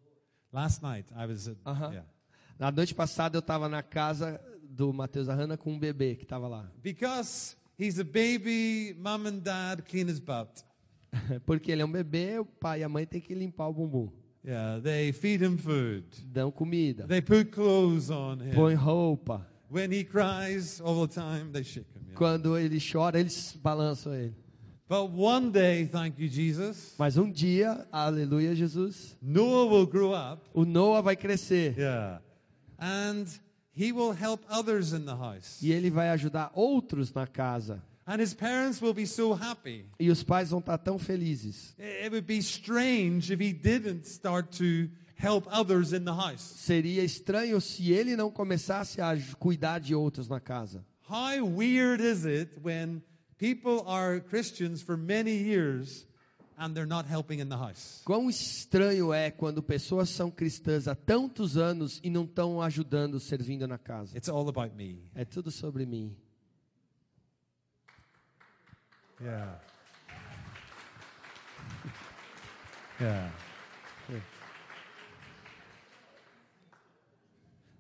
Last 0.53 0.83
night 0.83 1.07
I 1.17 1.27
was 1.27 1.49
at 1.49 1.57
Uh-huh. 1.65 1.91
yeah. 1.93 2.05
Na 2.59 2.71
noite 2.71 2.95
passada 2.95 3.37
eu 3.37 3.41
estava 3.41 3.69
na 3.69 3.83
casa 3.83 4.41
do 4.69 4.93
Matheus 4.93 5.29
Arrana 5.29 5.57
com 5.57 5.73
um 5.73 5.79
bebê 5.79 6.15
que 6.17 6.25
estava 6.25 6.49
lá. 6.49 6.71
Because 6.83 7.57
he's 7.79 7.99
a 7.99 8.05
baby, 8.05 8.95
mom 8.99 9.27
and 9.27 9.39
dad 9.41 9.83
clean 9.89 10.09
his 10.09 10.19
butt. 10.21 10.65
Porque 11.47 11.71
ele 11.73 11.83
é 11.83 11.85
um 11.85 11.91
bebê, 11.93 12.39
o 12.39 12.45
pai 12.45 12.81
e 12.81 12.85
a 12.85 12.89
mãe 12.89 13.07
têm 13.07 13.21
que 13.21 13.35
limpar 13.35 13.69
o 13.69 13.73
bumbum. 13.73 14.11
Yeah, 14.45 14.81
they 14.81 15.13
feed 15.13 15.43
him 15.45 15.57
food. 15.59 16.05
Dão 16.27 16.51
comida, 16.51 17.07
They 17.07 17.21
put 17.21 17.51
clothes 17.51 18.09
on 18.11 18.39
him. 18.43 18.55
põe 18.55 18.75
roupa. 18.75 19.47
When 19.71 19.93
he 19.93 20.05
cries 20.05 20.81
all 20.81 21.07
the 21.07 21.13
time, 21.13 21.51
they 21.53 21.63
shake 21.65 21.89
him. 21.95 22.03
yeah. 22.07 22.15
Quando 22.17 22.57
ele 22.57 22.79
chora, 22.81 23.19
eles 23.21 23.57
balançam 23.63 24.15
ele. 24.15 24.35
But 24.89 25.11
one 25.11 25.51
day, 25.51 25.85
thank 25.87 26.19
you, 26.19 26.29
Jesus, 26.29 26.95
Mas 26.99 27.17
um 27.19 27.31
dia, 27.31 27.87
aleluia, 27.93 28.55
Jesus, 28.55 29.17
Noah 29.21 29.67
will 29.67 29.87
grow 29.87 30.13
up. 30.15 30.41
o 30.55 30.65
Noah 30.65 31.03
vai 31.03 31.15
crescer. 31.15 31.75
Yeah. 31.77 32.21
And 32.79 33.27
he 33.75 33.93
will 33.93 34.13
help 34.13 34.41
others 34.49 34.93
in 34.95 35.05
the 35.05 35.15
house. 35.17 35.61
E 35.63 35.73
ele 35.73 35.91
vai 35.91 36.09
ajudar 36.11 36.51
outros 36.55 37.13
na 37.13 37.27
casa. 37.27 37.83
And 38.07 38.19
his 38.23 38.33
parents 38.33 38.81
will 38.81 38.95
be 38.95 39.05
so 39.07 39.35
happy. 39.35 39.85
E 40.01 40.09
os 40.11 40.23
pais 40.23 40.49
vão 40.51 40.61
estar 40.61 40.79
tão 40.79 40.99
felizes. 40.99 41.75
It 41.79 42.07
it 42.07 42.11
would 42.11 42.27
be 42.27 42.39
strange 42.39 43.31
if 43.31 43.39
he 43.41 43.53
didn't 43.53 44.07
start 44.07 44.57
to 44.57 44.89
help 45.17 45.47
others 45.53 45.93
in 45.93 46.05
the 46.07 46.13
house. 46.15 46.41
Seria 46.41 47.05
estranho 47.05 47.61
se 47.61 47.93
ele 47.93 48.17
não 48.17 48.31
começasse 48.31 49.03
a 49.03 49.09
aj- 49.15 49.35
cuidar 49.39 49.81
de 49.81 49.95
outros 49.95 50.27
na 50.29 50.41
casa. 50.41 50.83
How 51.11 51.45
weird 51.45 52.03
is 52.03 52.25
it 52.25 52.53
when 52.65 53.03
people 53.39 53.83
are 53.87 54.21
Christians 54.21 54.83
for 54.83 54.97
many 54.97 55.33
years 55.33 56.07
and 56.59 56.75
they're 56.75 56.87
not 56.87 57.07
helping 57.07 57.41
in 57.41 57.49
the 57.49 57.57
house? 57.57 58.03
Quão 58.05 58.29
estranho 58.29 59.13
é 59.13 59.31
quando 59.31 59.63
pessoas 59.63 60.11
são 60.11 60.31
cristãs 60.31 60.89
há 60.89 60.95
tantos 60.95 61.57
anos 61.57 62.01
e 62.03 62.11
não 62.11 62.25
estão 62.25 62.61
ajudando, 62.61 63.19
servindo 63.21 63.67
na 63.67 63.79
casa. 63.79 64.17
It's 64.17 64.29
all 64.29 64.49
about 64.49 64.75
me. 64.75 65.03
É 65.15 65.25
tudo 65.25 65.51
sobre 65.51 65.87
mim. 65.87 66.17
Yeah. 69.21 69.61
Yeah. 73.01 73.33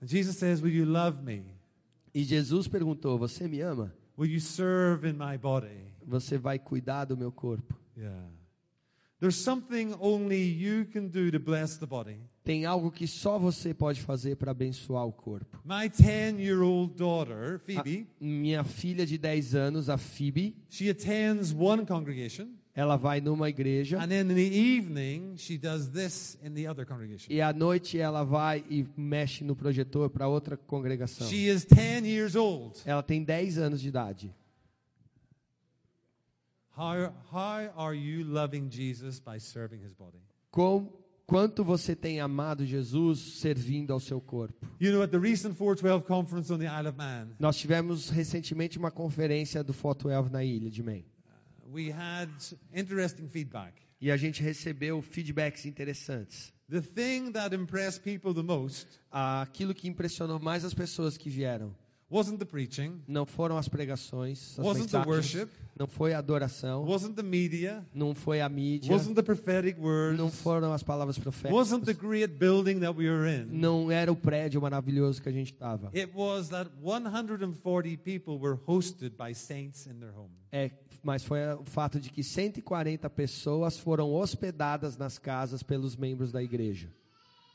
And 0.00 0.08
Jesus 0.08 0.38
says, 0.38 0.62
Will 0.62 0.72
you 0.72 0.84
love 0.84 1.22
me? 1.24 1.44
E 2.14 2.22
Jesus 2.24 2.68
perguntou: 2.68 3.18
Você 3.18 3.48
me 3.48 3.60
ama? 3.60 3.92
Will 4.18 4.28
you 4.30 4.40
serve 4.40 5.08
in 5.08 5.14
my 5.16 5.38
body? 5.38 5.86
Você 6.06 6.36
vai 6.36 6.58
cuidar 6.58 7.04
do 7.04 7.16
meu 7.16 7.30
corpo? 7.30 7.74
Yeah. 7.96 8.12
There's 9.20 9.36
something 9.36 9.94
only 10.00 10.40
you 10.42 10.86
can 10.86 11.08
do 11.08 11.30
to 11.30 11.38
bless 11.40 11.76
the 11.76 11.86
body. 11.86 12.16
Tem 12.44 12.64
algo 12.64 12.90
que 12.90 13.06
só 13.06 13.38
você 13.38 13.74
pode 13.74 14.00
fazer 14.00 14.36
para 14.36 14.52
abençoar 14.52 15.04
o 15.06 15.12
corpo. 15.12 15.60
My 15.64 15.88
10 15.88 16.38
year 16.40 16.62
old 16.62 16.94
daughter, 16.94 17.56
A- 17.56 17.58
Phoebe, 17.58 18.06
minha 18.20 18.64
filha 18.64 19.04
de 19.04 19.18
10 19.18 19.54
anos, 19.54 19.88
a 19.90 19.98
Phoebe, 19.98 20.56
she 20.68 20.88
attends 20.88 21.52
one 21.52 21.84
congregation, 21.84 22.48
ela 22.78 22.96
vai 22.96 23.20
numa 23.20 23.48
igreja 23.48 23.98
and 24.00 24.06
then 24.06 24.30
in 24.30 24.34
the 24.36 24.56
evening, 24.56 25.36
she 25.36 25.58
does 25.58 25.88
this 25.88 26.38
in 26.44 26.54
the 26.54 26.68
other 26.68 26.86
congregation. 26.86 27.26
e 27.28 27.40
à 27.40 27.52
noite 27.52 27.98
ela 27.98 28.22
vai 28.22 28.64
e 28.70 28.86
mexe 28.96 29.42
no 29.42 29.56
projetor 29.56 30.08
para 30.08 30.28
outra 30.28 30.56
congregação. 30.56 31.26
She 31.26 31.48
is 31.48 31.64
10 31.64 32.06
years 32.06 32.36
old. 32.36 32.78
Ela 32.84 33.02
tem 33.02 33.24
10 33.24 33.58
anos 33.58 33.80
de 33.80 33.88
idade. 33.88 34.32
How, 36.76 37.12
how 37.32 37.72
are 37.76 37.96
you 37.96 38.24
loving 38.24 38.70
Jesus 38.70 39.18
by 39.18 39.40
serving 39.40 39.80
his 39.84 39.92
body? 39.92 40.18
Com, 40.52 40.88
quanto 41.26 41.64
você 41.64 41.96
tem 41.96 42.20
amado 42.20 42.64
Jesus 42.64 43.40
servindo 43.40 43.92
ao 43.92 43.98
seu 43.98 44.20
corpo? 44.20 44.64
You 44.80 44.92
know, 44.92 45.02
at 45.02 45.10
the 45.10 45.18
recent 45.18 45.56
412 45.56 46.06
conference 46.06 46.52
on 46.52 46.58
the 46.58 46.66
Isle 46.66 46.90
of 46.90 46.96
Man, 46.96 47.30
Nós 47.40 47.56
tivemos 47.56 48.08
recentemente 48.08 48.78
uma 48.78 48.92
conferência 48.92 49.64
do 49.64 49.72
Foto 49.72 50.06
12 50.08 50.30
na 50.30 50.44
ilha 50.44 50.70
de 50.70 50.80
Man. 50.80 51.02
We 51.72 51.90
had 51.90 52.28
interesting 52.74 53.28
feedback. 53.28 53.74
E 54.00 54.10
a 54.10 54.16
gente 54.16 54.42
recebeu 54.42 55.02
feedbacks 55.02 55.64
interessantes. 55.64 56.52
The 56.70 56.82
thing 56.82 57.32
that 57.32 57.54
impressed 57.54 58.02
people 58.02 58.34
the 58.34 58.42
most 58.42 58.86
Aquilo 59.10 59.74
que 59.74 59.88
impressionou 59.88 60.38
mais 60.38 60.64
as 60.64 60.74
pessoas 60.74 61.16
que 61.16 61.30
vieram 61.30 61.74
wasn't 62.10 62.38
the 62.38 62.44
preaching, 62.44 63.02
não 63.06 63.26
foram 63.26 63.58
as 63.58 63.68
pregações, 63.68 64.58
as 64.58 64.64
wasn't 64.64 64.90
the 64.90 64.98
worship, 64.98 65.48
não 65.78 65.86
foi 65.86 66.14
a 66.14 66.18
adoração, 66.18 66.84
wasn't 66.84 67.14
the 67.14 67.22
media, 67.22 67.86
não 67.94 68.14
foi 68.14 68.40
a 68.40 68.48
mídia, 68.48 68.90
wasn't 68.90 69.14
the 69.14 69.22
prophetic 69.22 69.78
words, 69.78 70.18
não 70.18 70.30
foram 70.30 70.72
as 70.72 70.82
palavras 70.82 71.18
wasn't 71.18 71.84
the 71.84 71.92
proféticas, 71.92 71.96
great 71.98 72.34
building 72.38 72.80
that 72.80 72.96
we 72.96 73.08
were 73.08 73.28
in. 73.28 73.46
não 73.50 73.90
era 73.90 74.10
o 74.10 74.16
prédio 74.16 74.60
maravilhoso 74.60 75.20
que 75.20 75.28
a 75.28 75.32
gente 75.32 75.52
estava. 75.52 75.90
It 75.94 76.10
was 76.14 76.48
that 76.48 76.70
140 76.80 77.98
people 77.98 78.38
were 78.38 78.58
hosted 78.66 79.14
by 79.16 79.34
saints 79.34 79.86
in 79.86 80.00
their 80.00 80.14
home. 80.16 80.32
É, 80.50 80.70
mas 81.08 81.24
foi 81.24 81.40
o 81.54 81.64
fato 81.64 81.98
de 81.98 82.10
que 82.10 82.22
140 82.22 83.08
pessoas 83.08 83.78
foram 83.78 84.12
hospedadas 84.12 84.98
nas 84.98 85.18
casas 85.18 85.62
pelos 85.62 85.96
membros 85.96 86.30
da 86.30 86.42
igreja. 86.42 86.92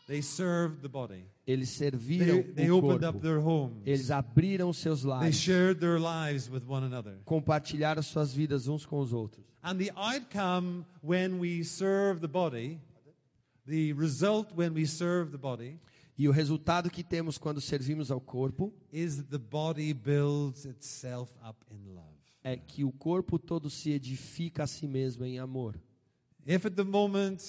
They 0.07 0.21
served 0.23 0.81
the 0.81 0.87
body. 0.87 1.23
Eles 1.45 1.69
serviram 1.69 2.41
They, 2.41 2.53
they 2.53 2.71
o 2.71 2.77
opened 2.77 3.05
up 3.05 3.13
corpo. 3.13 3.19
their 3.19 3.39
homes. 3.39 3.77
Eles 3.85 4.09
abriram 4.11 4.73
seus 4.73 5.01
They 5.01 5.09
lares, 5.11 5.35
shared 5.35 5.79
their 5.79 5.99
lives 5.99 6.49
with 6.49 6.63
one 6.67 6.83
another. 6.85 7.19
compartilharam 7.25 8.01
suas 8.01 8.33
vidas 8.33 8.67
uns 8.67 8.85
com 8.85 8.99
os 8.99 9.13
outros. 9.13 9.45
And 9.61 9.77
the 9.77 9.91
outcome 9.95 10.83
when 11.01 11.39
we 11.39 11.63
serve 11.63 12.19
the 12.19 12.27
body, 12.27 12.79
the 13.67 13.93
result 13.93 14.51
when 14.57 14.73
we 14.73 14.85
serve 14.87 15.31
the 15.31 15.37
body, 15.37 15.79
E 16.17 16.27
o 16.27 16.31
resultado 16.31 16.89
que 16.91 17.03
temos 17.03 17.37
quando 17.37 17.59
servimos 17.61 18.11
ao 18.11 18.19
corpo 18.19 18.71
is 18.91 19.15
that 19.17 19.29
the 19.29 19.37
body 19.39 19.93
builds 19.93 20.65
itself 20.65 21.31
up 21.47 21.57
in 21.71 21.95
love. 21.95 22.12
É 22.43 22.57
que 22.57 22.83
o 22.83 22.91
corpo 22.91 23.39
todo 23.39 23.69
se 23.69 23.91
edifica 23.91 24.63
a 24.63 24.67
si 24.67 24.87
mesmo 24.87 25.23
em 25.25 25.39
amor. 25.39 25.79
If 26.45 26.65
at 26.65 26.73
the 26.75 26.83
moment 26.83 27.41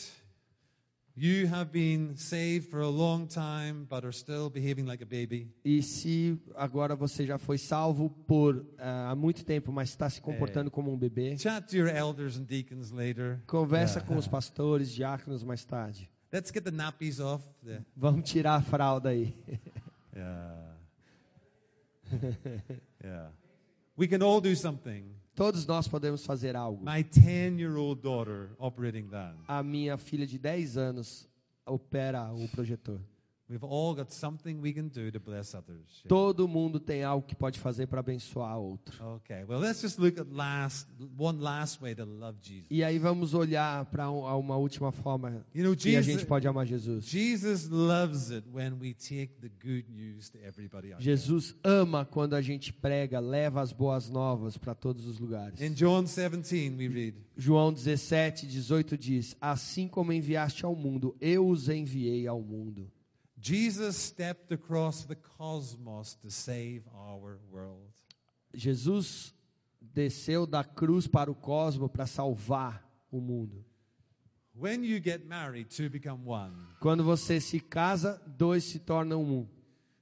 you 1.16 1.48
have 1.48 1.70
been 1.72 2.16
saved 2.16 2.68
for 2.70 2.80
a 2.80 2.88
long 2.88 3.26
time 3.26 3.86
but 3.88 4.04
are 4.04 4.12
still 4.12 4.48
behaving 4.50 4.84
like 4.84 5.02
a 5.02 5.06
baby, 5.06 5.48
E 5.64 5.82
se 5.82 6.38
agora 6.54 6.94
você 6.96 7.26
já 7.26 7.38
foi 7.38 7.58
salvo 7.58 8.08
por 8.10 8.64
ah, 8.78 9.10
há 9.10 9.14
muito 9.16 9.44
tempo, 9.44 9.72
mas 9.72 9.90
está 9.90 10.08
se 10.08 10.20
comportando 10.20 10.70
como 10.70 10.92
um 10.92 10.96
bebê, 10.98 11.36
chat 11.38 11.68
to 11.68 11.76
your 11.76 11.88
elders 11.88 12.36
and 12.36 12.44
deacons 12.44 12.90
later. 12.90 13.40
conversa 13.46 13.98
Yeah. 13.98 14.08
com 14.08 14.16
os 14.18 14.28
pastores, 14.28 14.92
diáconos 14.92 15.42
mais 15.42 15.64
tarde. 15.64 16.08
Let's 16.32 16.50
get 16.52 16.64
the 16.64 16.72
nappies 16.72 17.20
off. 17.20 17.44
The, 17.64 17.80
Vamos 17.96 18.28
tirar 18.28 18.56
a 18.56 18.62
fralda 18.62 19.10
aí. 19.10 19.36
yeah. 20.14 20.76
yeah. 23.04 23.32
We 23.96 24.08
can 24.08 24.22
all 24.22 24.40
do 24.40 24.54
something. 24.56 25.04
Todos 25.34 25.66
nós 25.66 25.88
podemos 25.88 26.24
fazer 26.24 26.56
algo. 26.56 26.84
My 26.84 27.02
10 27.02 27.58
year 27.58 27.76
old 27.76 28.02
daughter 28.02 28.50
operating 28.58 29.08
that. 29.10 29.34
A 29.46 29.62
minha 29.62 29.96
filha 29.96 30.26
de 30.26 30.38
10 30.38 30.76
anos 30.76 31.28
opera 31.66 32.32
o 32.32 32.48
projetor. 32.48 33.00
We've 33.46 33.62
all 33.62 33.94
got 33.94 34.10
something 34.10 34.62
we 34.62 34.72
can 34.72 34.88
do 34.88 35.10
to 35.10 35.20
bless 35.20 35.54
others. 35.54 36.00
Yeah. 36.02 36.08
Todo 36.08 36.48
mundo 36.48 36.80
tem 36.80 37.04
algo 37.04 37.26
que 37.26 37.34
pode 37.34 37.58
fazer 37.58 37.86
para 37.86 38.00
abençoar 38.00 38.58
outro. 38.58 39.04
Okay, 39.16 39.44
well, 39.44 39.60
let's 39.60 39.82
just 39.82 39.98
look 39.98 40.18
at 40.18 40.32
last 40.32 40.88
one 41.14 41.42
last 41.42 41.82
way 41.82 41.94
to 41.94 42.06
love 42.06 42.38
Jesus. 42.40 42.66
E 42.70 42.82
aí 42.82 42.98
vamos 42.98 43.34
olhar 43.34 43.84
para 43.86 44.10
uma 44.10 44.56
última 44.56 44.90
forma 44.92 45.44
You 45.54 45.62
know, 45.62 45.76
que 45.76 45.94
a 45.94 46.00
Jesus, 46.00 46.06
gente 46.20 46.26
pode 46.26 46.48
amar 46.48 46.66
Jesus. 46.66 47.04
Jesus 47.04 47.68
loves 47.68 48.30
it 48.30 48.48
when 48.50 48.78
we 48.80 48.94
take 48.94 49.34
the 49.42 49.50
good 49.62 49.90
news 49.90 50.30
to 50.30 50.38
everybody 50.38 50.88
there. 50.88 51.02
Jesus 51.02 51.54
ama 51.62 52.06
quando 52.06 52.32
a 52.32 52.40
gente 52.40 52.72
prega, 52.72 53.20
leva 53.20 53.60
as 53.60 53.72
boas 53.72 54.08
novas 54.08 54.56
para 54.56 54.74
todos 54.74 55.06
os 55.06 55.18
lugares. 55.18 55.60
In 55.60 55.74
John 55.74 56.04
17, 56.04 56.76
we 56.78 56.88
read, 56.88 57.16
João 57.36 57.74
17, 57.74 58.46
18 58.46 58.96
diz: 58.96 59.36
Assim 59.38 59.86
como 59.86 60.14
enviaste 60.14 60.64
ao 60.64 60.74
mundo, 60.74 61.14
eu 61.20 61.46
os 61.46 61.68
enviei 61.68 62.26
ao 62.26 62.40
mundo. 62.40 62.90
Jesus 63.44 63.94
stepped 63.98 64.52
across 64.52 65.04
the 65.04 65.14
cosmos 65.14 66.16
to 66.22 66.30
save 66.30 66.82
our 66.94 67.38
world. 67.52 67.92
Jesus 68.54 69.34
desceu 69.82 70.46
da 70.46 70.64
cruz 70.64 71.06
para 71.06 71.30
o 71.30 71.34
cosmo 71.34 71.86
para 71.86 72.06
salvar 72.06 72.82
o 73.12 73.20
mundo. 73.20 73.62
When 74.54 74.82
you 74.82 74.98
get 74.98 75.26
married, 75.26 75.68
two 75.68 75.90
become 75.90 76.24
one. 76.24 76.54
Quando 76.80 77.04
você 77.04 77.38
se 77.38 77.60
casa, 77.60 78.18
dois 78.26 78.64
se 78.64 78.78
tornam 78.78 79.22
um. 79.22 79.46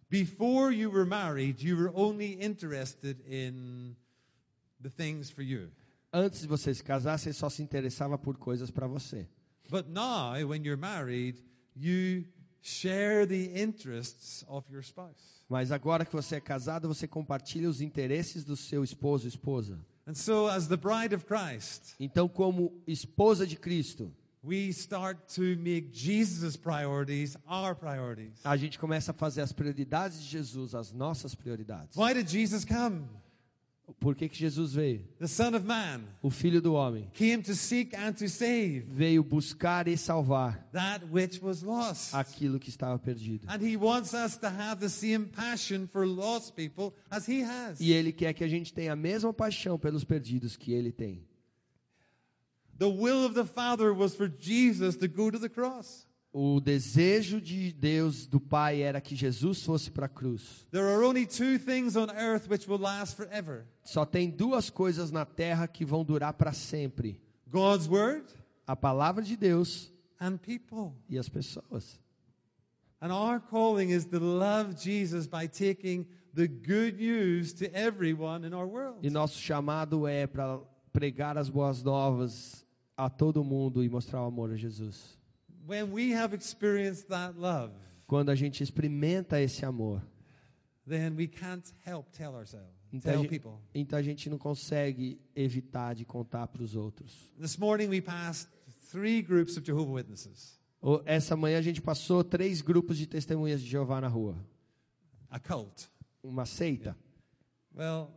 Before 0.09 0.71
you 0.71 0.89
were 0.89 1.05
married, 1.05 1.61
you 1.61 1.77
were 1.77 1.91
only 1.97 2.35
interested 2.41 3.17
in 3.27 3.97
the 4.81 4.91
things 4.91 5.31
for 5.31 5.43
you. 5.43 5.69
Antes 6.13 6.43
de 6.43 6.47
você 6.47 6.73
se 6.73 6.85
casar, 6.85 7.19
você 7.19 7.33
só 7.33 7.49
se 7.49 7.61
interessava 7.61 8.17
por 8.17 8.37
coisas 8.37 8.71
para 8.71 8.87
você. 8.87 9.27
But 9.69 9.89
now, 9.89 10.35
when 10.47 10.63
you're 10.65 10.77
married, 10.77 11.43
you 11.75 12.27
share 12.63 13.27
the 13.27 13.61
interests 13.61 14.45
of 14.49 14.65
your 14.73 14.83
spouse. 14.83 15.43
Mas 15.49 15.71
agora 15.71 16.05
que 16.07 16.13
você 16.13 16.37
é 16.37 16.41
casado, 16.41 16.89
você 16.89 17.07
compartilha 17.07 17.69
os 17.69 17.81
interesses 17.83 18.45
do 18.45 18.57
seu 18.57 18.83
esposo, 18.83 19.29
esposa. 19.29 19.79
And 20.07 20.15
so, 20.15 20.49
as 20.49 20.67
the 20.67 20.77
bride 20.77 21.15
of 21.15 21.25
Christ, 21.27 21.95
Então, 22.01 22.29
como 22.29 22.73
esposa 22.87 23.47
de 23.47 23.57
Cristo, 23.57 24.11
we 24.43 24.69
start 24.71 25.19
to 25.35 25.43
make 25.59 25.91
Jesus' 25.93 26.57
priorities 26.57 27.37
our 27.47 27.77
priorities. 27.77 28.41
a 28.43 28.57
gente 28.57 28.79
começa 28.79 29.11
a 29.11 29.15
fazer 29.15 29.43
as 29.43 29.53
prioridades 29.53 30.21
de 30.23 30.29
Jesus 30.29 30.75
as 30.75 30.93
nossas 30.93 31.35
prioridades. 31.35 31.97
Why 31.97 32.15
did 32.15 32.29
Jesus 32.29 32.65
come? 32.65 33.05
Por 34.01 34.15
que, 34.15 34.29
que 34.29 34.37
Jesus 34.37 34.75
veio? 34.75 35.05
The 35.19 35.27
Son 35.27 35.55
of 35.55 35.65
Man 35.67 36.01
O 36.23 36.31
Filho 36.31 36.61
do 36.61 36.75
Homem 36.75 37.09
came 37.15 37.43
to 37.43 37.55
seek 37.55 37.95
and 37.95 38.13
to 38.13 38.29
save 38.29 38.85
veio 38.91 39.23
buscar 39.23 39.87
e 39.89 39.97
salvar 39.97 40.67
that 40.73 41.05
which 41.11 41.41
was 41.43 41.63
lost. 41.63 42.15
aquilo 42.15 42.59
que 42.59 42.69
estava 42.71 42.99
perdido. 42.99 43.47
And 43.49 43.63
he 43.63 43.77
wants 43.77 44.13
us 44.15 44.37
to 44.39 44.49
have 44.49 44.81
the 44.81 44.89
same 44.89 45.27
passion 45.27 45.87
for 45.87 46.07
lost 46.07 46.55
people 46.55 46.95
as 47.11 47.29
he 47.29 47.43
has. 47.43 47.81
E 47.81 47.93
Ele 47.93 48.13
quer 48.13 48.33
que 48.33 48.45
a 48.45 48.49
gente 48.49 48.73
tenha 48.73 48.93
a 48.93 48.97
mesma 48.97 49.33
paixão 49.33 49.79
pelos 49.79 50.05
perdidos 50.05 50.57
que 50.57 50.73
Ele 50.73 50.91
tem. 50.93 51.25
The 52.79 52.87
will 52.87 53.25
of 53.25 53.35
the 53.35 53.45
Father 53.45 53.93
was 53.93 54.15
for 54.15 54.29
Jesus 54.29 54.97
to 54.97 55.07
go 55.07 55.31
to 55.31 55.39
the 55.39 55.49
cross. 55.49 56.07
O 56.35 56.61
desejo 56.61 57.43
de 57.43 57.73
Deus, 57.75 58.27
do 58.27 58.41
Pai, 58.41 58.81
era 58.81 59.03
que 59.03 59.15
Jesus 59.15 59.63
fosse 59.65 59.91
para 59.91 60.07
a 60.07 60.09
cruz. 60.09 60.67
There 60.71 60.87
are 60.87 61.05
only 61.05 61.27
two 61.27 61.59
things 61.59 61.95
on 61.95 62.09
earth 62.11 62.49
which 62.51 62.67
will 62.67 62.81
last 62.81 63.15
forever 63.17 63.67
Só 63.85 64.07
tem 64.07 64.31
duas 64.31 64.71
coisas 64.71 65.11
na 65.11 65.27
terra 65.27 65.69
que 65.69 65.85
vão 65.85 66.03
durar 66.03 66.33
para 66.33 66.53
sempre: 66.55 67.21
God's 67.51 67.87
Word 67.87 68.25
a 68.67 68.75
palavra 68.75 69.23
de 69.23 69.37
Deus 69.37 69.93
and 70.19 70.39
people. 70.39 70.95
e 71.09 71.19
as 71.19 71.29
pessoas. 71.29 72.01
And 73.03 73.13
our 73.13 73.39
calling 73.41 73.91
is 73.91 74.07
to 74.07 74.19
love 74.19 74.75
Jesus 74.83 75.27
by 75.27 75.47
taking 75.49 76.07
the 76.35 76.47
good 76.47 76.97
news 76.99 77.53
to 77.55 77.67
everyone 77.75 78.47
in 78.47 78.55
our 78.55 78.67
world. 78.67 79.01
E 79.03 79.11
nosso 79.11 79.39
chamado 79.39 80.07
é 80.07 80.27
para 80.27 80.59
pregar 80.95 81.37
as 81.37 81.51
boas 81.51 81.83
novas 81.83 82.65
a 82.97 83.11
todo 83.11 83.45
mundo 83.45 83.85
e 83.85 83.89
mostrar 83.91 84.23
o 84.23 84.27
amor 84.27 84.51
a 84.53 84.57
Jesus. 84.57 85.21
When 85.67 85.93
we 85.93 86.15
have 86.15 86.35
experienced 86.35 87.09
that 87.09 87.39
love, 87.39 87.73
Quando 88.07 88.31
a 88.31 88.35
gente 88.35 88.63
experimenta 88.63 89.41
esse 89.41 89.65
amor, 89.65 90.03
then 90.87 91.17
we 91.17 91.27
can't 91.27 91.73
help 91.85 92.11
tell 92.13 92.35
ourselves, 92.35 92.69
então 92.93 93.13
tell 93.13 93.29
people. 93.29 93.53
então 93.75 93.99
a 93.99 94.03
gente 94.03 94.29
não 94.29 94.39
consegue 94.39 95.21
evitar 95.35 95.95
de 95.95 96.05
contar 96.05 96.47
para 96.49 96.63
os 96.63 96.75
outros. 96.75 97.33
This 97.39 97.57
morning 97.57 97.89
we 97.89 98.01
passed 98.01 98.49
three 98.91 99.23
groups 99.23 99.57
of 99.57 99.65
Jehovah 99.65 99.93
Witnesses 99.93 100.59
Essa 101.05 101.37
manhã 101.37 101.59
a 101.59 101.63
gente 101.63 101.81
passou 101.81 102.25
três 102.25 102.61
grupos 102.61 102.99
de 102.99 103.07
testemunhas 103.07 103.63
de 103.63 103.69
Jeová 103.69 104.01
na 104.01 104.09
rua. 104.09 104.37
a 105.31 105.39
cult. 105.39 105.89
Uma 106.23 106.45
seita. 106.45 106.97
Well, 107.75 108.11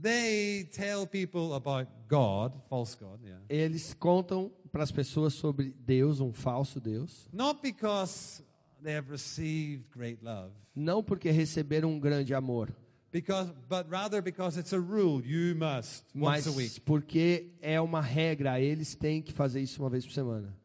they 0.00 0.64
tell 0.72 1.06
people 1.06 1.54
about 1.54 1.90
God, 2.08 2.52
false 2.68 2.96
God, 2.96 3.20
yeah. 3.22 3.40
Eles 3.48 3.92
contam 3.92 4.50
para 4.72 4.82
as 4.82 4.92
pessoas 4.92 5.34
sobre 5.34 5.74
Deus, 5.84 6.20
um 6.20 6.32
falso 6.32 6.80
Deus. 6.80 7.28
Not 7.32 7.60
because 7.62 8.42
they 8.82 8.94
have 8.96 9.10
received 9.10 9.84
great 9.92 10.22
love, 10.24 10.50
Não 10.74 11.02
porque 11.02 11.30
receberam 11.30 11.90
um 11.92 11.98
grande 12.00 12.32
amor, 12.34 12.68
because, 13.12 13.52
but 13.68 13.86
rather 13.90 14.22
because 14.22 14.58
it's 14.58 14.72
a 14.72 14.78
rule 14.78 15.20
you 15.26 15.54
must 15.56 16.04
once 16.14 16.46
mas 16.46 16.46
a 16.46 16.50
week. 16.52 16.80
porque 16.82 17.50
é 17.60 17.80
uma 17.80 18.00
regra. 18.00 18.60
Eles 18.60 18.94
têm 18.94 19.20
que 19.20 19.32
fazer 19.32 19.60
isso 19.60 19.82
uma 19.82 19.90
vez 19.90 20.06
por 20.06 20.12
semana. 20.12 20.56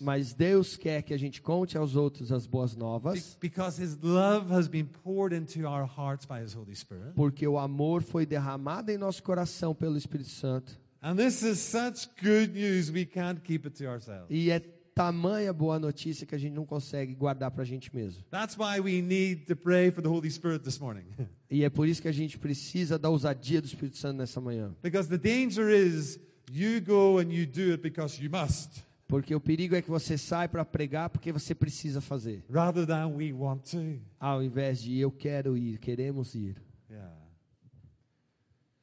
Mas 0.00 0.34
Deus 0.34 0.76
quer 0.76 1.02
que 1.02 1.14
a 1.14 1.18
gente 1.18 1.40
conte 1.40 1.76
aos 1.76 1.96
outros 1.96 2.32
as 2.32 2.46
boas 2.46 2.74
novas, 2.76 3.36
because 3.40 3.82
His 3.82 3.96
love 4.02 4.52
has 4.52 4.68
been 4.68 4.86
poured 4.86 5.34
into 5.34 5.66
our 5.66 5.86
hearts 5.86 6.26
by 6.26 6.42
His 6.42 6.54
Holy 6.54 6.74
Spirit. 6.74 7.12
porque 7.14 7.46
o 7.46 7.58
amor 7.58 8.02
foi 8.02 8.26
derramado 8.26 8.90
em 8.90 8.98
nosso 8.98 9.22
coração 9.22 9.74
pelo 9.74 9.96
Espírito 9.96 10.30
Santo. 10.30 10.78
And 11.02 11.16
this 11.16 11.42
is 11.42 11.58
such 11.58 12.08
good 12.22 12.52
news, 12.54 12.90
we 12.90 13.04
can't 13.04 13.40
keep 13.42 13.66
it 13.66 13.76
to 13.82 13.88
ourselves. 13.88 14.26
E 14.30 14.50
é 14.50 14.58
tamanha 14.94 15.52
boa 15.52 15.78
notícia 15.78 16.24
que 16.24 16.34
a 16.34 16.38
gente 16.38 16.54
não 16.54 16.64
consegue 16.64 17.14
guardar 17.14 17.50
para 17.50 17.62
a 17.62 17.66
gente 17.66 17.94
mesmo. 17.94 18.22
That's 18.30 18.56
why 18.56 18.80
we 18.80 19.02
need 19.02 19.44
to 19.46 19.56
pray 19.56 19.90
for 19.90 20.00
the 20.02 20.08
Holy 20.08 20.30
Spirit 20.30 20.62
this 20.64 20.78
morning. 20.78 21.04
E 21.50 21.62
é 21.62 21.70
por 21.70 21.86
isso 21.86 22.02
que 22.02 22.08
a 22.08 22.12
gente 22.12 22.36
precisa 22.36 22.98
da 22.98 23.08
ousadia 23.08 23.60
do 23.60 23.66
Espírito 23.66 23.96
Santo 23.96 24.16
nessa 24.18 24.40
manhã. 24.40 24.74
because 24.82 25.08
the 25.08 25.18
danger 25.18 25.68
is 25.70 26.18
you 26.52 26.80
go 26.80 27.18
and 27.18 27.32
you 27.32 27.46
do 27.46 27.72
it 27.72 27.82
because 27.82 28.20
you 28.22 28.30
must, 28.30 28.82
Porque 29.06 29.34
o 29.34 29.40
perigo 29.40 29.74
é 29.76 29.82
que 29.82 29.90
você 29.90 30.16
sai 30.16 30.48
para 30.48 30.64
pregar 30.64 31.10
porque 31.10 31.30
você 31.30 31.54
precisa 31.54 32.00
fazer, 32.00 32.42
rather 32.50 32.86
than 32.86 33.08
we 33.14 33.32
want 33.32 33.62
to. 33.70 34.00
ao 34.18 34.42
invés 34.42 34.80
de 34.82 34.98
eu 34.98 35.10
quero 35.10 35.56
ir, 35.56 35.78
queremos 35.78 36.34
ir. 36.34 36.56
Yeah. 36.90 37.12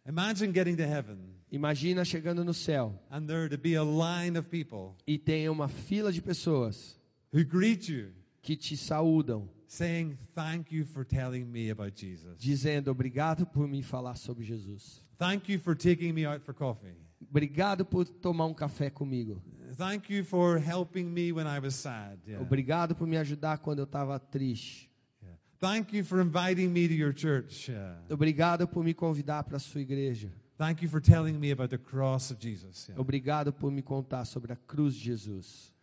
Imagine 0.07 0.51
getting 0.53 0.75
to 0.75 0.83
heaven 0.83 1.17
Imagina 1.51 2.05
chegando 2.05 2.43
no 2.45 2.53
céu 2.53 2.97
and 3.11 3.25
there 3.27 3.49
to 3.49 3.57
be 3.57 3.75
a 3.75 3.83
line 3.83 4.37
of 4.37 4.47
people 4.49 4.95
e 5.05 5.17
tem 5.17 5.49
uma 5.49 5.67
fila 5.67 6.11
de 6.11 6.21
pessoas 6.21 6.97
who 7.33 7.43
greet 7.43 7.89
you 7.91 8.11
que 8.41 8.55
te 8.55 8.75
saúdam, 8.77 9.47
saying, 9.67 10.17
Thank 10.33 10.73
you 10.73 10.85
for 10.85 11.03
telling 11.05 11.45
me 11.45 11.69
about 11.69 11.93
Jesus. 11.95 12.37
dizendo 12.39 12.89
obrigado 12.89 13.45
por 13.45 13.67
me 13.67 13.81
falar 13.83 14.15
sobre 14.15 14.43
Jesus. 14.45 15.01
Thank 15.17 15.51
you 15.51 15.59
for 15.59 15.75
taking 15.75 16.13
me 16.13 16.25
out 16.25 16.41
for 16.43 16.53
coffee. 16.53 16.95
Obrigado 17.29 17.85
por 17.85 18.05
tomar 18.05 18.45
um 18.45 18.53
café 18.53 18.89
comigo. 18.89 19.41
Thank 19.77 20.13
you 20.13 20.23
for 20.23 20.57
helping 20.57 21.05
me 21.05 21.31
when 21.31 21.47
I 21.47 21.59
was 21.59 21.75
sad. 21.75 22.19
Yeah. 22.27 22.41
Obrigado 22.41 22.95
por 22.95 23.07
me 23.07 23.17
ajudar 23.17 23.57
quando 23.59 23.79
eu 23.79 23.85
estava 23.85 24.19
triste. 24.19 24.89
Yeah. 25.21 25.37
Thank 25.59 25.95
you 25.95 26.03
for 26.03 26.21
inviting 26.21 26.69
me 26.69 26.87
to 26.87 26.93
your 26.93 27.13
church. 27.13 27.69
Yeah. 27.69 27.95
Obrigado 28.09 28.67
por 28.67 28.83
me 28.83 28.93
convidar 28.93 29.43
para 29.43 29.57
a 29.57 29.59
sua 29.59 29.81
igreja. 29.81 30.29
Thank 30.57 30.83
you 30.83 30.89
for 30.89 31.01
telling 31.01 31.39
me 31.39 31.51
about 31.51 31.69
the 31.69 31.77
cross 31.77 32.31
of 32.31 32.39
Jesus. 32.39 32.89
Obrigado 32.95 33.51
por 33.51 33.71
me 33.71 33.81
contar 33.81 34.25
sobre 34.25 34.53
a 34.53 34.55
cruz 34.55 34.93
de 34.93 34.99
Jesus. 34.99 35.73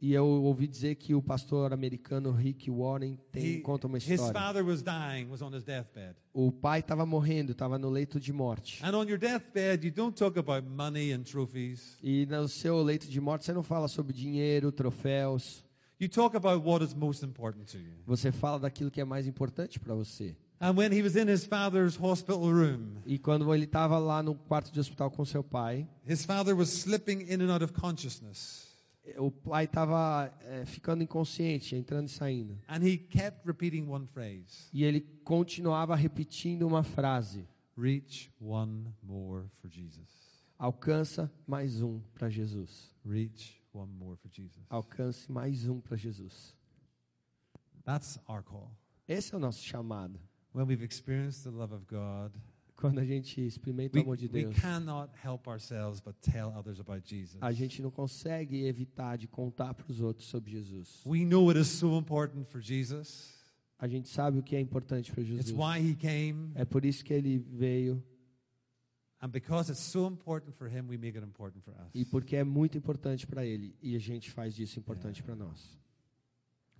E 0.00 0.12
eu 0.12 0.24
ouvi 0.24 0.68
dizer 0.68 0.94
que 0.94 1.14
o 1.14 1.20
pastor 1.20 1.72
americano 1.72 2.30
Rick 2.30 2.70
Warren 2.70 3.18
tem, 3.32 3.60
conta 3.60 3.88
uma 3.88 3.98
his 3.98 4.08
história. 4.08 4.32
father 4.32 4.64
was 4.64 4.82
dying, 4.82 5.28
was 5.28 5.42
on 5.42 5.52
his 5.52 5.64
deathbed. 5.64 6.14
O 6.32 6.52
pai 6.52 6.78
estava 6.78 7.04
morrendo, 7.04 7.50
estava 7.50 7.76
no 7.76 7.90
leito 7.90 8.20
de 8.20 8.32
morte. 8.32 8.84
And 8.84 8.96
on 8.96 9.08
your 9.08 9.18
deathbed, 9.18 9.84
you 9.84 9.92
don't 9.92 10.16
talk 10.16 10.38
about 10.38 10.68
money 10.68 11.12
and 11.12 11.22
trophies. 11.22 11.98
E 12.00 12.24
no 12.26 12.46
seu 12.46 12.80
leito 12.82 13.08
de 13.08 13.20
morte 13.20 13.44
você 13.44 13.52
não 13.52 13.64
fala 13.64 13.88
sobre 13.88 14.12
dinheiro, 14.12 14.70
troféus. 14.70 15.64
You 16.00 16.08
talk 16.08 16.36
about 16.36 16.64
what 16.64 16.84
is 16.84 16.94
most 16.94 17.24
important 17.24 17.64
to 17.72 17.78
you. 17.78 17.94
Você 18.06 18.30
fala 18.30 18.60
daquilo 18.60 18.92
que 18.92 19.00
é 19.00 19.04
mais 19.04 19.26
importante 19.26 19.80
para 19.80 19.92
você. 19.92 20.36
And 20.60 20.76
when 20.76 20.92
he 20.92 21.02
was 21.02 21.14
in 21.14 21.28
his 21.28 21.44
father's 21.44 21.96
hospital 21.96 22.50
room, 22.50 23.00
E 23.06 23.18
quando 23.18 23.52
ele 23.54 23.64
estava 23.64 23.98
lá 23.98 24.22
no 24.22 24.34
quarto 24.34 24.72
de 24.72 24.80
hospital 24.80 25.10
com 25.10 25.24
seu 25.24 25.42
pai, 25.44 25.88
his 26.06 26.24
father 26.24 26.54
was 26.56 26.68
slipping 26.68 27.20
in 27.28 27.40
and 27.40 27.52
out 27.52 27.62
of 27.62 27.72
consciousness. 27.72 28.66
o 29.16 29.30
pai 29.30 29.64
estava 29.64 30.32
ficando 30.66 31.02
inconsciente, 31.02 31.76
entrando 31.76 32.08
e 32.08 32.10
saindo. 32.10 32.58
And 32.68 32.82
he 32.82 32.98
kept 32.98 33.46
repeating 33.46 33.88
one 33.88 34.06
phrase 34.06 34.68
E 34.72 34.84
ele 34.84 35.00
continuava 35.24 35.94
repetindo 35.94 36.66
uma 36.66 36.82
frase: 36.82 37.46
Reach 37.76 38.30
one 38.40 38.92
more 39.02 39.46
for 39.54 39.70
Jesus. 39.70 40.08
Alcança 40.58 41.32
mais 41.46 41.80
um 41.82 42.00
para 42.12 42.28
Jesus. 42.28 42.92
Reach 43.06 43.62
one 43.72 43.92
more 43.92 44.16
for 44.16 44.28
Jesus. 44.28 44.66
Alcance 44.68 45.30
mais 45.30 45.68
um 45.68 45.80
para 45.80 45.96
Jesus. 45.96 46.52
That's 47.84 48.18
our 48.28 48.42
call. 48.42 48.72
Esse 49.06 49.32
é 49.32 49.36
o 49.36 49.40
nosso 49.40 49.62
chamado. 49.62 50.20
When 50.58 50.66
we've 50.66 50.82
experienced 50.82 51.44
the 51.44 51.50
love 51.50 51.72
of 51.72 51.86
God, 51.86 52.32
Quando 52.74 52.98
a 52.98 53.04
gente 53.04 53.40
experimenta 53.40 53.96
we, 53.96 54.00
o 54.00 54.02
amor 54.02 54.16
de 54.16 54.26
we 54.26 54.42
Deus, 54.42 54.56
cannot 54.58 55.12
help 55.24 55.46
ourselves 55.46 56.00
but 56.00 56.16
tell 56.20 56.48
others 56.48 56.80
about 56.80 57.08
Jesus. 57.08 57.38
a 57.40 57.52
gente 57.52 57.80
não 57.80 57.92
consegue 57.92 58.64
evitar 58.64 59.16
de 59.16 59.28
contar 59.28 59.72
para 59.72 59.88
os 59.88 60.00
outros 60.00 60.28
sobre 60.28 60.50
Jesus. 60.50 61.00
We 61.06 61.24
know 61.24 61.48
it 61.50 61.60
is 61.60 61.68
so 61.68 61.96
important 61.96 62.44
for 62.50 62.60
Jesus. 62.60 63.32
A 63.78 63.86
gente 63.86 64.08
sabe 64.08 64.40
o 64.40 64.42
que 64.42 64.56
é 64.56 64.60
importante 64.60 65.12
para 65.12 65.22
It's 65.22 65.46
Jesus. 65.48 65.52
why 65.52 65.78
he 65.78 65.94
came. 65.94 66.50
É 66.56 66.64
por 66.64 66.84
isso 66.84 67.04
que 67.04 67.14
ele 67.14 67.38
veio 67.38 68.02
it's 69.22 69.94
we 69.94 70.98
e 71.94 72.04
porque 72.04 72.34
é 72.34 72.42
muito 72.42 72.76
importante 72.76 73.28
para 73.28 73.46
ele 73.46 73.76
e 73.80 73.94
a 73.94 74.00
gente 74.00 74.28
faz 74.32 74.56
disso 74.56 74.80
importante 74.80 75.22
para 75.22 75.36
nós. 75.36 75.78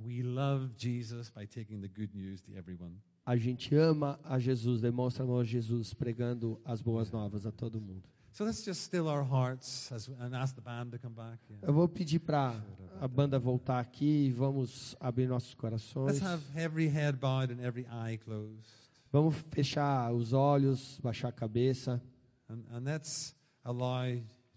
We 0.01 0.25
love 0.25 0.73
Jesus 0.77 1.31
by 1.31 1.47
taking 1.47 1.81
the 1.81 1.89
good 1.89 2.11
news 2.13 2.41
to 2.41 2.57
everyone. 2.57 3.01
A 3.29 3.37
gente 3.37 3.75
ama 3.75 4.19
a 4.25 4.39
Jesus, 4.39 4.81
demonstra 4.81 5.23
amor 5.23 5.43
a 5.43 5.45
Jesus 5.45 5.93
pregando 5.93 6.59
as 6.65 6.81
boas 6.81 7.11
novas 7.11 7.45
a 7.45 7.53
todo 7.53 7.79
mundo. 7.79 8.03
So 8.33 8.43
let's 8.43 8.65
just 8.65 8.81
still 8.83 9.07
our 9.07 9.23
hearts 9.23 9.93
as, 9.93 10.09
and 10.09 10.35
ask 10.35 10.55
the 10.55 10.63
band 10.63 10.93
to 10.93 10.99
come 10.99 11.15
back. 11.15 11.39
Yeah. 11.51 11.67
Eu 11.69 11.75
vou 11.75 11.87
pedir 11.87 12.21
para 12.21 12.55
a 12.99 13.07
banda 13.07 13.39
voltar 13.39 13.81
aqui 13.81 14.29
e 14.29 14.33
vamos 14.33 14.97
abrir 14.99 15.29
nossos 15.29 15.53
corações. 15.53 16.21
Let's 16.21 16.23
have 16.23 16.43
every 16.59 16.89
head 16.89 17.19
bowed 17.19 17.53
and 17.53 17.61
every 17.61 17.87
eye 17.91 18.17
closed. 18.17 18.65
Vamos 19.13 19.35
fechar 19.51 20.11
os 20.15 20.33
olhos, 20.33 20.99
baixar 21.03 21.29
a 21.29 21.33
cabeça 21.33 22.01
And, 22.49 22.63
and 22.71 22.85
let's 22.85 23.35
allow 23.63 24.07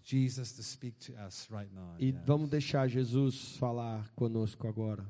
Jesus 0.02 0.52
to 0.54 0.62
speak 0.62 0.98
to 1.06 1.12
us 1.26 1.46
right 1.50 1.70
now. 1.74 1.94
e 1.98 2.06
Yes. 2.12 2.24
vamos 2.24 2.48
deixar 2.48 2.88
Jesus 2.88 3.54
falar 3.58 4.10
conosco 4.14 4.66
agora. 4.66 5.02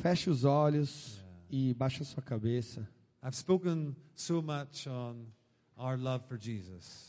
Feche 0.02 0.30
os 0.30 0.44
olhos 0.44 1.22
e 1.50 1.74
baixa 1.74 2.02
a 2.02 2.06
sua 2.06 2.22
cabeça. 2.22 2.88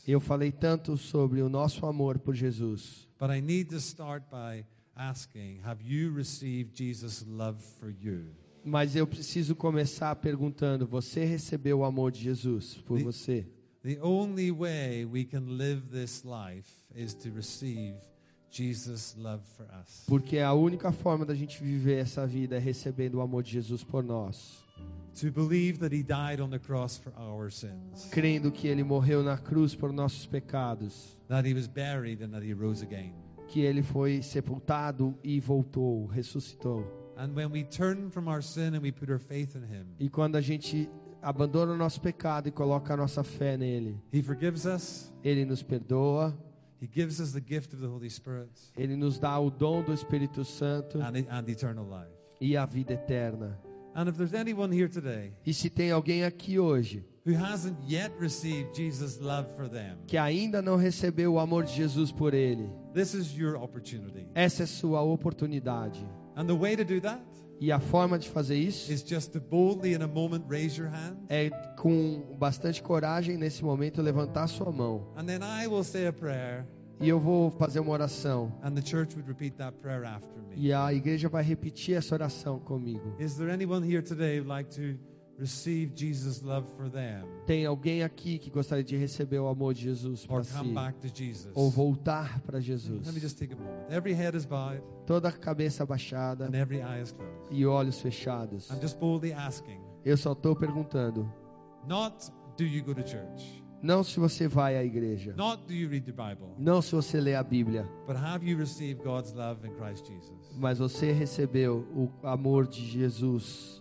Eu 0.06 0.20
falei 0.20 0.52
tanto 0.52 0.96
sobre 0.96 1.42
o 1.42 1.48
nosso 1.48 1.84
amor 1.86 2.18
por 2.18 2.34
Jesus, 2.34 3.08
but 3.18 3.30
I 3.30 3.40
need 3.40 3.68
to 3.70 3.76
start 3.78 4.24
by 4.30 4.64
asking 4.94 5.60
Have 5.64 5.82
you 5.84 6.14
received 6.14 6.76
Jesus' 6.76 7.24
love 7.26 7.60
for 7.78 7.90
you? 7.90 8.26
mas 8.64 8.94
eu 8.94 9.06
preciso 9.06 9.54
começar 9.54 10.14
perguntando: 10.16 10.86
você 10.86 11.24
recebeu 11.24 11.78
o 11.80 11.84
amor 11.84 12.12
de 12.12 12.20
Jesus 12.20 12.74
por 12.86 12.98
The- 12.98 13.04
você? 13.04 13.46
The 13.82 13.98
only 14.02 14.52
way 14.52 15.04
we 15.06 15.24
can 15.24 15.40
live 15.56 15.82
this 15.90 16.22
life 16.24 16.68
is 16.94 17.14
to 17.14 17.30
receive 17.30 17.96
Jesus' 18.50 19.14
love 19.16 19.42
for 19.56 19.66
us. 19.80 20.04
Porque 20.06 20.38
a 20.38 20.52
única 20.52 20.90
forma 20.92 21.24
da 21.24 21.34
gente 21.34 21.62
viver 21.62 21.98
essa 22.00 22.26
vida 22.26 22.56
é 22.56 22.58
recebendo 22.58 23.16
o 23.16 23.20
amor 23.20 23.42
de 23.42 23.50
Jesus 23.52 23.84
por 23.84 24.02
nós, 24.02 24.64
To 25.20 25.30
believe 25.30 25.78
that 25.80 25.94
He 25.94 26.02
died 26.02 26.40
on 26.40 26.48
the 26.50 26.58
cross 26.58 26.96
for 26.96 27.12
our 27.18 27.50
sins, 27.50 28.08
crendo 28.10 28.50
que 28.50 28.68
ele 28.68 28.82
morreu 28.84 29.22
na 29.22 29.36
cruz 29.36 29.74
por 29.74 29.92
nossos 29.92 30.24
pecados, 30.26 31.18
that 31.28 31.46
He 31.48 31.52
was 31.52 31.66
buried 31.66 32.22
and 32.24 32.30
that 32.30 32.44
He 32.46 32.52
rose 32.52 32.82
again. 32.84 33.12
que 33.48 33.60
ele 33.60 33.82
foi 33.82 34.22
sepultado 34.22 35.14
e 35.24 35.40
voltou, 35.40 36.06
ressuscitou. 36.06 36.84
And 37.16 37.34
when 37.34 37.50
we 37.50 37.64
turn 37.64 38.10
from 38.10 38.28
our 38.28 38.40
sin 38.42 38.74
and 38.74 38.80
we 38.80 38.92
put 38.92 39.10
our 39.10 39.18
faith 39.18 39.56
in 39.56 39.62
Him, 39.64 39.86
E 39.98 40.08
quando 40.08 40.36
a 40.36 40.40
gente 40.40 40.88
abandona 41.20 41.72
o 41.72 41.76
nosso 41.76 42.00
pecado 42.00 42.48
e 42.48 42.52
coloca 42.52 42.94
a 42.94 42.96
nossa 42.96 43.22
fé 43.24 43.56
nele, 43.56 43.98
He 44.12 44.22
forgives 44.22 44.64
us. 44.64 45.12
ele 45.22 45.44
nos 45.44 45.62
perdoa, 45.62 46.32
He 46.80 46.86
gives 46.86 47.20
us 47.20 47.32
the 47.32 47.40
gift 47.40 47.74
of 47.74 47.80
the 47.80 47.88
Holy 47.88 48.08
Spirit 48.08 48.50
ele 48.76 48.96
nos 48.96 49.18
dá 49.18 49.38
o 49.38 49.50
dom 49.50 49.82
do 49.82 49.92
Espírito 49.92 50.44
Santo 50.44 50.98
and, 50.98 51.26
and 51.30 51.48
eternal 51.48 51.84
life. 51.86 52.10
e 52.40 52.56
a 52.56 52.64
vida 52.64 52.94
eterna. 52.94 53.58
And 53.94 54.08
if 54.08 54.16
there's 54.16 54.32
anyone 54.34 54.72
here 54.72 54.88
today 54.88 55.32
E 55.44 55.52
se 55.52 55.68
tem 55.68 55.90
alguém 55.90 56.24
aqui 56.24 56.58
hoje 56.58 57.04
who 57.26 57.34
hasn't 57.34 57.76
yet 57.86 58.10
received 58.18 58.74
Jesus' 58.74 59.18
love 59.20 59.48
for 59.56 59.68
them, 59.68 59.98
que 60.06 60.16
ainda 60.16 60.62
não 60.62 60.76
recebeu 60.76 61.34
o 61.34 61.38
amor 61.38 61.64
de 61.64 61.72
Jesus 61.74 62.10
por 62.10 62.32
ele, 62.32 62.70
this 62.94 63.12
is 63.14 63.36
your 63.36 63.56
opportunity. 63.62 64.26
essa 64.34 64.62
é 64.62 64.66
sua 64.66 65.02
oportunidade. 65.02 66.00
And 66.36 66.46
the 66.46 66.54
way 66.56 66.76
to 66.76 66.84
do 66.84 67.00
that 67.02 67.20
E 67.60 67.70
a 67.70 67.78
forma 67.78 68.18
de 68.18 68.26
fazer 68.28 68.56
isso 68.56 68.90
is 68.90 69.02
just 69.06 69.32
to 69.32 69.40
boldly 69.40 69.92
in 69.94 70.02
a 70.02 70.06
moment 70.08 70.44
raise 70.48 70.80
your 70.80 70.90
hand. 70.90 71.16
é 71.28 71.50
com 71.76 72.22
bastante 72.38 72.82
coragem 72.82 73.36
nesse 73.36 73.62
momento 73.62 74.00
levantar 74.00 74.46
sua 74.48 74.72
mão. 74.72 75.06
And 75.16 75.24
then 75.26 75.40
I 75.42 75.66
will 75.66 75.84
say 75.84 76.06
a 76.06 76.12
prayer, 76.12 76.64
E 76.98 77.08
eu 77.08 77.20
vou 77.20 77.50
fazer 77.50 77.80
uma 77.80 77.92
oração. 77.92 78.50
and 78.62 78.72
the 78.72 78.82
church 78.82 79.14
would 79.14 79.28
repeat 79.28 79.56
that 79.58 79.76
prayer 79.82 80.04
after 80.06 80.40
me. 80.42 80.54
E 80.56 80.72
a 80.72 80.92
igreja 80.92 81.28
vai 81.28 81.42
repetir 81.42 81.96
essa 81.96 82.14
oração 82.14 82.58
comigo. 82.58 83.14
Is 83.18 83.34
there 83.36 83.50
anyone 83.52 83.86
here 83.86 84.02
today 84.02 84.38
who'd 84.38 84.48
like 84.48 84.70
to 84.76 84.98
receive 85.40 85.92
Jesus' 85.96 86.42
love 86.42 86.68
for 86.76 86.88
them 86.90 87.24
Tem 87.46 87.64
alguém 87.66 88.02
aqui 88.02 88.38
que 88.38 88.50
gostaria 88.50 88.84
de 88.84 88.96
receber 88.96 89.38
o 89.38 89.48
amor 89.48 89.74
de 89.74 89.82
Jesus 89.82 90.24
or 90.28 90.42
para 90.42 90.58
come 90.58 90.68
si? 90.68 90.74
back 90.74 90.98
to 91.00 91.08
Jesus? 91.12 91.52
Ou 91.56 91.70
voltar 91.70 92.40
para 92.42 92.60
Jesus? 92.60 93.06
Let 93.06 93.14
me 93.14 93.20
just 93.20 93.38
take 93.38 93.52
a 93.52 93.56
moment. 93.56 93.90
Every 93.90 94.14
head 94.14 94.36
is 94.36 94.44
bowed 94.44 94.82
Toda 95.06 95.28
a 95.28 95.32
cabeça 95.32 95.84
baixada 95.86 96.46
and 96.46 96.54
every 96.54 96.80
eye 96.80 97.02
is 97.02 97.10
closed. 97.12 97.32
e 97.50 97.64
olhos 97.66 98.00
fechados. 98.00 98.68
I'm 98.70 98.80
just 98.80 98.98
boldly 98.98 99.32
asking, 99.32 99.80
Eu 100.04 100.16
só 100.16 100.32
estou 100.32 100.54
perguntando. 100.54 101.30
Não 103.82 104.04
se 104.04 104.20
você 104.20 104.46
vai 104.46 104.76
à 104.76 104.84
igreja. 104.84 105.34
Não 106.58 106.82
se 106.82 106.94
você 106.94 107.18
lê 107.20 107.34
a 107.34 107.42
Bíblia. 107.42 107.88
Mas 110.58 110.78
você 110.78 111.12
recebeu 111.12 111.86
o 111.94 112.26
amor 112.26 112.66
de 112.66 112.84
Jesus. 112.86 113.79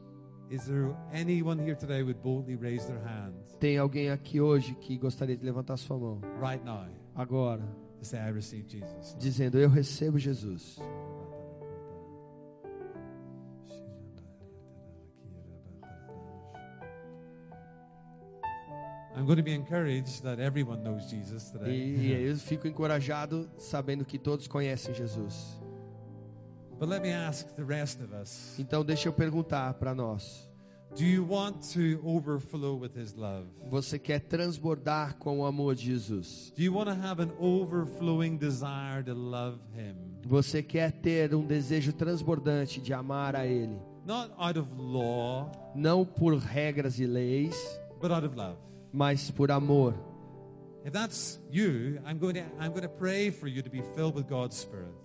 Tem 3.59 3.77
alguém 3.77 4.09
aqui 4.09 4.41
hoje 4.41 4.73
que 4.75 4.97
gostaria 4.97 5.37
de 5.37 5.45
levantar 5.45 5.77
sua 5.77 5.97
mão 5.97 6.21
right 6.41 6.63
now 6.65 6.85
agora, 7.15 7.63
say, 8.01 8.19
I 8.19 8.31
receive 8.31 8.65
Jesus? 8.67 9.15
dizendo: 9.19 9.59
Eu 9.59 9.69
recebo 9.69 10.17
Jesus. 10.17 10.79
I'm 19.15 19.25
going 19.25 19.37
to 19.37 19.43
be 19.43 19.53
encouraged 19.53 20.23
that 20.23 20.39
everyone 20.39 20.83
knows 20.83 21.09
Jesus 21.09 21.51
today. 21.51 21.73
e 21.73 22.11
eu 22.29 22.35
fico 22.37 22.67
encorajado 22.67 23.49
sabendo 23.57 24.05
que 24.05 24.17
todos 24.17 24.47
conhecem 24.47 24.93
Jesus. 24.93 25.59
Então 28.57 28.83
deixa 28.85 29.09
eu 29.09 29.13
perguntar 29.13 29.73
para 29.75 29.93
nós: 29.93 30.49
do 30.95 31.03
you 31.03 31.25
want 31.29 31.57
to 31.73 31.99
overflow 32.03 32.79
with 32.79 32.91
His 32.95 33.13
love? 33.13 33.47
você 33.69 33.99
quer 33.99 34.19
transbordar 34.21 35.17
com 35.17 35.39
o 35.39 35.45
amor 35.45 35.75
de 35.75 35.85
Jesus? 35.85 36.51
Do 36.55 36.63
you 36.63 36.73
want 36.73 36.87
to 36.87 36.95
have 37.05 37.21
an 37.21 37.29
overflowing 37.39 38.37
desire 38.37 39.03
to 39.05 39.13
love 39.13 39.59
Him? 39.75 39.95
Você 40.25 40.63
quer 40.63 40.91
ter 40.91 41.33
um 41.35 41.45
desejo 41.45 41.93
transbordante 41.93 42.81
de 42.81 42.93
amar 42.93 43.35
a 43.35 43.45
Ele, 43.45 43.79
Not 44.05 44.31
out 44.37 44.57
of 44.57 44.69
law, 44.77 45.51
não 45.75 46.03
por 46.05 46.35
regras 46.37 46.99
e 46.99 47.05
leis, 47.05 47.55
but 48.01 48.09
out 48.11 48.25
of 48.25 48.35
love. 48.35 48.57
mas 48.91 49.29
por 49.29 49.51
amor. 49.51 49.93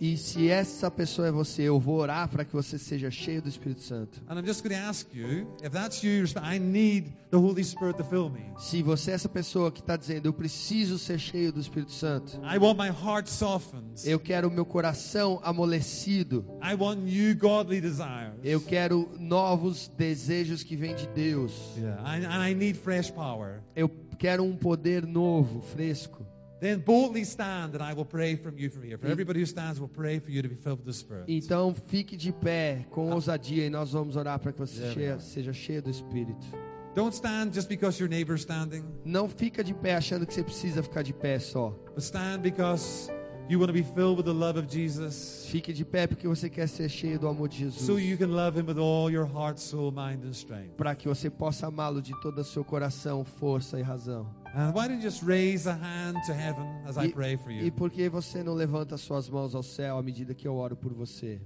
E 0.00 0.16
se 0.16 0.48
essa 0.48 0.90
pessoa 0.90 1.28
é 1.28 1.32
você, 1.32 1.62
eu 1.62 1.80
vou 1.80 1.96
orar 1.96 2.28
para 2.28 2.44
que 2.44 2.52
você 2.52 2.78
seja 2.78 3.10
cheio 3.10 3.40
do 3.42 3.48
Espírito 3.48 3.80
Santo. 3.80 4.22
And 4.28 4.38
I'm 4.38 4.46
just 4.46 4.62
going 4.62 4.74
to 4.74 4.86
ask 4.88 5.06
you, 5.14 5.48
if 5.62 5.70
that's 5.72 6.02
you, 6.02 6.24
I 6.42 6.58
need 6.58 7.12
the 7.30 7.36
Holy 7.38 7.64
Spirit 7.64 7.96
to 7.98 8.04
fill 8.04 8.28
me. 8.30 8.52
Se 8.58 8.82
você 8.82 9.12
é 9.12 9.14
essa 9.14 9.28
pessoa 9.28 9.72
que 9.72 9.80
está 9.80 9.96
dizendo, 9.96 10.26
eu 10.26 10.32
preciso 10.32 10.98
ser 10.98 11.18
cheio 11.18 11.52
do 11.52 11.60
Espírito 11.60 11.92
Santo, 11.92 12.38
I 12.44 12.58
want 12.58 12.78
my 12.78 12.88
heart 12.88 13.28
softened. 13.28 13.84
eu 14.04 14.18
quero 14.20 14.50
meu 14.50 14.64
coração 14.64 15.40
amolecido, 15.42 16.44
I 16.62 16.74
want 16.74 17.00
new 17.00 17.36
godly 17.36 17.80
desires. 17.80 18.34
eu 18.42 18.60
quero 18.60 19.08
novos 19.18 19.88
desejos 19.96 20.62
que 20.62 20.76
vêm 20.76 20.94
de 20.94 21.06
Deus, 21.08 21.52
Yeah, 21.76 22.02
and 22.04 22.48
I 22.48 22.54
need 22.54 22.78
fresh 22.78 23.10
power. 23.10 23.62
eu 23.74 23.88
quero 24.24 24.42
um 24.42 24.56
poder 24.56 25.06
novo, 25.06 25.60
fresco. 25.60 26.24
Then 26.58 26.78
boldly 26.78 27.26
stand, 27.26 27.74
and 27.74 27.82
I 27.82 27.92
will 27.94 28.06
pray 28.06 28.36
from 28.36 28.54
you 28.56 28.70
from 28.70 28.84
here. 28.84 28.96
For 28.96 29.08
everybody 29.10 29.40
who 29.40 29.44
stands, 29.46 29.78
will 29.78 29.86
pray 29.88 30.18
for 30.18 30.30
you 30.30 30.40
to 30.40 30.48
be 30.48 30.54
filled 30.54 30.78
with 30.78 30.86
the 30.86 30.94
Spirit. 30.94 31.24
Então 31.28 31.74
fique 31.88 32.16
de 32.16 32.32
pé 32.32 32.86
com 32.90 33.10
ousadia 33.12 33.66
e 33.66 33.68
nós 33.70 33.92
vamos 33.92 34.16
orar 34.16 34.38
para 34.38 34.50
que 34.50 34.58
você 34.60 34.92
cheia- 34.94 35.18
seja 35.18 35.52
cheio 35.52 35.82
do 35.82 35.90
Espírito. 35.90 36.46
Don't 36.94 37.14
stand 37.14 37.52
just 37.52 37.68
because 37.68 38.00
your 38.00 38.08
neighbor's 38.08 38.40
standing, 38.42 38.82
Não 39.04 39.28
fica 39.28 39.62
de 39.62 39.74
pé 39.74 39.94
achando 39.96 40.24
que 40.26 40.32
você 40.32 40.42
precisa 40.42 40.82
ficar 40.82 41.02
de 41.02 41.12
pé 41.12 41.38
só. 41.38 41.68
but 41.94 41.98
stand 42.02 42.38
because 42.40 43.10
you 43.48 43.58
want 43.58 43.68
to 43.68 43.72
be 43.74 43.82
filled 43.82 44.16
with 44.16 44.24
the 44.24 44.32
love 44.32 44.58
of 44.58 44.66
Jesus, 44.68 45.46
Fique 45.50 45.72
de 45.72 45.84
pé 45.84 46.06
porque 46.06 46.26
você 46.26 46.48
quer 46.48 46.66
ser 46.68 46.88
cheio 46.88 47.18
do 47.18 47.28
amor 47.28 47.48
de 47.48 47.58
Jesus. 47.58 47.84
so 47.86 47.98
you 47.98 48.16
can 48.16 48.28
love 48.34 48.58
Him 48.58 48.66
with 48.66 48.78
all 48.78 49.10
your 49.10 49.26
heart, 49.26 49.58
soul, 49.58 49.90
mind, 49.92 50.24
and 50.24 50.30
strength. 50.32 50.76
para 50.76 50.94
que 50.94 51.06
você 51.08 51.28
possa 51.28 51.66
amá-lo 51.66 52.00
de 52.00 52.12
todo 52.22 52.38
o 52.40 52.44
seu 52.44 52.64
coração, 52.64 53.24
força 53.24 53.78
e 53.78 53.82
razão. 53.82 54.26
And 54.56 54.70
why 54.72 54.86
don't 54.88 54.94
you 54.96 55.02
just 55.02 55.22
raise 55.24 55.68
a 55.68 55.74
hand 55.74 56.14
to 56.26 56.32
heaven 56.32 56.64
as 56.86 56.96
I 56.96 57.06
E, 57.06 57.12
pray 57.12 57.36
for 57.36 57.50
e 57.50 57.66
you? 57.66 57.72
por 57.72 57.90
que 57.90 58.08
você 58.08 58.42
não 58.42 58.54
levanta 58.54 58.96
suas 58.96 59.28
mãos 59.28 59.54
ao 59.54 59.62
céu 59.62 59.98
à 59.98 60.02
medida 60.02 60.32
que 60.34 60.46
eu 60.46 60.54
oro 60.54 60.76
por 60.76 60.92
você? 60.94 61.40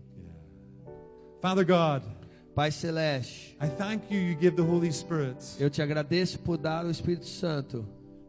Father 1.41 1.65
God, 1.65 2.03
Pai 2.55 2.71
Celeste, 2.71 3.57
I 3.63 3.69
thank 3.69 4.13
you. 4.13 4.21
You 4.21 4.37
give 4.41 4.57
the 4.57 4.63
Holy 4.63 4.93
Spirit 4.93 5.39
eu 5.61 5.71
te 5.71 5.81
agradeço 5.81 6.39
por 6.41 6.59
dar 6.59 6.85
o 6.85 6.91
Espírito 6.91 7.27
Santo 7.27 7.87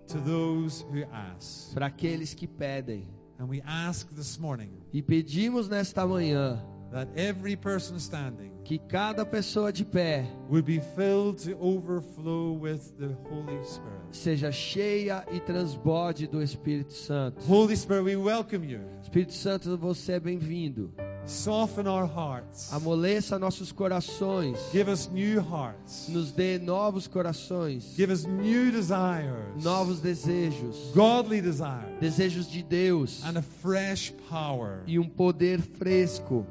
to 0.07 0.20
those 0.22 0.84
who 0.86 1.03
ask. 1.11 1.74
para 1.74 1.88
aqueles 1.88 2.34
que 2.34 2.47
pedem. 2.47 3.07
And 3.39 3.47
we 3.47 3.61
ask 3.65 4.09
this 4.13 4.37
morning 4.37 4.69
E 4.91 5.01
pedimos 5.01 5.69
nesta 5.69 6.05
manhã 6.05 6.61
that 6.91 7.07
every 7.15 7.55
person 7.55 7.97
standing 7.99 8.51
que 8.65 8.77
cada 8.77 9.25
pessoa 9.25 9.71
de 9.71 9.85
pé 9.85 10.25
would 10.49 10.65
be 10.65 10.79
filled 10.95 11.37
to 11.39 11.55
overflow 11.59 12.51
with 12.51 12.91
the 12.97 13.15
Holy 13.29 13.63
Spirit. 13.63 13.99
seja 14.11 14.51
cheia 14.51 15.23
e 15.31 15.39
transborde 15.39 16.27
do 16.27 16.41
Espírito 16.41 16.93
Santo. 16.93 17.39
Holy 17.45 17.75
Spirit, 17.75 18.03
we 18.03 18.15
welcome 18.15 18.63
you. 18.67 18.81
Espírito 19.01 19.33
Santo, 19.33 19.77
você 19.77 20.13
é 20.13 20.19
bem-vindo. 20.19 20.93
Soften 21.30 21.86
our 21.88 22.07
hearts. 22.07 22.73
Amoleça 22.73 23.38
nossos 23.38 23.71
corações. 23.71 24.57
Give 24.71 24.89
us 24.91 25.07
new 25.11 25.39
hearts. 25.39 26.07
Nos 26.09 26.32
dê 26.32 26.57
novos 26.57 27.07
corações, 27.07 27.93
Give 27.95 28.11
us 28.11 28.25
new 28.25 28.71
desires. 28.71 29.63
novos 29.63 29.99
desejos. 30.01 30.91
Godly 30.95 31.39
desires. 31.39 31.99
desejos 32.01 32.49
de 32.49 32.63
Deus 32.63 33.23
And 33.23 33.38
a 33.38 33.41
fresh 33.43 34.11
power. 34.27 34.82
e 34.88 34.97
um 34.97 35.07
poder 35.07 35.61
fresco. 35.61 36.47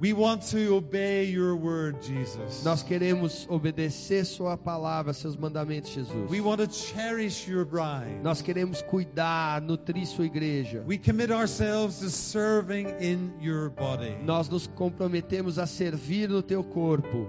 We 0.00 0.12
want 0.12 0.42
to 0.50 0.76
obey 0.76 1.24
your 1.24 1.56
word, 1.56 2.02
Jesus. 2.02 2.62
Nós 2.64 2.82
queremos 2.82 3.46
obedecer 3.48 4.24
Sua 4.24 4.56
palavra, 4.56 5.12
Seus 5.12 5.36
mandamentos, 5.36 5.90
Jesus. 5.90 6.30
We 6.30 6.40
want 6.40 6.60
to 6.60 6.68
cherish 6.70 7.48
your 7.48 7.64
bride. 7.64 8.20
Nós 8.22 8.42
queremos 8.42 8.82
cuidar, 8.82 9.62
nutrir 9.62 10.06
Sua 10.06 10.26
igreja. 10.26 10.82
We 10.86 10.98
commit 10.98 11.30
ourselves 11.30 12.00
to 12.00 12.10
serving 12.10 12.88
in 13.00 13.32
your 13.40 13.70
body. 13.70 14.16
Nós 14.24 14.48
nos 14.48 14.66
comprometemos 14.66 15.58
a 15.58 15.66
servir 15.66 16.28
no 16.28 16.42
Teu 16.42 16.64
corpo 16.64 17.28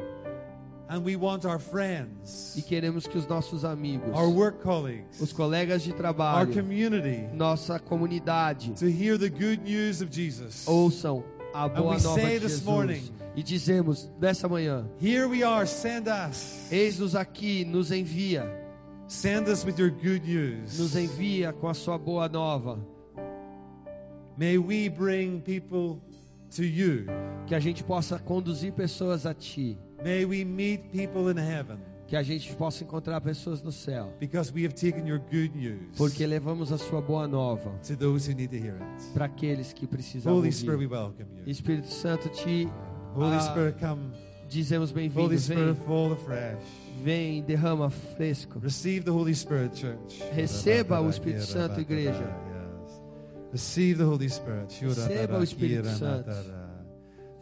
And 0.88 1.04
we 1.04 1.16
want 1.16 1.46
our 1.46 1.58
friends, 1.58 2.56
e 2.56 2.62
queremos 2.62 3.08
que 3.08 3.18
os 3.18 3.26
nossos 3.26 3.66
amigos, 3.66 4.14
our 4.14 4.30
work 4.30 4.62
colleagues, 4.62 5.20
os 5.20 5.34
colegas 5.34 5.82
de 5.82 5.90
our 5.92 5.98
trabalho, 5.98 6.54
community 6.54 7.28
nossa 7.34 7.80
comunidade 7.80 8.72
to 8.76 8.86
hear 8.86 9.18
the 9.18 9.30
good 9.30 9.64
news 9.64 10.00
of 10.02 10.12
Jesus. 10.12 10.68
ouçam 10.68 11.24
a 11.56 11.70
boa 11.70 11.96
we 11.96 12.04
nova 12.04 12.20
say 12.22 12.34
de 12.34 12.40
this 12.40 12.64
morning, 12.64 13.00
Jesus. 13.00 13.12
E 13.36 13.44
dizemos 13.44 14.10
nessa 14.20 14.48
manhã: 14.48 14.86
Here 15.00 15.28
we 15.28 15.44
are, 15.44 15.66
send 15.66 16.08
us. 16.10 16.68
Eis-nos 16.72 17.16
aqui, 17.16 17.64
nos 17.66 17.92
envia. 17.92 18.46
Send 19.08 19.48
us 19.48 19.64
with 19.64 19.78
your 19.80 19.90
good 19.92 20.24
nos 20.26 20.78
news. 20.78 20.96
envia 20.96 21.54
com 21.54 21.68
a 21.68 21.74
sua 21.74 21.98
boa 21.98 22.28
nova, 22.28 22.80
May 24.38 24.58
we 24.58 24.90
bring 24.90 25.40
people 25.42 26.02
to 26.56 26.64
you. 26.64 27.06
que 27.48 27.56
a 27.56 27.60
gente 27.60 27.84
possa 27.84 28.20
conduzir 28.20 28.74
pessoas 28.74 29.26
a 29.26 29.34
ti, 29.34 29.78
May 30.04 30.26
we 30.26 30.44
meet 30.44 30.92
people 30.92 31.30
in 31.30 31.38
heaven 31.38 31.78
que 32.08 32.16
a 32.16 32.22
gente 32.22 32.54
possa 32.56 32.84
encontrar 32.84 33.20
pessoas 33.22 33.62
no 33.62 33.72
céu, 33.72 34.14
because 34.20 34.52
we 34.54 34.64
have 34.64 34.74
taken 34.74 35.08
your 35.08 35.20
good 35.20 35.52
news 35.56 35.80
porque 35.98 36.26
levamos 36.26 36.72
a 36.72 36.78
sua 36.78 37.02
boa 37.02 37.28
nova 37.28 37.72
para 39.14 39.26
aqueles 39.26 39.74
que 39.74 39.88
precisam 39.88 40.34
Holy 40.34 40.50
ouvir. 40.50 41.20
Espírito 41.48 41.88
Santo, 41.88 42.30
te 42.30 42.70
Holy 43.16 43.36
ah, 43.36 43.40
Spirit, 43.40 43.80
come. 43.80 44.12
dizemos 44.48 44.92
Holy 44.92 45.10
bem-vindo, 45.10 45.40
Spirit, 45.40 45.74
vem, 45.74 45.76
fall 45.86 46.14
afresh. 46.14 46.64
vem, 47.02 47.44
derrama 47.44 47.90
fresco. 47.90 48.60
Receive 48.60 49.06
the 49.06 49.12
Holy 49.12 49.34
Spirit, 49.34 49.76
church. 49.76 50.22
Receba 50.34 51.02
o 51.02 51.10
Espírito 51.10 51.46
Santo, 51.46 51.80
igreja. 51.80 52.12
Holy. 52.12 52.56
Receba 53.52 55.40
o 55.40 55.44
Espírito 55.44 55.88
Santo. 55.88 56.65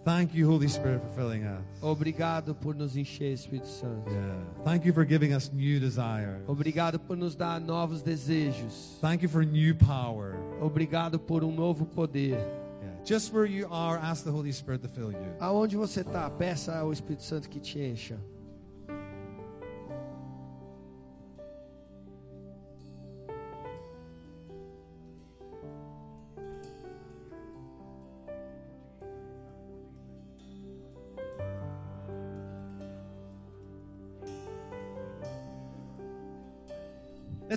Thank 0.03 0.35
you, 0.35 0.45
Holy 0.45 0.67
Spirit, 0.67 1.01
for 1.01 1.09
filling 1.15 1.45
us. 1.45 1.63
Obrigado 1.81 2.53
por 2.53 2.75
nos 2.75 2.97
encher, 2.97 3.31
Espírito 3.31 3.67
Santo. 3.67 4.09
Yeah. 4.09 4.35
Thank 4.65 4.85
you 4.85 4.93
for 4.93 5.05
giving 5.05 5.33
us 5.33 5.49
new 5.53 5.79
desires. 5.79 6.43
Obrigado 6.45 6.99
por 6.99 7.15
nos 7.15 7.35
dar 7.35 7.61
novos 7.61 8.01
desejos. 8.01 8.97
Thank 8.99 9.23
you 9.23 9.29
for 9.29 9.45
new 9.45 9.73
power. 9.73 10.35
Obrigado 10.61 11.17
por 11.17 11.43
um 11.43 11.55
novo 11.55 11.85
poder. 11.85 12.37
Yeah. 12.37 13.03
Just 13.05 13.31
where 13.33 13.45
you 13.45 13.65
are, 13.71 13.97
ask 13.97 14.25
the 14.25 14.31
Holy 14.31 14.51
Spirit 14.51 14.81
to 14.81 14.89
fill 14.89 15.11
you. 15.11 15.35
Aonde 15.39 15.77
você 15.77 16.01
está, 16.01 16.29
peça 16.29 16.77
ao 16.77 16.91
Espírito 16.91 17.23
Santo 17.23 17.47
que 17.47 17.61
te 17.61 17.79
encha. 17.79 18.17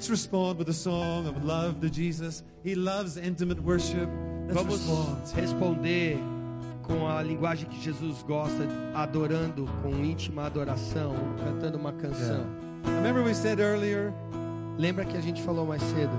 Let's 0.06 0.22
respond 0.22 0.60
with 0.60 0.68
a 0.68 0.72
song 0.72 1.26
of 1.26 1.44
love 1.44 1.80
to 1.80 1.90
Jesus. 1.90 2.44
He 2.62 2.76
loves 2.76 3.16
intimate 3.16 3.60
worship. 3.60 4.08
Let's 4.46 4.54
Vamos 4.54 4.78
respond. 4.78 5.34
responder 5.34 6.18
com 6.84 7.08
a 7.08 7.20
linguagem 7.24 7.68
que 7.68 7.80
Jesus 7.82 8.22
gosta, 8.22 8.68
adorando 8.94 9.68
com 9.82 9.90
íntima 10.04 10.46
adoração, 10.46 11.12
cantando 11.44 11.76
uma 11.76 11.92
canção. 11.92 12.46
Remember 12.84 13.24
we 13.24 13.34
said 13.34 13.58
earlier, 13.58 14.12
Lembra 14.78 15.04
que 15.04 15.16
a 15.16 15.20
gente 15.20 15.42
falou 15.42 15.66
mais 15.66 15.82
cedo? 15.82 16.12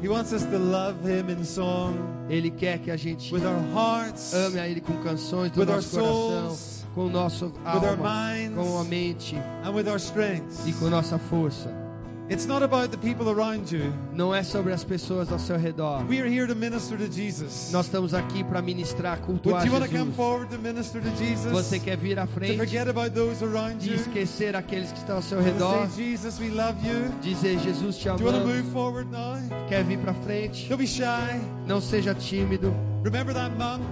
He 0.00 0.08
wants 0.08 0.32
us 0.32 0.44
to 0.44 0.56
love 0.56 1.00
Him 1.02 1.28
in 1.28 1.42
song 1.44 1.96
Ele 2.28 2.52
quer 2.52 2.78
que 2.78 2.88
a 2.88 2.96
gente 2.96 3.34
with 3.34 3.44
our 3.44 3.60
hearts, 3.74 4.32
ame 4.32 4.60
a 4.60 4.68
Ele 4.68 4.80
com 4.80 4.96
canções 5.02 5.50
do 5.50 5.58
With 5.58 5.66
our 5.66 5.74
nosso 5.74 5.90
coração, 5.90 6.50
souls, 6.50 6.86
com 6.94 7.06
o 7.06 7.10
nosso 7.10 7.46
our 7.64 7.84
alma, 7.84 8.32
minds, 8.36 8.54
com 8.54 8.78
a 8.78 8.84
mente 8.84 9.34
and 9.64 9.72
with 9.72 9.88
our 9.88 9.98
strengths. 9.98 10.64
e 10.68 10.72
com 10.74 10.88
nossa 10.88 11.18
força. 11.18 11.87
It's 12.30 12.44
not 12.46 12.62
about 12.62 12.90
the 12.90 12.98
people 12.98 13.30
around 13.30 13.72
you. 13.72 13.90
Não 14.12 14.34
é 14.34 14.42
sobre 14.42 14.72
as 14.74 14.84
pessoas 14.84 15.32
ao 15.32 15.38
seu 15.38 15.56
redor. 15.56 16.04
We 16.06 16.20
are 16.20 16.28
here 16.28 16.46
to 16.46 16.54
minister 16.54 16.98
to 16.98 17.10
Jesus. 17.10 17.70
Nós 17.72 17.86
estamos 17.86 18.12
aqui 18.12 18.44
para 18.44 18.60
ministrar, 18.60 19.18
Would 19.20 19.40
cultuar 19.42 19.64
you 19.66 19.72
want 19.72 19.84
to 19.86 19.90
come 19.90 20.10
Jesus. 20.10 20.16
forward 20.16 20.50
to 20.54 20.58
minister 20.60 21.00
to 21.00 21.08
Jesus? 21.16 21.50
Você 21.50 21.78
quer 21.78 21.96
vir 21.96 22.18
à 22.18 22.26
to 22.26 22.32
frente 22.34 22.58
forget 22.58 22.86
about 22.86 23.12
those 23.14 23.42
around 23.42 23.82
you? 23.82 23.94
esquecer 23.94 24.54
aqueles 24.54 24.92
que 24.92 24.98
estão 24.98 25.16
ao 25.16 25.22
seu 25.22 25.40
redor, 25.40 25.88
say, 25.88 26.04
Jesus, 26.10 26.38
we 26.38 26.50
love 26.50 26.76
you. 26.86 27.10
dizer 27.22 27.58
Jesus 27.60 27.96
te 27.96 28.10
Do 28.10 28.16
you 28.18 28.24
want 28.26 28.38
to 28.40 28.46
move 28.46 28.58
amamos. 28.58 28.72
forward 28.74 29.10
now? 29.10 29.38
Quer 29.68 29.84
vir 29.84 29.98
para 29.98 30.12
frente? 30.12 30.68
Don't 30.68 30.82
be 30.82 30.86
shy. 30.86 31.40
Não 31.66 31.80
seja 31.80 32.14
tímido. 32.14 32.74
Remember 33.04 33.32
that 33.32 33.56
monk? 33.56 33.82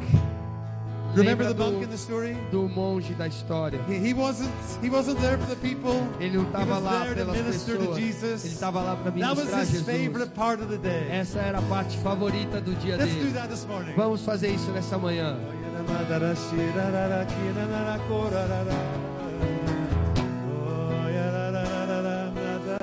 Remember 1.16 1.44
the 1.52 1.54
monk 1.54 1.82
in 1.82 1.88
the 1.90 1.96
story? 1.98 2.36
do 2.50 2.68
monge 2.68 3.14
da 3.14 3.26
história. 3.26 3.80
He, 3.88 3.98
he 3.98 4.14
wasn't 4.14 4.50
he 4.82 4.90
wasn't 4.90 5.18
there 5.20 5.38
for 5.38 5.46
the 5.46 5.56
people. 5.56 6.06
Ele 6.20 6.36
não 6.36 6.44
He 6.44 6.46
estava 6.48 6.78
lá 6.78 7.06
pelas 7.14 7.36
minister 7.36 7.76
to 7.76 7.80
pessoas. 7.80 7.98
Jesus. 7.98 8.44
Ele 8.44 8.54
estava 8.54 8.82
lá 8.82 8.96
para 8.96 9.10
That 9.12 9.20
was 9.20 9.38
ministrar 9.38 9.60
his 9.62 9.70
Jesus. 9.70 9.86
favorite 9.86 10.30
part 10.34 10.62
of 10.62 10.68
the 10.70 10.78
day. 10.78 11.08
Essa 11.10 11.38
era 11.40 11.58
a 11.58 11.62
parte 11.62 11.96
favorita 11.98 12.60
do 12.60 12.74
dia 12.74 12.96
Let's 12.96 13.12
do 13.14 13.20
dele. 13.20 13.32
that 13.32 13.48
this 13.48 13.66
morning. 13.66 13.94
Vamos 13.96 14.22
fazer 14.22 14.48
isso 14.50 14.70
nessa 14.72 14.98
manhã. 14.98 15.36